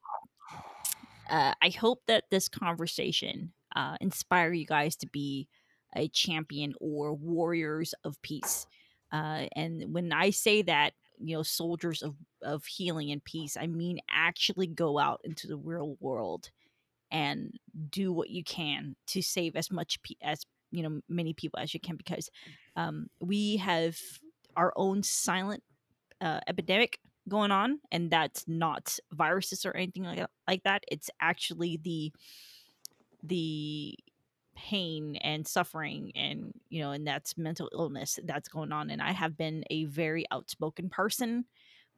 [1.31, 5.49] uh, I hope that this conversation uh, inspire you guys to be
[5.97, 8.67] a champion or warriors of peace.
[9.13, 13.67] Uh, and when I say that, you know, soldiers of, of healing and peace, I
[13.67, 16.51] mean actually go out into the real world
[17.11, 17.53] and
[17.91, 21.75] do what you can to save as much pe- as you know many people as
[21.75, 22.31] you can because
[22.77, 23.97] um, we have
[24.57, 25.63] our own silent
[26.21, 26.99] uh, epidemic
[27.31, 30.85] going on and that's not viruses or anything like, like that.
[30.89, 32.13] It's actually the
[33.23, 33.97] the
[34.57, 39.13] pain and suffering and you know and that's mental illness that's going on and i
[39.13, 41.45] have been a very outspoken person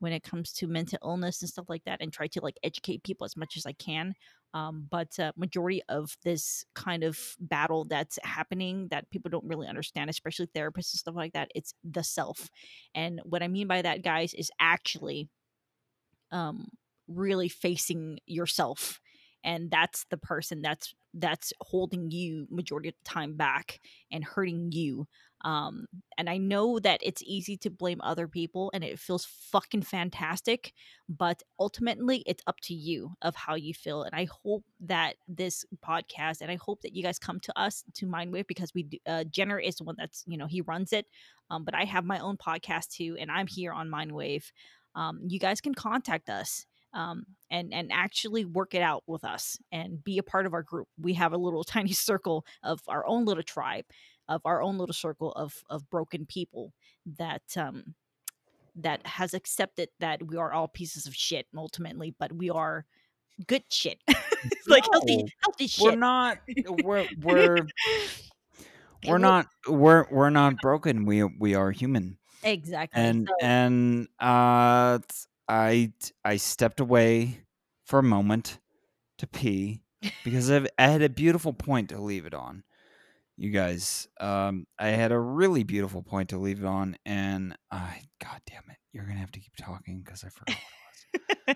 [0.03, 3.05] when it comes to mental illness and stuff like that and try to like educate
[3.05, 4.13] people as much as i can
[4.55, 9.67] um, but uh, majority of this kind of battle that's happening that people don't really
[9.67, 12.51] understand especially therapists and stuff like that it's the self.
[12.95, 15.29] And what i mean by that guys is actually
[16.33, 16.67] um,
[17.09, 19.01] really facing yourself
[19.45, 23.81] and that's the person that's that's holding you majority of the time back
[24.11, 25.07] and hurting you
[25.45, 25.87] um
[26.19, 30.73] and i know that it's easy to blame other people and it feels fucking fantastic
[31.09, 35.65] but ultimately it's up to you of how you feel and i hope that this
[35.85, 39.25] podcast and i hope that you guys come to us to mindwave because we uh
[39.25, 41.07] jenner is the one that's you know he runs it
[41.51, 44.45] um but i have my own podcast too and i'm here on mindwave
[44.95, 49.59] um you guys can contact us um, and and actually work it out with us
[49.71, 50.89] and be a part of our group.
[51.01, 53.85] We have a little tiny circle of our own little tribe,
[54.35, 56.73] of our own little circle of of broken people
[57.19, 57.95] that um,
[58.77, 62.85] that has accepted that we are all pieces of shit ultimately, but we are
[63.47, 63.99] good shit,
[64.67, 65.85] like healthy No, healthy shit.
[65.85, 66.39] We're not.
[66.83, 67.67] We're we're
[69.07, 69.47] we're not.
[69.69, 71.05] We're we're not broken.
[71.05, 72.19] We we are human.
[72.43, 73.01] exactly.
[73.01, 74.99] and So- and uh
[75.49, 75.93] i
[76.25, 77.41] i stepped away
[77.85, 78.59] for a moment
[79.19, 79.83] to pee
[80.25, 82.63] because I've, i had a beautiful point to leave it on
[83.37, 88.03] you guys um i had a really beautiful point to leave it on and i
[88.23, 90.57] god damn it you're gonna have to keep talking because i forgot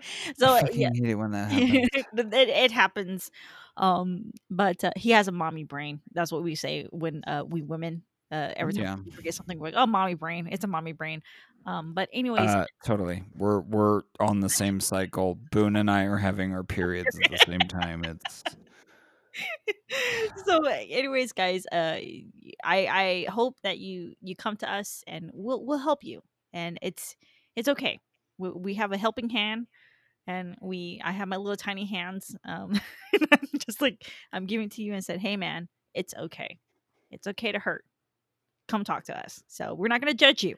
[0.37, 1.89] so I yeah, hate it when that happens.
[1.93, 3.31] It, it happens
[3.77, 7.63] um but uh, he has a mommy brain that's what we say when uh we
[7.63, 8.97] women uh every time Yeah.
[9.05, 11.23] we forget something we're like oh mommy brain it's a mommy brain.
[11.67, 16.19] Um but anyways uh totally we're we're on the same cycle boone and i are
[16.19, 18.45] having our periods at the same time it's
[20.47, 22.27] so anyways guys uh i
[22.65, 26.23] i hope that you you come to us and we'll we'll help you.
[26.53, 27.17] And it's
[27.55, 28.01] it's okay.
[28.39, 29.67] We, we have a helping hand
[30.27, 32.81] and we i have my little tiny hands um
[33.67, 36.59] just like i'm giving to you and said hey man it's okay.
[37.11, 37.85] It's okay to hurt.
[38.69, 39.43] Come talk to us.
[39.49, 40.57] So we're not going to judge you.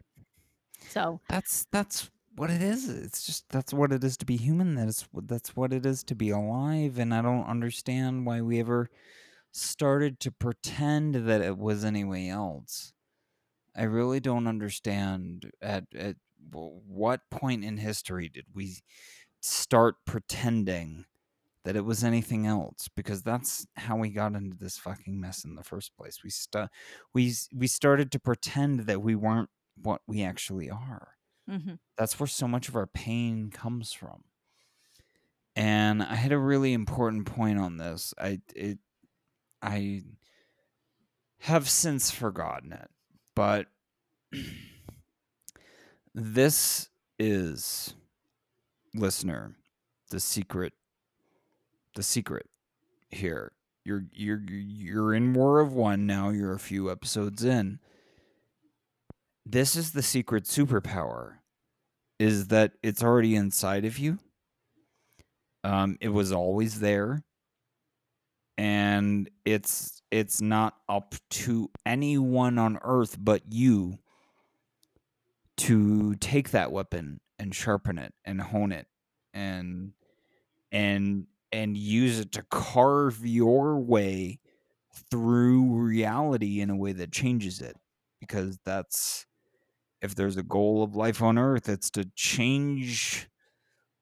[0.88, 4.74] So that's that's what it is it's just that's what it is to be human
[4.76, 8.40] that is what that's what it is to be alive and i don't understand why
[8.40, 8.88] we ever
[9.52, 12.92] started to pretend that it was any else.
[13.76, 16.16] I really don't understand at at
[16.50, 18.76] what point in history did we
[19.40, 21.04] start pretending
[21.64, 22.88] that it was anything else?
[22.94, 26.20] Because that's how we got into this fucking mess in the first place.
[26.24, 26.68] We stu-
[27.14, 29.50] we we started to pretend that we weren't
[29.80, 31.17] what we actually are
[31.48, 31.78] mhm.
[31.96, 34.24] that's where so much of our pain comes from.
[35.56, 38.14] And i had a really important point on this.
[38.18, 38.78] I it
[39.62, 40.02] i
[41.40, 42.90] have since forgotten it
[43.34, 43.66] but
[46.14, 46.88] this
[47.18, 47.94] is
[48.94, 49.56] listener
[50.10, 50.72] the secret
[51.94, 52.46] the secret
[53.10, 53.52] here.
[53.84, 56.30] You're you're you're in war of one now.
[56.30, 57.80] You're a few episodes in.
[59.44, 61.37] This is the secret superpower
[62.18, 64.18] is that it's already inside of you.
[65.64, 67.22] Um it was always there.
[68.56, 73.98] And it's it's not up to anyone on earth but you
[75.58, 78.86] to take that weapon and sharpen it and hone it
[79.34, 79.92] and
[80.72, 84.40] and and use it to carve your way
[85.10, 87.76] through reality in a way that changes it.
[88.20, 89.26] Because that's
[90.02, 93.28] if there's a goal of life on earth it's to change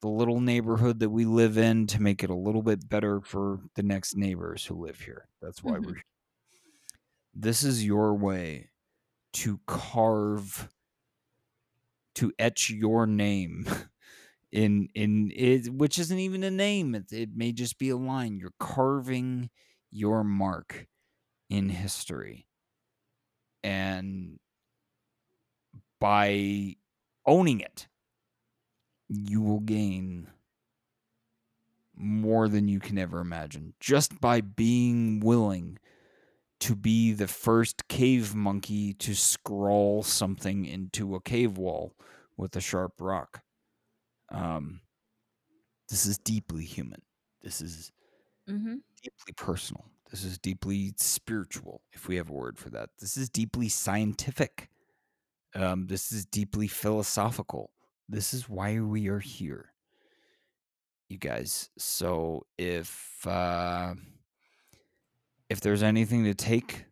[0.02, 3.60] the little neighborhood that we live in to make it a little bit better for
[3.76, 5.84] the next neighbors who live here that's why Mhm.
[5.84, 6.04] we're here.
[7.34, 8.70] this is your way
[9.32, 10.70] to carve
[12.14, 13.66] to etch your name
[14.52, 18.38] in in it which isn't even a name it, it may just be a line
[18.38, 19.50] you're carving
[19.90, 20.86] your mark
[21.50, 22.48] in history
[23.62, 24.38] and
[26.00, 26.76] by
[27.26, 27.88] owning it
[29.08, 30.28] you will gain
[31.94, 35.78] more than you can ever imagine just by being willing
[36.60, 41.94] to be the first cave monkey to scrawl something into a cave wall
[42.36, 43.42] with a sharp rock.
[44.30, 44.80] Um,
[45.88, 47.02] this is deeply human.
[47.42, 47.92] This is
[48.48, 48.76] Mm-hmm.
[49.02, 49.86] deeply personal.
[50.10, 52.90] This is deeply spiritual, if we have a word for that.
[53.00, 54.70] This is deeply scientific.
[55.56, 57.70] Um, this is deeply philosophical.
[58.08, 59.72] This is why we are here,
[61.08, 61.70] you guys.
[61.78, 63.94] So if uh,
[65.48, 66.84] if there's anything to take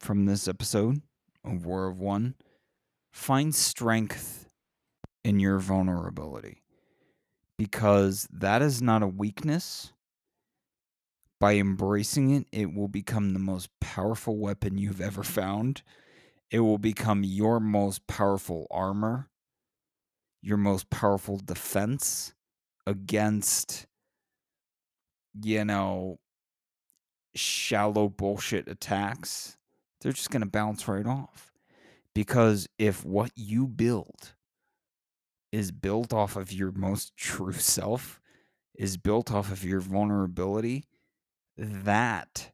[0.00, 1.00] from this episode
[1.44, 2.34] of War of One,
[3.12, 4.48] find strength
[5.24, 6.62] in your vulnerability
[7.56, 9.92] because that is not a weakness.
[11.40, 15.82] By embracing it, it will become the most powerful weapon you've ever found.
[16.50, 19.28] It will become your most powerful armor,
[20.42, 22.34] your most powerful defense
[22.86, 23.86] against,
[25.42, 26.18] you know,
[27.34, 29.56] shallow bullshit attacks.
[30.00, 31.52] They're just going to bounce right off.
[32.14, 34.34] Because if what you build
[35.52, 38.20] is built off of your most true self,
[38.78, 40.84] is built off of your vulnerability,
[41.56, 42.52] that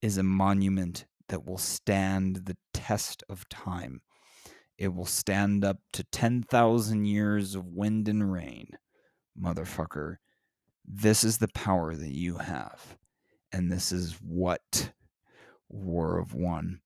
[0.00, 4.02] is a monument that will stand the test of time.
[4.76, 8.68] It will stand up to 10,000 years of wind and rain.
[9.40, 10.16] Motherfucker,
[10.84, 12.98] this is the power that you have.
[13.50, 14.92] And this is what
[15.70, 16.82] War of One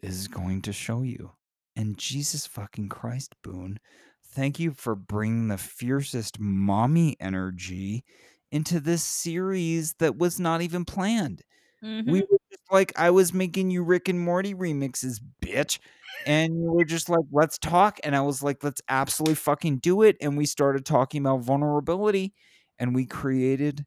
[0.00, 1.32] is going to show you.
[1.74, 3.80] And Jesus fucking Christ, Boone,
[4.24, 8.04] thank you for bringing the fiercest mommy energy
[8.52, 11.42] into this series that was not even planned.
[11.82, 12.10] Mm-hmm.
[12.10, 12.38] We were
[12.70, 15.78] like, I was making you Rick and Morty remixes, bitch.
[16.26, 18.00] And you were just like, let's talk.
[18.02, 20.16] And I was like, let's absolutely fucking do it.
[20.20, 22.32] And we started talking about vulnerability
[22.78, 23.84] and we created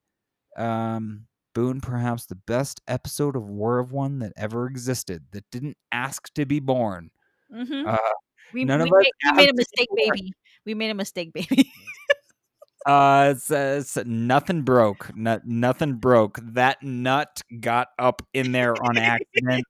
[0.57, 5.77] um Boone, perhaps the best episode of War of One that ever existed that didn't
[5.91, 7.09] ask to be born.
[7.53, 7.87] Mm-hmm.
[7.87, 7.97] Uh,
[8.53, 10.33] we, none we of us made, we made a mistake, baby.
[10.65, 11.71] We made a mistake, baby.
[12.85, 15.15] Uh, it's nothing broke.
[15.15, 16.39] No, nothing broke.
[16.41, 19.65] That nut got up in there on accident.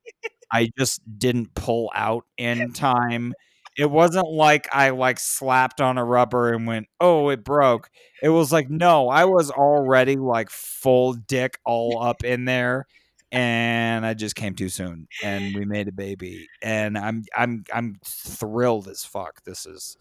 [0.52, 3.34] I just didn't pull out in time.
[3.78, 7.90] It wasn't like I like slapped on a rubber and went, "Oh, it broke."
[8.24, 12.88] It was like, no, I was already like full dick all up in there,
[13.32, 17.98] and I just came too soon, and we made a baby, and I'm I'm I'm
[18.06, 19.44] thrilled as fuck.
[19.46, 19.98] This is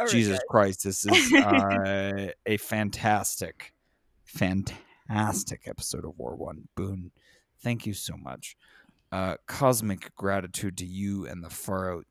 [0.00, 0.40] Right, Jesus.
[0.48, 3.72] Christ, this is uh, a fantastic,
[4.24, 6.68] fantastic episode of War One.
[6.76, 7.12] Boone,
[7.62, 8.56] thank you so much.
[9.10, 12.06] Uh, cosmic gratitude to you and the far out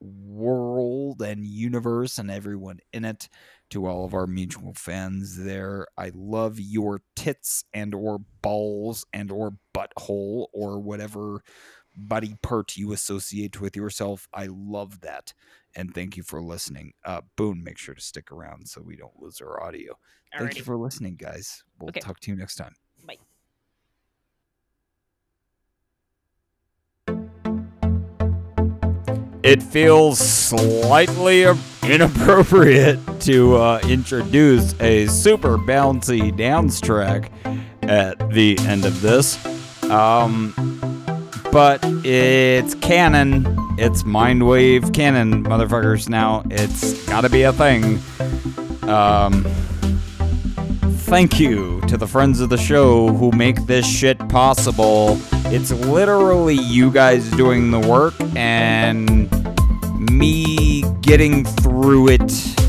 [0.00, 3.28] world and universe and everyone in it.
[3.70, 9.32] To all of our mutual fans there, I love your tits and or balls and
[9.32, 11.42] or butthole or whatever
[11.96, 14.28] body part you associate with yourself.
[14.32, 15.32] I love that
[15.76, 16.92] and thank you for listening.
[17.04, 19.94] Uh, Boone, make sure to stick around so we don't lose our audio.
[20.36, 21.62] Thank you for listening, guys.
[21.78, 22.00] We'll Okay.
[22.00, 22.74] talk to you next time.
[23.06, 23.16] Bye.
[29.42, 31.44] It feels slightly
[31.84, 37.30] inappropriate to uh, introduce a super bouncy dance track
[37.82, 39.38] at the end of this.
[39.84, 40.52] Um,
[41.52, 43.44] but it's canon.
[43.78, 46.08] It's Mindwave canon, motherfuckers.
[46.08, 48.00] Now it's gotta be a thing.
[48.88, 49.44] Um,
[51.04, 55.18] thank you to the friends of the show who make this shit possible.
[55.46, 59.30] It's literally you guys doing the work and
[60.10, 62.65] me getting through it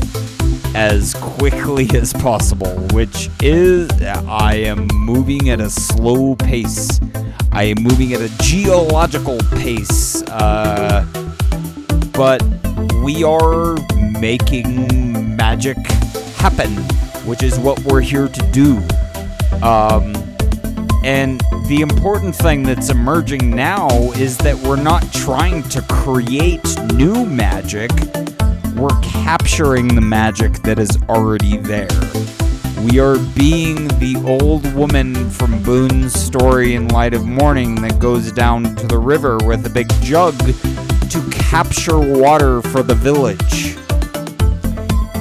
[0.78, 7.00] as quickly as possible, which is I am moving at a slow pace.
[7.50, 10.22] I am moving at a geological pace.
[10.28, 11.04] Uh,
[12.12, 12.42] but
[13.02, 13.76] we are
[14.20, 15.76] making magic
[16.36, 16.70] happen,
[17.26, 18.76] which is what we're here to do.
[19.66, 20.14] Um,
[21.02, 26.64] and the important thing that's emerging now is that we're not trying to create
[26.94, 27.90] new magic,
[28.78, 31.88] we're capturing the magic that is already there.
[32.84, 38.30] We are being the old woman from Boone's story in Light of Morning that goes
[38.30, 43.76] down to the river with a big jug to capture water for the village.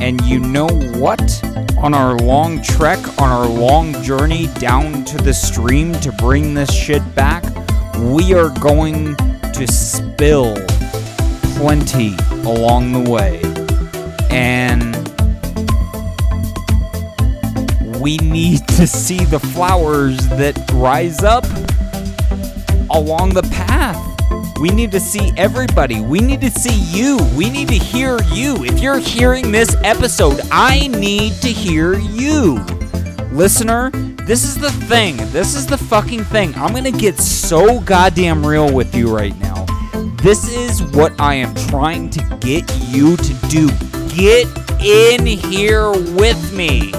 [0.04, 0.68] And you know
[1.00, 1.44] what?
[1.80, 6.72] On our long trek, on our long journey down to the stream to bring this
[6.72, 7.44] shit back,
[7.98, 9.16] we are going
[9.54, 10.56] to spill
[11.58, 12.16] plenty
[12.46, 13.42] along the way.
[14.30, 14.96] And
[18.00, 21.46] we need to see the flowers that rise up
[22.92, 23.98] along the path.
[24.62, 26.00] We need to see everybody.
[26.00, 27.18] We need to see you.
[27.36, 28.64] We need to hear you.
[28.64, 32.64] If you're hearing this episode, I need to hear you.
[33.32, 33.92] Listener,
[34.26, 35.18] this is the thing.
[35.32, 36.56] This is the fucking thing.
[36.56, 39.67] I'm going to get so goddamn real with you right now.
[40.22, 43.70] This is what I am trying to get you to do.
[44.10, 44.48] Get
[44.82, 46.92] in here with me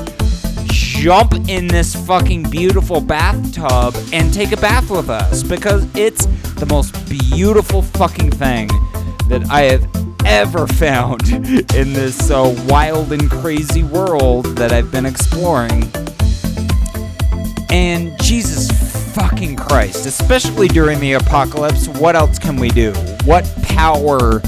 [1.01, 6.67] jump in this fucking beautiful bathtub and take a bath with us because it's the
[6.67, 8.67] most beautiful fucking thing
[9.29, 9.89] that I have
[10.27, 15.85] ever found in this uh, wild and crazy world that I've been exploring.
[17.71, 18.69] And Jesus
[19.19, 22.93] fucking Christ, especially during the apocalypse, what else can we do?
[23.25, 24.41] What power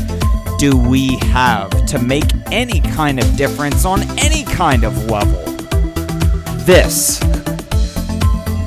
[0.59, 5.51] do we have to make any kind of difference on any kind of level?
[6.70, 7.18] this.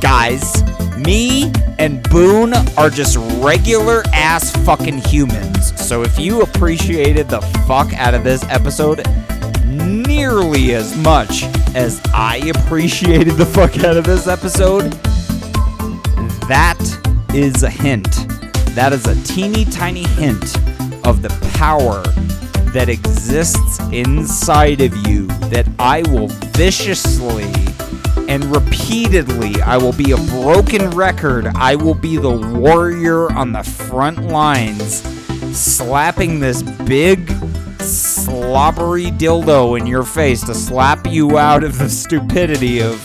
[0.02, 0.62] Guys,
[0.98, 5.80] me and Boone are just regular ass fucking humans.
[5.80, 9.08] So if you appreciated the fuck out of this episode
[9.66, 11.44] nearly as much
[11.76, 14.94] as I appreciated the fuck out of this episode,
[16.48, 16.80] that
[17.34, 18.28] is a hint.
[18.76, 20.58] That is a teeny tiny hint
[21.06, 22.02] of the power
[22.72, 27.52] that exists inside of you that I will viciously
[28.28, 31.48] and repeatedly I will be a broken record.
[31.48, 35.02] I will be the warrior on the front lines,
[35.56, 37.30] slapping this big,
[37.80, 43.00] slobbery dildo in your face to slap you out of the stupidity of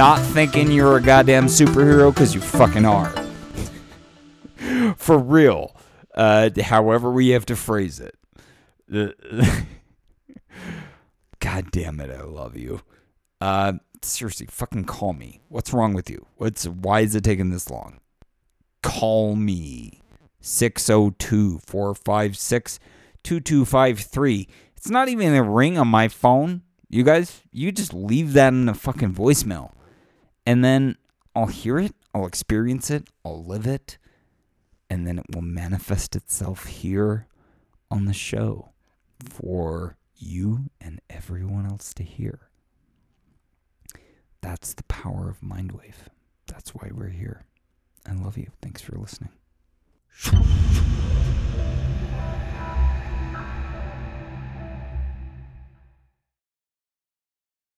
[0.00, 3.12] not thinking you're a goddamn superhero because you fucking are.
[4.96, 5.76] For real.
[6.14, 8.16] Uh, however, we have to phrase it.
[11.38, 12.80] God damn it, I love you.
[13.42, 15.42] Uh, seriously, fucking call me.
[15.48, 16.24] What's wrong with you?
[16.36, 18.00] What's why is it taking this long?
[18.82, 20.00] Call me.
[20.40, 22.80] 602 456
[23.22, 24.48] 2253.
[24.78, 26.62] It's not even a ring on my phone.
[26.88, 29.72] You guys, you just leave that in a fucking voicemail.
[30.50, 30.96] And then
[31.32, 33.98] I'll hear it, I'll experience it, I'll live it,
[34.90, 37.28] and then it will manifest itself here
[37.88, 38.70] on the show
[39.20, 42.48] for you and everyone else to hear.
[44.40, 46.08] That's the power of Mindwave.
[46.48, 47.44] That's why we're here.
[48.04, 48.50] I love you.
[48.60, 49.30] Thanks for listening.